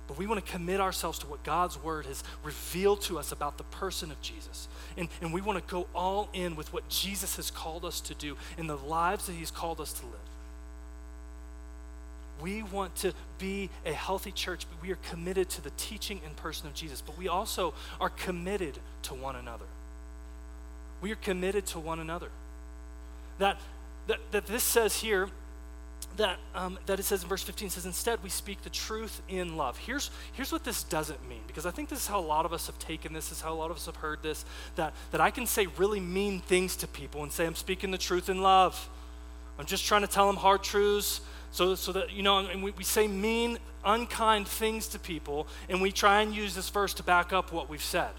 But 0.08 0.18
we 0.18 0.26
want 0.26 0.44
to 0.44 0.52
commit 0.52 0.80
ourselves 0.80 1.18
to 1.20 1.26
what 1.26 1.42
God's 1.42 1.82
word 1.82 2.06
has 2.06 2.22
revealed 2.42 3.02
to 3.02 3.18
us 3.18 3.32
about 3.32 3.56
the 3.56 3.64
person 3.64 4.10
of 4.10 4.20
Jesus. 4.20 4.68
And, 4.96 5.08
and 5.20 5.32
we 5.32 5.40
want 5.40 5.58
to 5.58 5.72
go 5.72 5.86
all 5.94 6.28
in 6.32 6.56
with 6.56 6.72
what 6.72 6.88
Jesus 6.88 7.36
has 7.36 7.50
called 7.50 7.84
us 7.84 8.00
to 8.02 8.14
do 8.14 8.36
in 8.58 8.66
the 8.66 8.76
lives 8.76 9.26
that 9.26 9.34
he's 9.34 9.50
called 9.50 9.80
us 9.80 9.92
to 9.94 10.06
live. 10.06 10.14
We 12.42 12.64
want 12.64 12.96
to 12.96 13.12
be 13.38 13.70
a 13.86 13.92
healthy 13.92 14.32
church, 14.32 14.66
but 14.68 14.82
we 14.82 14.92
are 14.92 14.98
committed 15.10 15.48
to 15.50 15.60
the 15.60 15.70
teaching 15.76 16.20
and 16.26 16.34
person 16.34 16.66
of 16.66 16.74
Jesus. 16.74 17.00
But 17.00 17.16
we 17.16 17.28
also 17.28 17.72
are 18.00 18.10
committed 18.10 18.78
to 19.02 19.14
one 19.14 19.36
another. 19.36 19.66
We 21.00 21.12
are 21.12 21.16
committed 21.16 21.66
to 21.66 21.78
one 21.78 22.00
another. 22.00 22.28
That, 23.38 23.60
that, 24.08 24.18
that 24.32 24.46
this 24.46 24.64
says 24.64 25.00
here 25.00 25.28
that, 26.16 26.38
um, 26.54 26.78
that 26.86 27.00
it 27.00 27.04
says 27.04 27.22
in 27.22 27.28
verse 27.28 27.42
15 27.42 27.70
says 27.70 27.86
instead 27.86 28.22
we 28.22 28.28
speak 28.28 28.62
the 28.62 28.70
truth 28.70 29.22
in 29.28 29.56
love. 29.56 29.78
Here's, 29.78 30.10
here's 30.32 30.52
what 30.52 30.64
this 30.64 30.82
doesn't 30.82 31.26
mean 31.28 31.40
because 31.46 31.66
i 31.66 31.70
think 31.70 31.88
this 31.88 32.00
is 32.00 32.06
how 32.06 32.20
a 32.20 32.20
lot 32.20 32.44
of 32.44 32.52
us 32.52 32.66
have 32.66 32.78
taken 32.78 33.12
this, 33.12 33.32
is 33.32 33.40
how 33.40 33.52
a 33.52 33.54
lot 33.54 33.70
of 33.70 33.76
us 33.76 33.86
have 33.86 33.96
heard 33.96 34.22
this 34.22 34.44
that, 34.76 34.92
that 35.10 35.20
i 35.20 35.30
can 35.30 35.46
say 35.46 35.66
really 35.78 36.00
mean 36.00 36.40
things 36.40 36.76
to 36.76 36.86
people 36.86 37.22
and 37.22 37.32
say 37.32 37.46
i'm 37.46 37.54
speaking 37.54 37.90
the 37.90 37.98
truth 37.98 38.28
in 38.28 38.42
love. 38.42 38.88
I'm 39.58 39.66
just 39.66 39.84
trying 39.84 40.00
to 40.00 40.08
tell 40.08 40.26
them 40.26 40.36
hard 40.36 40.62
truths 40.62 41.20
so, 41.50 41.74
so 41.74 41.92
that 41.92 42.12
you 42.12 42.22
know 42.22 42.38
and 42.38 42.62
we, 42.62 42.72
we 42.72 42.84
say 42.84 43.06
mean 43.06 43.58
unkind 43.84 44.48
things 44.48 44.88
to 44.88 44.98
people 44.98 45.46
and 45.68 45.80
we 45.80 45.92
try 45.92 46.22
and 46.22 46.34
use 46.34 46.54
this 46.54 46.68
verse 46.70 46.94
to 46.94 47.02
back 47.02 47.32
up 47.32 47.52
what 47.52 47.68
we've 47.68 47.82
said. 47.82 48.10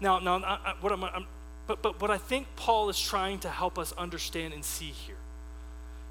Now 0.00 0.18
now 0.18 0.38
I, 0.38 0.58
I, 0.64 0.74
what 0.80 0.92
I'm, 0.92 1.04
I'm 1.04 1.26
but, 1.66 1.80
but 1.82 2.00
what 2.00 2.10
i 2.10 2.18
think 2.18 2.46
paul 2.56 2.90
is 2.90 3.00
trying 3.00 3.38
to 3.38 3.48
help 3.48 3.78
us 3.78 3.92
understand 3.92 4.52
and 4.52 4.64
see 4.64 4.92
here 5.06 5.16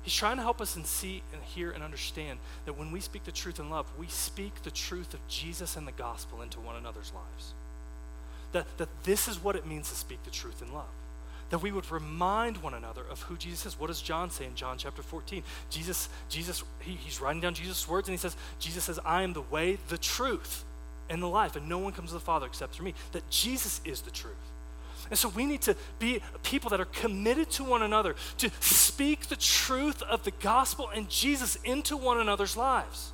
He's 0.03 0.13
trying 0.13 0.35
to 0.35 0.43
help 0.43 0.59
us 0.59 0.75
and 0.75 0.85
see 0.85 1.23
and 1.31 1.41
hear 1.41 1.71
and 1.71 1.81
understand 1.81 2.39
that 2.65 2.77
when 2.77 2.91
we 2.91 2.99
speak 2.99 3.23
the 3.23 3.31
truth 3.31 3.57
in 3.57 3.69
love, 3.69 3.87
we 3.97 4.07
speak 4.07 4.63
the 4.63 4.71
truth 4.71 5.13
of 5.13 5.25
Jesus 5.29 5.77
and 5.77 5.87
the 5.87 5.93
gospel 5.93 6.41
into 6.41 6.59
one 6.59 6.75
another's 6.75 7.13
lives. 7.13 7.53
That, 8.51 8.77
that 8.77 8.89
this 9.03 9.29
is 9.29 9.41
what 9.41 9.55
it 9.55 9.65
means 9.65 9.89
to 9.89 9.95
speak 9.95 10.21
the 10.23 10.29
truth 10.29 10.61
in 10.61 10.73
love. 10.73 10.91
That 11.51 11.59
we 11.59 11.71
would 11.71 11.89
remind 11.89 12.57
one 12.57 12.73
another 12.73 13.03
of 13.09 13.21
who 13.23 13.37
Jesus 13.37 13.65
is. 13.65 13.79
What 13.79 13.87
does 13.87 14.01
John 14.01 14.29
say 14.29 14.45
in 14.45 14.55
John 14.55 14.77
chapter 14.77 15.01
14? 15.01 15.41
Jesus, 15.69 16.09
Jesus, 16.27 16.63
he, 16.79 16.91
he's 16.95 17.21
writing 17.21 17.41
down 17.41 17.53
Jesus' 17.53 17.87
words 17.87 18.09
and 18.09 18.13
he 18.13 18.19
says, 18.19 18.35
Jesus 18.59 18.83
says, 18.83 18.99
I 19.05 19.23
am 19.23 19.31
the 19.31 19.41
way, 19.41 19.77
the 19.87 19.97
truth, 19.97 20.65
and 21.09 21.21
the 21.21 21.27
life, 21.27 21.55
and 21.55 21.69
no 21.69 21.77
one 21.77 21.93
comes 21.93 22.09
to 22.09 22.15
the 22.15 22.19
Father 22.19 22.45
except 22.45 22.73
through 22.73 22.85
me. 22.85 22.93
That 23.13 23.29
Jesus 23.29 23.79
is 23.85 24.01
the 24.01 24.11
truth. 24.11 24.33
And 25.13 25.19
so 25.19 25.29
we 25.29 25.45
need 25.45 25.61
to 25.61 25.75
be 25.99 26.23
people 26.41 26.71
that 26.71 26.81
are 26.81 26.85
committed 26.85 27.51
to 27.51 27.63
one 27.63 27.83
another, 27.83 28.15
to 28.39 28.49
speak 28.61 29.27
the 29.27 29.35
truth 29.35 30.01
of 30.01 30.23
the 30.23 30.31
gospel 30.31 30.89
and 30.89 31.07
Jesus 31.07 31.55
into 31.57 31.95
one 31.95 32.19
another's 32.19 32.57
lives. 32.57 33.11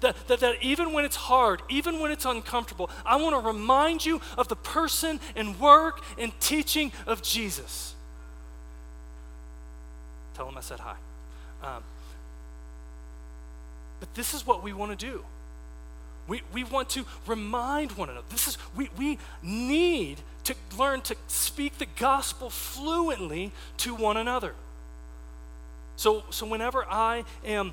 That, 0.00 0.16
that, 0.26 0.40
that 0.40 0.60
even 0.60 0.92
when 0.92 1.04
it's 1.04 1.14
hard, 1.14 1.62
even 1.68 2.00
when 2.00 2.10
it's 2.10 2.24
uncomfortable, 2.24 2.90
I 3.04 3.14
want 3.22 3.40
to 3.40 3.46
remind 3.46 4.04
you 4.04 4.20
of 4.36 4.48
the 4.48 4.56
person 4.56 5.20
and 5.36 5.60
work 5.60 6.02
and 6.18 6.32
teaching 6.40 6.90
of 7.06 7.22
Jesus. 7.22 7.94
Tell 10.34 10.48
him 10.48 10.58
I 10.58 10.62
said 10.62 10.80
hi. 10.80 10.96
Um, 11.62 11.84
but 14.00 14.12
this 14.16 14.34
is 14.34 14.44
what 14.44 14.64
we 14.64 14.72
want 14.72 14.98
to 14.98 15.06
do. 15.06 15.24
We, 16.26 16.42
we 16.52 16.64
want 16.64 16.90
to 16.90 17.06
remind 17.24 17.92
one 17.92 18.10
another. 18.10 18.26
This 18.30 18.48
is, 18.48 18.58
we, 18.74 18.90
we 18.98 19.18
need 19.44 20.18
to 20.46 20.54
learn 20.78 21.00
to 21.02 21.16
speak 21.26 21.78
the 21.78 21.86
gospel 21.98 22.50
fluently 22.50 23.52
to 23.78 23.94
one 23.94 24.16
another. 24.16 24.54
So, 25.96 26.24
so 26.30 26.46
whenever 26.46 26.84
I 26.84 27.24
am, 27.44 27.72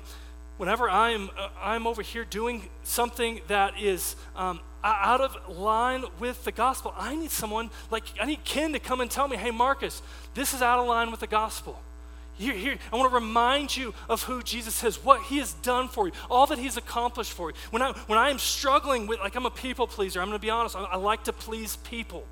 whenever 0.56 0.88
I 0.88 1.10
am, 1.10 1.30
uh, 1.38 1.48
I'm 1.60 1.86
over 1.86 2.02
here 2.02 2.24
doing 2.24 2.68
something 2.82 3.40
that 3.48 3.80
is 3.80 4.16
um, 4.34 4.60
out 4.82 5.20
of 5.20 5.56
line 5.56 6.04
with 6.18 6.44
the 6.44 6.52
gospel, 6.52 6.92
I 6.96 7.14
need 7.14 7.30
someone 7.30 7.70
like 7.90 8.04
I 8.20 8.26
need 8.26 8.44
Ken 8.44 8.72
to 8.72 8.78
come 8.78 9.00
and 9.00 9.10
tell 9.10 9.28
me, 9.28 9.36
"Hey, 9.36 9.50
Marcus, 9.50 10.02
this 10.34 10.52
is 10.52 10.60
out 10.60 10.78
of 10.80 10.86
line 10.86 11.10
with 11.10 11.20
the 11.20 11.26
gospel." 11.26 11.80
Here, 12.36 12.54
here, 12.54 12.76
I 12.92 12.96
want 12.96 13.08
to 13.12 13.14
remind 13.14 13.76
you 13.76 13.94
of 14.08 14.24
who 14.24 14.42
Jesus 14.42 14.82
is, 14.82 15.04
what 15.04 15.22
he 15.22 15.38
has 15.38 15.52
done 15.62 15.86
for 15.86 16.08
you, 16.08 16.12
all 16.28 16.46
that 16.46 16.58
he's 16.58 16.76
accomplished 16.76 17.30
for 17.30 17.50
you. 17.50 17.56
When 17.70 17.80
I, 17.80 17.92
when 18.08 18.18
I 18.18 18.30
am 18.30 18.38
struggling 18.40 19.06
with, 19.06 19.20
like, 19.20 19.36
I'm 19.36 19.46
a 19.46 19.50
people 19.50 19.86
pleaser, 19.86 20.20
I'm 20.20 20.26
going 20.26 20.40
to 20.40 20.42
be 20.42 20.50
honest, 20.50 20.74
I, 20.74 20.82
I 20.82 20.96
like 20.96 21.22
to 21.24 21.32
please 21.32 21.76
people. 21.76 22.26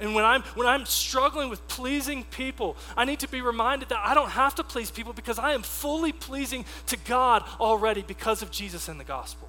And 0.00 0.14
when 0.14 0.24
I'm, 0.24 0.42
when 0.54 0.66
I'm 0.66 0.86
struggling 0.86 1.50
with 1.50 1.66
pleasing 1.68 2.24
people, 2.24 2.76
I 2.96 3.04
need 3.04 3.20
to 3.20 3.28
be 3.28 3.42
reminded 3.42 3.90
that 3.90 4.00
I 4.02 4.14
don't 4.14 4.30
have 4.30 4.54
to 4.56 4.64
please 4.64 4.90
people 4.90 5.12
because 5.12 5.38
I 5.38 5.52
am 5.52 5.62
fully 5.62 6.12
pleasing 6.12 6.64
to 6.86 6.96
God 6.96 7.44
already 7.60 8.02
because 8.02 8.42
of 8.42 8.50
Jesus 8.50 8.88
and 8.88 8.98
the 8.98 9.04
gospel 9.04 9.48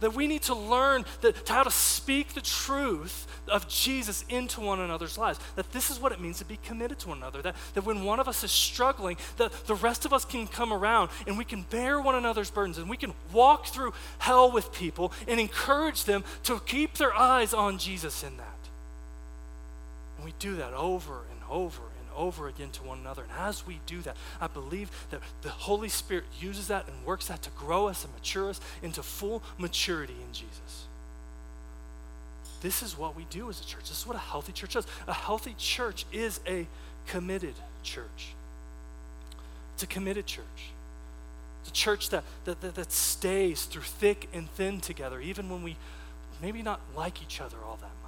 that 0.00 0.14
we 0.14 0.26
need 0.26 0.42
to 0.42 0.54
learn 0.54 1.04
that, 1.20 1.48
how 1.48 1.62
to 1.62 1.70
speak 1.70 2.34
the 2.34 2.40
truth 2.40 3.26
of 3.48 3.68
Jesus 3.68 4.24
into 4.28 4.60
one 4.60 4.80
another's 4.80 5.16
lives. 5.16 5.38
That 5.56 5.70
this 5.72 5.90
is 5.90 6.00
what 6.00 6.12
it 6.12 6.20
means 6.20 6.38
to 6.38 6.44
be 6.44 6.58
committed 6.64 6.98
to 7.00 7.08
one 7.08 7.18
another. 7.18 7.42
That, 7.42 7.56
that 7.74 7.84
when 7.84 8.04
one 8.04 8.18
of 8.18 8.28
us 8.28 8.42
is 8.42 8.50
struggling, 8.50 9.16
that 9.36 9.52
the 9.66 9.74
rest 9.74 10.04
of 10.04 10.12
us 10.12 10.24
can 10.24 10.46
come 10.46 10.72
around 10.72 11.10
and 11.26 11.38
we 11.38 11.44
can 11.44 11.62
bear 11.62 12.00
one 12.00 12.14
another's 12.14 12.50
burdens 12.50 12.78
and 12.78 12.88
we 12.90 12.96
can 12.96 13.12
walk 13.32 13.66
through 13.66 13.92
hell 14.18 14.50
with 14.50 14.72
people 14.72 15.12
and 15.28 15.38
encourage 15.38 16.04
them 16.04 16.24
to 16.44 16.58
keep 16.60 16.94
their 16.94 17.14
eyes 17.14 17.54
on 17.54 17.78
Jesus 17.78 18.24
in 18.24 18.36
that. 18.38 18.49
We 20.30 20.34
do 20.38 20.54
that 20.56 20.74
over 20.74 21.22
and 21.32 21.40
over 21.50 21.82
and 21.82 22.08
over 22.16 22.46
again 22.46 22.70
to 22.70 22.84
one 22.84 23.00
another. 23.00 23.22
And 23.22 23.32
as 23.32 23.66
we 23.66 23.80
do 23.84 24.00
that, 24.02 24.16
I 24.40 24.46
believe 24.46 24.88
that 25.10 25.20
the 25.42 25.48
Holy 25.48 25.88
Spirit 25.88 26.22
uses 26.40 26.68
that 26.68 26.86
and 26.86 27.04
works 27.04 27.26
that 27.26 27.42
to 27.42 27.50
grow 27.50 27.88
us 27.88 28.04
and 28.04 28.14
mature 28.14 28.48
us 28.48 28.60
into 28.80 29.02
full 29.02 29.42
maturity 29.58 30.14
in 30.24 30.32
Jesus. 30.32 30.86
This 32.60 32.80
is 32.80 32.96
what 32.96 33.16
we 33.16 33.26
do 33.28 33.50
as 33.50 33.60
a 33.60 33.64
church. 33.64 33.88
This 33.88 33.98
is 34.02 34.06
what 34.06 34.14
a 34.14 34.20
healthy 34.20 34.52
church 34.52 34.74
does. 34.74 34.86
A 35.08 35.12
healthy 35.12 35.56
church 35.58 36.06
is 36.12 36.38
a 36.46 36.68
committed 37.08 37.54
church. 37.82 38.34
It's 39.74 39.82
a 39.82 39.88
committed 39.88 40.26
church. 40.26 40.44
It's 41.62 41.70
a 41.70 41.72
church 41.72 42.10
that, 42.10 42.22
that, 42.44 42.60
that, 42.60 42.76
that 42.76 42.92
stays 42.92 43.64
through 43.64 43.82
thick 43.82 44.28
and 44.32 44.48
thin 44.52 44.80
together, 44.80 45.20
even 45.20 45.50
when 45.50 45.64
we 45.64 45.76
maybe 46.40 46.62
not 46.62 46.78
like 46.94 47.20
each 47.20 47.40
other 47.40 47.56
all 47.66 47.78
that 47.80 47.99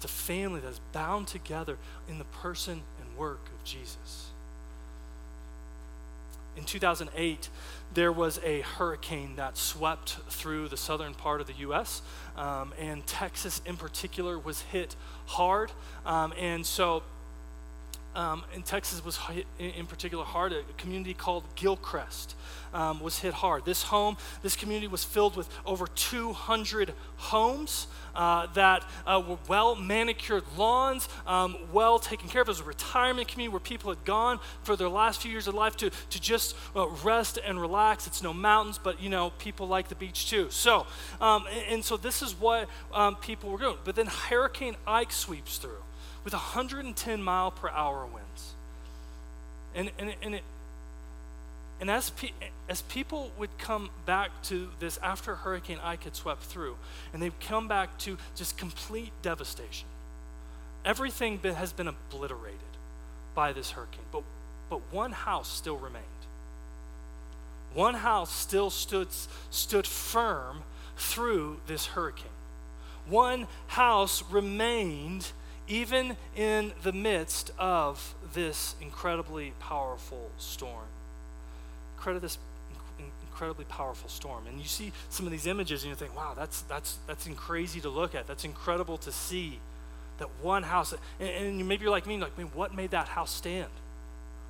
it's 0.00 0.06
a 0.06 0.08
family 0.08 0.60
that 0.60 0.68
is 0.68 0.80
bound 0.92 1.26
together 1.26 1.76
in 2.08 2.16
the 2.16 2.24
person 2.24 2.80
and 3.02 3.18
work 3.18 3.50
of 3.54 3.62
Jesus. 3.64 4.28
In 6.56 6.64
2008, 6.64 7.50
there 7.92 8.10
was 8.10 8.40
a 8.42 8.62
hurricane 8.62 9.36
that 9.36 9.58
swept 9.58 10.16
through 10.30 10.68
the 10.68 10.76
southern 10.78 11.12
part 11.12 11.42
of 11.42 11.48
the 11.48 11.52
U.S., 11.52 12.00
um, 12.38 12.72
and 12.78 13.06
Texas 13.06 13.60
in 13.66 13.76
particular 13.76 14.38
was 14.38 14.62
hit 14.62 14.96
hard. 15.26 15.70
Um, 16.06 16.32
and 16.38 16.64
so 16.64 17.02
um, 18.14 18.44
in 18.54 18.62
Texas 18.62 19.04
was 19.04 19.16
hit 19.16 19.46
in 19.58 19.86
particular 19.86 20.24
hard. 20.24 20.52
A 20.52 20.62
community 20.76 21.14
called 21.14 21.44
Gilchrist 21.54 22.34
um, 22.74 23.00
was 23.00 23.18
hit 23.18 23.32
hard. 23.32 23.64
This 23.64 23.82
home, 23.82 24.16
this 24.42 24.56
community 24.56 24.88
was 24.88 25.04
filled 25.04 25.36
with 25.36 25.48
over 25.64 25.86
200 25.86 26.92
homes 27.16 27.86
uh, 28.14 28.46
that 28.54 28.84
uh, 29.06 29.22
were 29.26 29.38
well 29.48 29.74
manicured 29.74 30.42
lawns, 30.56 31.08
um, 31.26 31.56
well 31.72 31.98
taken 31.98 32.28
care 32.28 32.42
of. 32.42 32.48
It 32.48 32.50
was 32.50 32.60
a 32.60 32.64
retirement 32.64 33.28
community 33.28 33.52
where 33.52 33.60
people 33.60 33.90
had 33.90 34.04
gone 34.04 34.40
for 34.62 34.76
their 34.76 34.88
last 34.88 35.22
few 35.22 35.30
years 35.30 35.46
of 35.46 35.54
life 35.54 35.76
to, 35.78 35.90
to 35.90 36.20
just 36.20 36.56
uh, 36.74 36.88
rest 37.04 37.38
and 37.44 37.60
relax. 37.60 38.06
It's 38.06 38.22
no 38.22 38.32
mountains, 38.32 38.78
but 38.82 39.00
you 39.00 39.08
know, 39.08 39.30
people 39.38 39.68
like 39.68 39.88
the 39.88 39.94
beach 39.94 40.28
too. 40.28 40.48
So, 40.50 40.86
um, 41.20 41.46
and, 41.46 41.74
and, 41.74 41.84
so 41.84 41.96
this 41.96 42.22
is 42.22 42.34
what 42.34 42.68
um, 42.92 43.16
people 43.16 43.50
were 43.50 43.58
doing. 43.58 43.78
But 43.84 43.96
then 43.96 44.06
Hurricane 44.06 44.76
Ike 44.86 45.12
sweeps 45.12 45.58
through 45.58 45.82
with 46.24 46.32
110 46.32 47.22
mile 47.22 47.50
per 47.50 47.68
hour 47.68 48.06
winds. 48.06 48.54
And, 49.74 49.90
and, 49.98 50.14
and, 50.22 50.34
it, 50.36 50.42
and 51.80 51.90
as, 51.90 52.10
pe- 52.10 52.32
as 52.68 52.82
people 52.82 53.30
would 53.38 53.56
come 53.58 53.90
back 54.04 54.30
to 54.44 54.70
this 54.80 54.98
after 55.02 55.36
Hurricane 55.36 55.78
Ike 55.82 56.04
had 56.04 56.16
swept 56.16 56.42
through, 56.42 56.76
and 57.12 57.22
they'd 57.22 57.38
come 57.40 57.68
back 57.68 57.98
to 57.98 58.18
just 58.34 58.58
complete 58.58 59.12
devastation, 59.22 59.88
everything 60.84 61.36
been, 61.36 61.54
has 61.54 61.72
been 61.72 61.88
obliterated 61.88 62.58
by 63.34 63.52
this 63.52 63.70
hurricane. 63.72 64.04
But, 64.12 64.22
but 64.68 64.80
one 64.92 65.12
house 65.12 65.50
still 65.50 65.76
remained. 65.76 66.04
One 67.72 67.94
house 67.94 68.34
still 68.34 68.70
stood, 68.70 69.08
stood 69.50 69.86
firm 69.86 70.62
through 70.96 71.60
this 71.66 71.86
hurricane. 71.86 72.26
One 73.08 73.46
house 73.68 74.22
remained 74.30 75.30
even 75.70 76.16
in 76.34 76.72
the 76.82 76.92
midst 76.92 77.52
of 77.56 78.14
this 78.34 78.74
incredibly 78.80 79.52
powerful 79.60 80.30
storm. 80.36 80.84
Credit 81.96 82.20
this 82.20 82.38
incredibly 83.30 83.64
powerful 83.66 84.08
storm. 84.08 84.46
And 84.48 84.58
you 84.58 84.66
see 84.66 84.92
some 85.08 85.24
of 85.26 85.32
these 85.32 85.46
images 85.46 85.84
and 85.84 85.90
you 85.90 85.96
think, 85.96 86.14
wow, 86.14 86.34
that's, 86.36 86.62
that's, 86.62 86.98
that's 87.06 87.26
crazy 87.36 87.80
to 87.80 87.88
look 87.88 88.14
at. 88.14 88.26
That's 88.26 88.44
incredible 88.44 88.98
to 88.98 89.12
see 89.12 89.60
that 90.18 90.28
one 90.42 90.64
house. 90.64 90.92
And, 91.18 91.30
and 91.30 91.68
maybe 91.68 91.84
you're 91.84 91.90
like 91.90 92.06
me, 92.06 92.18
like, 92.18 92.36
man, 92.36 92.50
what 92.52 92.74
made 92.74 92.90
that 92.90 93.08
house 93.08 93.30
stand? 93.32 93.70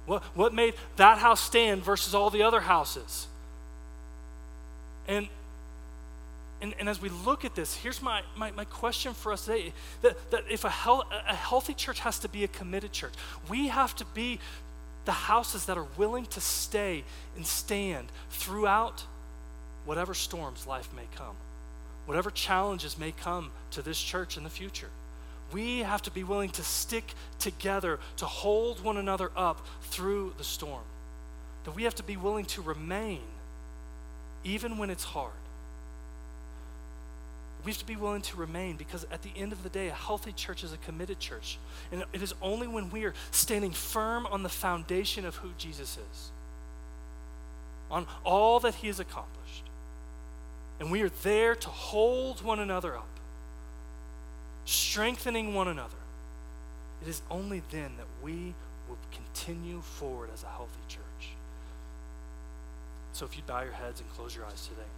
What, 0.07 0.23
what 0.35 0.55
made 0.55 0.75
that 0.97 1.19
house 1.19 1.41
stand 1.41 1.85
versus 1.85 2.15
all 2.15 2.31
the 2.31 2.43
other 2.43 2.61
houses? 2.61 3.29
And 5.07 5.29
and, 6.63 6.75
and 6.79 6.89
as 6.89 7.01
we 7.01 7.09
look 7.09 7.45
at 7.45 7.55
this, 7.55 7.75
here's 7.75 8.03
my, 8.03 8.23
my, 8.37 8.51
my 8.51 8.65
question 8.65 9.15
for 9.15 9.33
us 9.33 9.47
today 9.47 9.73
that, 10.03 10.31
that 10.31 10.45
if 10.51 10.65
a, 10.65 10.69
hel- 10.69 11.09
a 11.29 11.35
healthy 11.35 11.75
church 11.75 12.01
has 12.01 12.19
to 12.21 12.29
be 12.29 12.45
a 12.45 12.49
committed 12.49 12.93
church, 12.93 13.15
we 13.49 13.69
have 13.69 13.95
to 13.97 14.05
be 14.07 14.39
the 15.07 15.13
houses 15.13 15.67
that 15.67 15.79
are 15.79 15.87
willing 15.97 16.27
to 16.27 16.41
stay 16.41 17.05
and 17.37 17.47
stand 17.47 18.09
throughout 18.31 19.05
whatever 19.87 20.13
storms 20.13 20.67
life 20.67 20.89
may 20.95 21.07
come, 21.17 21.35
whatever 22.05 22.31
challenges 22.31 22.99
may 22.99 23.13
come 23.13 23.51
to 23.71 23.81
this 23.81 24.01
church 24.01 24.37
in 24.37 24.45
the 24.45 24.51
future. 24.51 24.91
We 25.53 25.81
have 25.81 26.03
to 26.03 26.11
be 26.11 26.23
willing 26.23 26.51
to 26.51 26.63
stick 26.63 27.15
together, 27.39 27.99
to 28.19 28.27
hold 28.27 28.85
one 28.85 28.99
another 28.99 29.33
up 29.35 29.67
through 29.83 30.35
the 30.37 30.45
storm. 30.45 30.83
That 31.65 31.75
we 31.75 31.85
have 31.85 31.95
to 31.97 32.03
be 32.03 32.17
willing 32.17 32.45
to 32.47 32.63
remain 32.63 33.21
even 34.45 34.79
when 34.79 34.91
it's 34.91 35.05
hard. 35.05 35.33
We 37.65 37.73
have 37.73 37.79
to 37.79 37.87
be 37.87 37.97
willing 37.97 38.23
to 38.23 38.37
remain 38.37 38.77
because 38.77 39.07
at 39.11 39.23
the 39.23 39.31
end 39.37 39.53
of 39.53 39.63
the 39.63 39.69
day, 39.69 39.89
a 39.89 39.95
healthy 39.95 40.33
church 40.33 40.65
is 40.65 40.73
a 40.73 40.79
committed 40.79 41.19
church. 41.19 41.59
And 41.93 42.05
it 42.13 42.23
is 42.23 42.35
only 42.41 42.67
when 42.67 42.91
we 42.91 43.05
are 43.05 43.15
standing 43.31 43.73
firm 43.73 44.27
on 44.27 44.43
the 44.43 44.49
foundation 44.49 45.27
of 45.27 45.37
who 45.37 45.51
Jesus 45.59 45.99
is, 45.99 46.31
on 47.91 48.07
all 48.25 48.61
that 48.61 48.77
he 48.77 48.87
has 48.87 48.99
accomplished, 48.99 49.65
and 50.79 50.91
we 50.91 51.03
are 51.03 51.11
there 51.23 51.55
to 51.55 51.69
hold 51.69 52.43
one 52.43 52.59
another 52.59 52.97
up, 52.97 53.09
strengthening 54.65 55.53
one 55.53 55.69
another. 55.69 55.97
It 57.03 57.09
is 57.09 57.21
only 57.31 57.63
then 57.71 57.93
that 57.99 58.07
we 58.23 58.55
will 58.89 58.97
continue 59.13 59.83
forward 59.83 60.31
as 60.33 60.43
a 60.43 60.49
healthy 60.49 60.81
church. 60.89 61.31
So 63.13 63.27
if 63.27 63.37
you 63.37 63.43
bow 63.47 63.61
your 63.63 63.73
heads 63.73 64.01
and 64.01 64.09
close 64.11 64.35
your 64.35 64.47
eyes 64.47 64.67
today. 64.67 64.89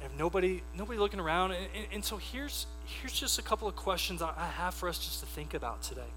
I 0.00 0.04
have 0.04 0.09
nobody, 0.20 0.62
nobody 0.76 0.98
looking 0.98 1.18
around. 1.18 1.52
And, 1.52 1.66
and, 1.74 1.86
and, 1.94 2.04
so 2.04 2.18
here's, 2.18 2.66
here's 2.84 3.14
just 3.14 3.38
a 3.38 3.42
couple 3.42 3.66
of 3.66 3.74
questions 3.74 4.20
I 4.20 4.50
have 4.58 4.74
for 4.74 4.86
us 4.86 4.98
just 4.98 5.20
to 5.20 5.26
think 5.26 5.54
about 5.54 5.82
today. 5.82 6.12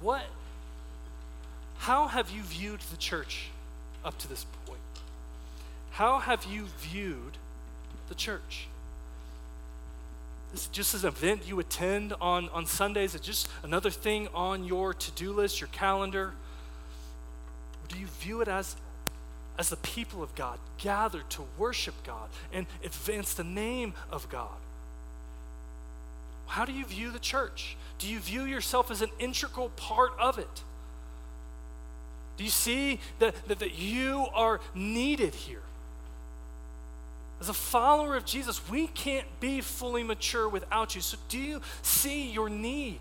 What, 0.00 0.22
how 1.76 2.08
have 2.08 2.30
you 2.30 2.40
viewed 2.40 2.80
the 2.80 2.96
church 2.96 3.50
up 4.02 4.16
to 4.20 4.28
this 4.28 4.46
point? 4.64 4.80
How 5.90 6.20
have 6.20 6.46
you 6.46 6.68
viewed 6.80 7.36
the 8.08 8.14
church? 8.14 8.66
Is 10.54 10.66
it 10.66 10.72
just 10.72 10.94
an 10.94 11.06
event 11.06 11.42
you 11.46 11.60
attend 11.60 12.14
on, 12.18 12.48
on 12.48 12.64
Sundays? 12.64 13.10
Is 13.10 13.16
it 13.16 13.22
just 13.22 13.46
another 13.62 13.90
thing 13.90 14.26
on 14.34 14.64
your 14.64 14.94
to 14.94 15.10
do 15.10 15.32
list, 15.32 15.60
your 15.60 15.68
calendar? 15.68 16.32
Do 17.88 17.98
you 17.98 18.06
view 18.06 18.40
it 18.40 18.48
as 18.48 18.74
as 19.58 19.68
the 19.68 19.76
people 19.76 20.22
of 20.22 20.34
God 20.34 20.58
gather 20.78 21.22
to 21.30 21.42
worship 21.58 21.94
God 22.04 22.28
and 22.52 22.66
advance 22.84 23.34
the 23.34 23.44
name 23.44 23.94
of 24.10 24.28
God. 24.28 24.48
How 26.46 26.64
do 26.64 26.72
you 26.72 26.84
view 26.84 27.10
the 27.10 27.18
church? 27.18 27.76
Do 27.98 28.08
you 28.08 28.18
view 28.18 28.42
yourself 28.42 28.90
as 28.90 29.02
an 29.02 29.10
integral 29.18 29.70
part 29.70 30.12
of 30.18 30.38
it? 30.38 30.62
Do 32.36 32.44
you 32.44 32.50
see 32.50 32.98
that, 33.18 33.34
that, 33.48 33.58
that 33.60 33.78
you 33.78 34.26
are 34.34 34.60
needed 34.74 35.34
here? 35.34 35.62
As 37.40 37.48
a 37.48 37.54
follower 37.54 38.16
of 38.16 38.24
Jesus, 38.24 38.68
we 38.70 38.86
can't 38.86 39.26
be 39.40 39.60
fully 39.60 40.02
mature 40.02 40.48
without 40.48 40.94
you. 40.94 41.00
So, 41.00 41.18
do 41.28 41.38
you 41.38 41.60
see 41.82 42.30
your 42.30 42.48
need? 42.48 43.00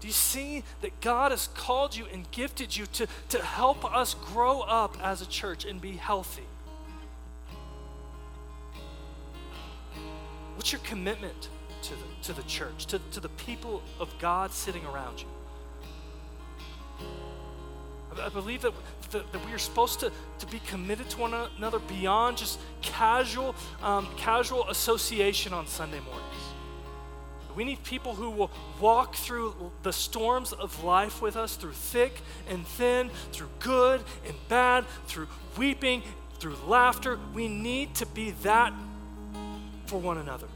Do 0.00 0.06
you 0.06 0.12
see 0.12 0.62
that 0.80 1.00
God 1.00 1.32
has 1.32 1.48
called 1.54 1.96
you 1.96 2.06
and 2.12 2.30
gifted 2.30 2.76
you 2.76 2.86
to, 2.86 3.06
to 3.30 3.42
help 3.42 3.84
us 3.84 4.14
grow 4.14 4.60
up 4.60 4.96
as 5.02 5.20
a 5.22 5.26
church 5.26 5.64
and 5.64 5.80
be 5.80 5.92
healthy? 5.92 6.46
What's 10.54 10.72
your 10.72 10.80
commitment 10.82 11.48
to 11.82 11.90
the, 11.90 12.24
to 12.24 12.32
the 12.32 12.42
church, 12.48 12.86
to, 12.86 13.00
to 13.12 13.20
the 13.20 13.28
people 13.30 13.82
of 13.98 14.16
God 14.18 14.52
sitting 14.52 14.84
around 14.84 15.20
you? 15.20 15.26
I 18.20 18.28
believe 18.28 18.62
that, 18.62 18.72
that, 19.10 19.30
that, 19.32 19.46
we 19.46 19.52
are 19.52 19.58
supposed 19.58 20.00
to, 20.00 20.10
to 20.40 20.46
be 20.46 20.58
committed 20.60 21.08
to 21.10 21.18
one 21.18 21.34
another 21.34 21.78
beyond 21.78 22.38
just 22.38 22.58
casual, 22.82 23.54
um, 23.82 24.08
casual 24.16 24.68
association 24.68 25.52
on 25.52 25.66
Sunday 25.66 26.00
mornings. 26.00 26.47
We 27.58 27.64
need 27.64 27.82
people 27.82 28.14
who 28.14 28.30
will 28.30 28.52
walk 28.78 29.16
through 29.16 29.72
the 29.82 29.92
storms 29.92 30.52
of 30.52 30.84
life 30.84 31.20
with 31.20 31.36
us, 31.36 31.56
through 31.56 31.72
thick 31.72 32.20
and 32.48 32.64
thin, 32.64 33.10
through 33.32 33.48
good 33.58 34.00
and 34.24 34.36
bad, 34.48 34.84
through 35.08 35.26
weeping, 35.56 36.04
through 36.38 36.54
laughter. 36.68 37.18
We 37.34 37.48
need 37.48 37.96
to 37.96 38.06
be 38.06 38.30
that 38.44 38.72
for 39.86 39.98
one 39.98 40.18
another. 40.18 40.46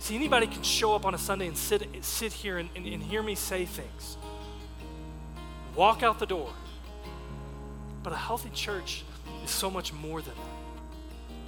See, 0.00 0.16
anybody 0.16 0.46
can 0.46 0.62
show 0.62 0.94
up 0.94 1.06
on 1.06 1.14
a 1.14 1.18
Sunday 1.18 1.46
and 1.46 1.56
sit, 1.56 1.88
sit 2.02 2.34
here 2.34 2.58
and, 2.58 2.68
and, 2.76 2.84
and 2.84 3.02
hear 3.02 3.22
me 3.22 3.36
say 3.36 3.64
things, 3.64 4.18
walk 5.74 6.02
out 6.02 6.18
the 6.18 6.26
door. 6.26 6.52
But 8.02 8.12
a 8.12 8.16
healthy 8.16 8.50
church 8.50 9.02
is 9.42 9.50
so 9.50 9.70
much 9.70 9.94
more 9.94 10.20
than 10.20 10.34
that. 10.34 10.49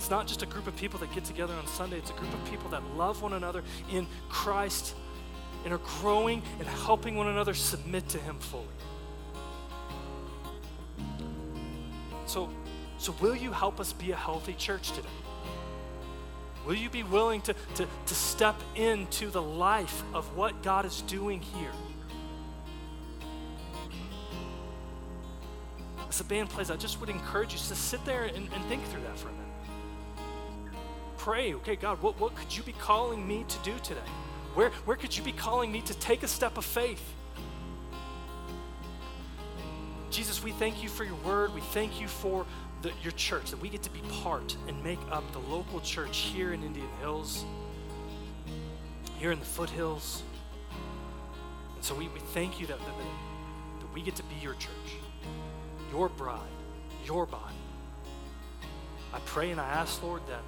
It's 0.03 0.11
not 0.11 0.27
just 0.27 0.43
a 0.43 0.47
group 0.47 0.67
of 0.67 0.75
people 0.75 0.99
that 0.99 1.15
get 1.15 1.25
together 1.25 1.55
on 1.55 1.65
Sunday, 1.69 1.97
it's 1.97 2.11
a 2.11 2.15
group 2.15 2.35
of 2.35 2.45
people 2.51 2.69
that 2.71 2.83
love 2.97 3.23
one 3.23 3.35
another 3.35 3.63
in 3.89 4.09
Christ 4.29 4.97
and 5.65 5.73
are 5.73 5.79
growing 6.01 6.43
and 6.59 6.67
helping 6.67 7.15
one 7.15 7.29
another 7.29 7.55
submit 7.55 8.09
to 8.09 8.19
Him 8.19 8.37
fully. 8.41 8.67
So, 12.27 12.51
so 12.99 13.15
will 13.21 13.37
you 13.37 13.53
help 13.53 13.79
us 13.79 13.93
be 13.93 14.11
a 14.11 14.17
healthy 14.17 14.55
church 14.55 14.91
today? 14.91 15.09
Will 16.67 16.75
you 16.75 16.91
be 16.91 17.05
willing 17.05 17.41
to, 17.43 17.55
to, 17.77 17.87
to 18.07 18.15
step 18.15 18.57
into 18.75 19.31
the 19.31 19.41
life 19.41 20.03
of 20.15 20.37
what 20.37 20.65
God 20.65 20.85
is 20.85 21.03
doing 21.03 21.41
here? 21.41 21.71
As 26.09 26.19
the 26.19 26.25
band 26.25 26.49
plays, 26.49 26.73
I 26.73 26.77
just 26.77 26.99
would 26.99 27.09
encourage 27.09 27.53
you 27.53 27.59
to 27.61 27.77
sit 27.77 28.05
there 28.05 28.25
and, 28.25 28.49
and 28.53 28.65
think 28.65 28.85
through 28.87 29.03
that 29.03 29.17
for 29.17 29.29
a 29.29 29.33
minute 29.33 29.52
pray, 31.23 31.55
okay, 31.55 31.77
God, 31.77 32.03
what, 32.03 32.19
what 32.19 32.35
could 32.35 32.55
you 32.55 32.65
be 32.65 32.73
calling 32.73 33.27
me 33.27 33.45
to 33.47 33.59
do 33.61 33.73
today? 33.85 34.01
Where, 34.55 34.71
where 34.87 34.97
could 34.97 35.17
you 35.17 35.23
be 35.23 35.31
calling 35.31 35.71
me 35.71 35.81
to 35.83 35.95
take 35.95 36.25
a 36.25 36.29
step 36.29 36.59
of 36.59 36.65
faith? 36.65 37.15
Jesus, 40.11 40.43
we 40.43 40.51
thank 40.51 40.83
you 40.83 40.89
for 40.89 41.05
your 41.05 41.15
word. 41.25 41.55
We 41.55 41.61
thank 41.61 42.01
you 42.01 42.09
for 42.09 42.45
the, 42.83 42.91
your 43.05 43.13
church, 43.13 43.51
that 43.53 43.61
we 43.61 43.69
get 43.69 43.85
to 43.85 43.91
be 43.91 44.01
part 44.25 44.57
and 44.67 44.83
make 44.83 44.99
up 45.13 45.23
the 45.33 45.39
local 45.39 45.81
church 45.81 46.19
here 46.19 46.53
in 46.53 46.65
Indian 46.65 46.89
Hills, 47.01 47.45
here 49.21 49.31
in 49.31 49.39
the 49.39 49.45
foothills. 49.45 50.25
And 51.77 51.85
so 51.85 51.95
we, 51.95 52.09
we 52.09 52.21
thank 52.35 52.61
you 52.61 52.67
that, 52.67 52.81
that, 52.81 52.97
that 53.79 53.95
we 53.95 54.03
get 54.03 54.17
to 54.17 54.25
be 54.25 54.35
your 54.43 54.55
church, 54.55 54.73
your 55.93 56.09
bride, 56.09 56.41
your 57.07 57.27
body. 57.27 57.55
I 59.15 59.21
pray 59.21 59.53
and 59.53 59.61
I 59.61 59.69
ask, 59.69 60.03
Lord, 60.03 60.23
that 60.27 60.43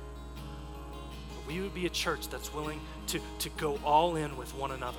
we 1.46 1.60
would 1.60 1.74
be 1.74 1.86
a 1.86 1.90
church 1.90 2.28
that's 2.28 2.52
willing 2.52 2.80
to, 3.08 3.20
to 3.40 3.48
go 3.50 3.78
all 3.84 4.16
in 4.16 4.36
with 4.36 4.54
one 4.54 4.70
another. 4.70 4.98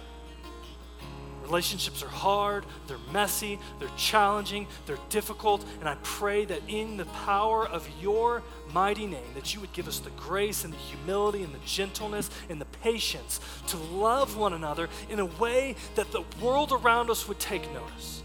Relationships 1.46 2.02
are 2.02 2.10
hard, 2.10 2.66
they're 2.88 2.98
messy, 3.14 3.60
they're 3.80 3.88
challenging, 3.98 4.66
they're 4.88 4.98
difficult, 5.10 5.64
and 5.80 5.88
I 5.88 5.96
pray 6.02 6.44
that 6.46 6.62
in 6.68 6.98
the 6.98 7.06
power 7.06 7.68
of 7.68 7.88
your 8.02 8.42
mighty 8.74 9.06
name 9.06 9.28
that 9.36 9.54
you 9.54 9.62
would 9.62 9.72
give 9.72 9.88
us 9.88 10.00
the 10.00 10.10
grace 10.12 10.64
and 10.64 10.74
the 10.74 10.78
humility 10.78 11.44
and 11.44 11.54
the 11.54 11.60
gentleness 11.64 12.32
and 12.50 12.60
the 12.60 12.66
patience 12.66 13.40
to 13.68 13.78
love 13.78 14.36
one 14.36 14.54
another 14.54 14.90
in 15.08 15.20
a 15.20 15.26
way 15.26 15.76
that 15.94 16.12
the 16.12 16.24
world 16.42 16.72
around 16.72 17.12
us 17.12 17.28
would 17.28 17.40
take 17.40 17.72
notice. 17.72 18.24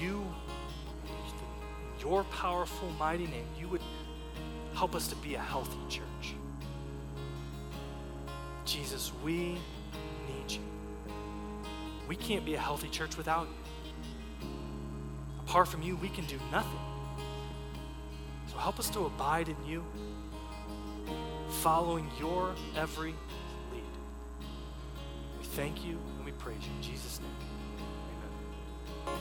You, 0.00 0.26
your 2.00 2.24
powerful, 2.24 2.90
mighty 2.98 3.26
name, 3.26 3.46
you 3.58 3.68
would 3.68 3.82
help 4.78 4.94
us 4.94 5.08
to 5.08 5.16
be 5.16 5.34
a 5.34 5.40
healthy 5.40 5.80
church. 5.88 6.34
Jesus, 8.64 9.10
we 9.24 9.58
need 10.28 10.50
you. 10.50 10.60
We 12.06 12.14
can't 12.14 12.44
be 12.44 12.54
a 12.54 12.60
healthy 12.60 12.88
church 12.88 13.16
without 13.16 13.48
you. 13.48 14.48
Apart 15.40 15.66
from 15.66 15.82
you, 15.82 15.96
we 15.96 16.08
can 16.08 16.26
do 16.26 16.38
nothing. 16.52 16.78
So 18.46 18.56
help 18.56 18.78
us 18.78 18.88
to 18.90 19.06
abide 19.06 19.48
in 19.48 19.56
you, 19.66 19.84
following 21.60 22.08
your 22.20 22.54
every 22.76 23.16
lead. 23.72 23.82
We 25.40 25.44
thank 25.44 25.84
you 25.84 25.98
and 26.18 26.24
we 26.24 26.30
praise 26.30 26.60
you. 26.62 26.70
In 26.76 26.82
Jesus' 26.82 27.18
name, 27.18 27.32
amen. 29.06 29.18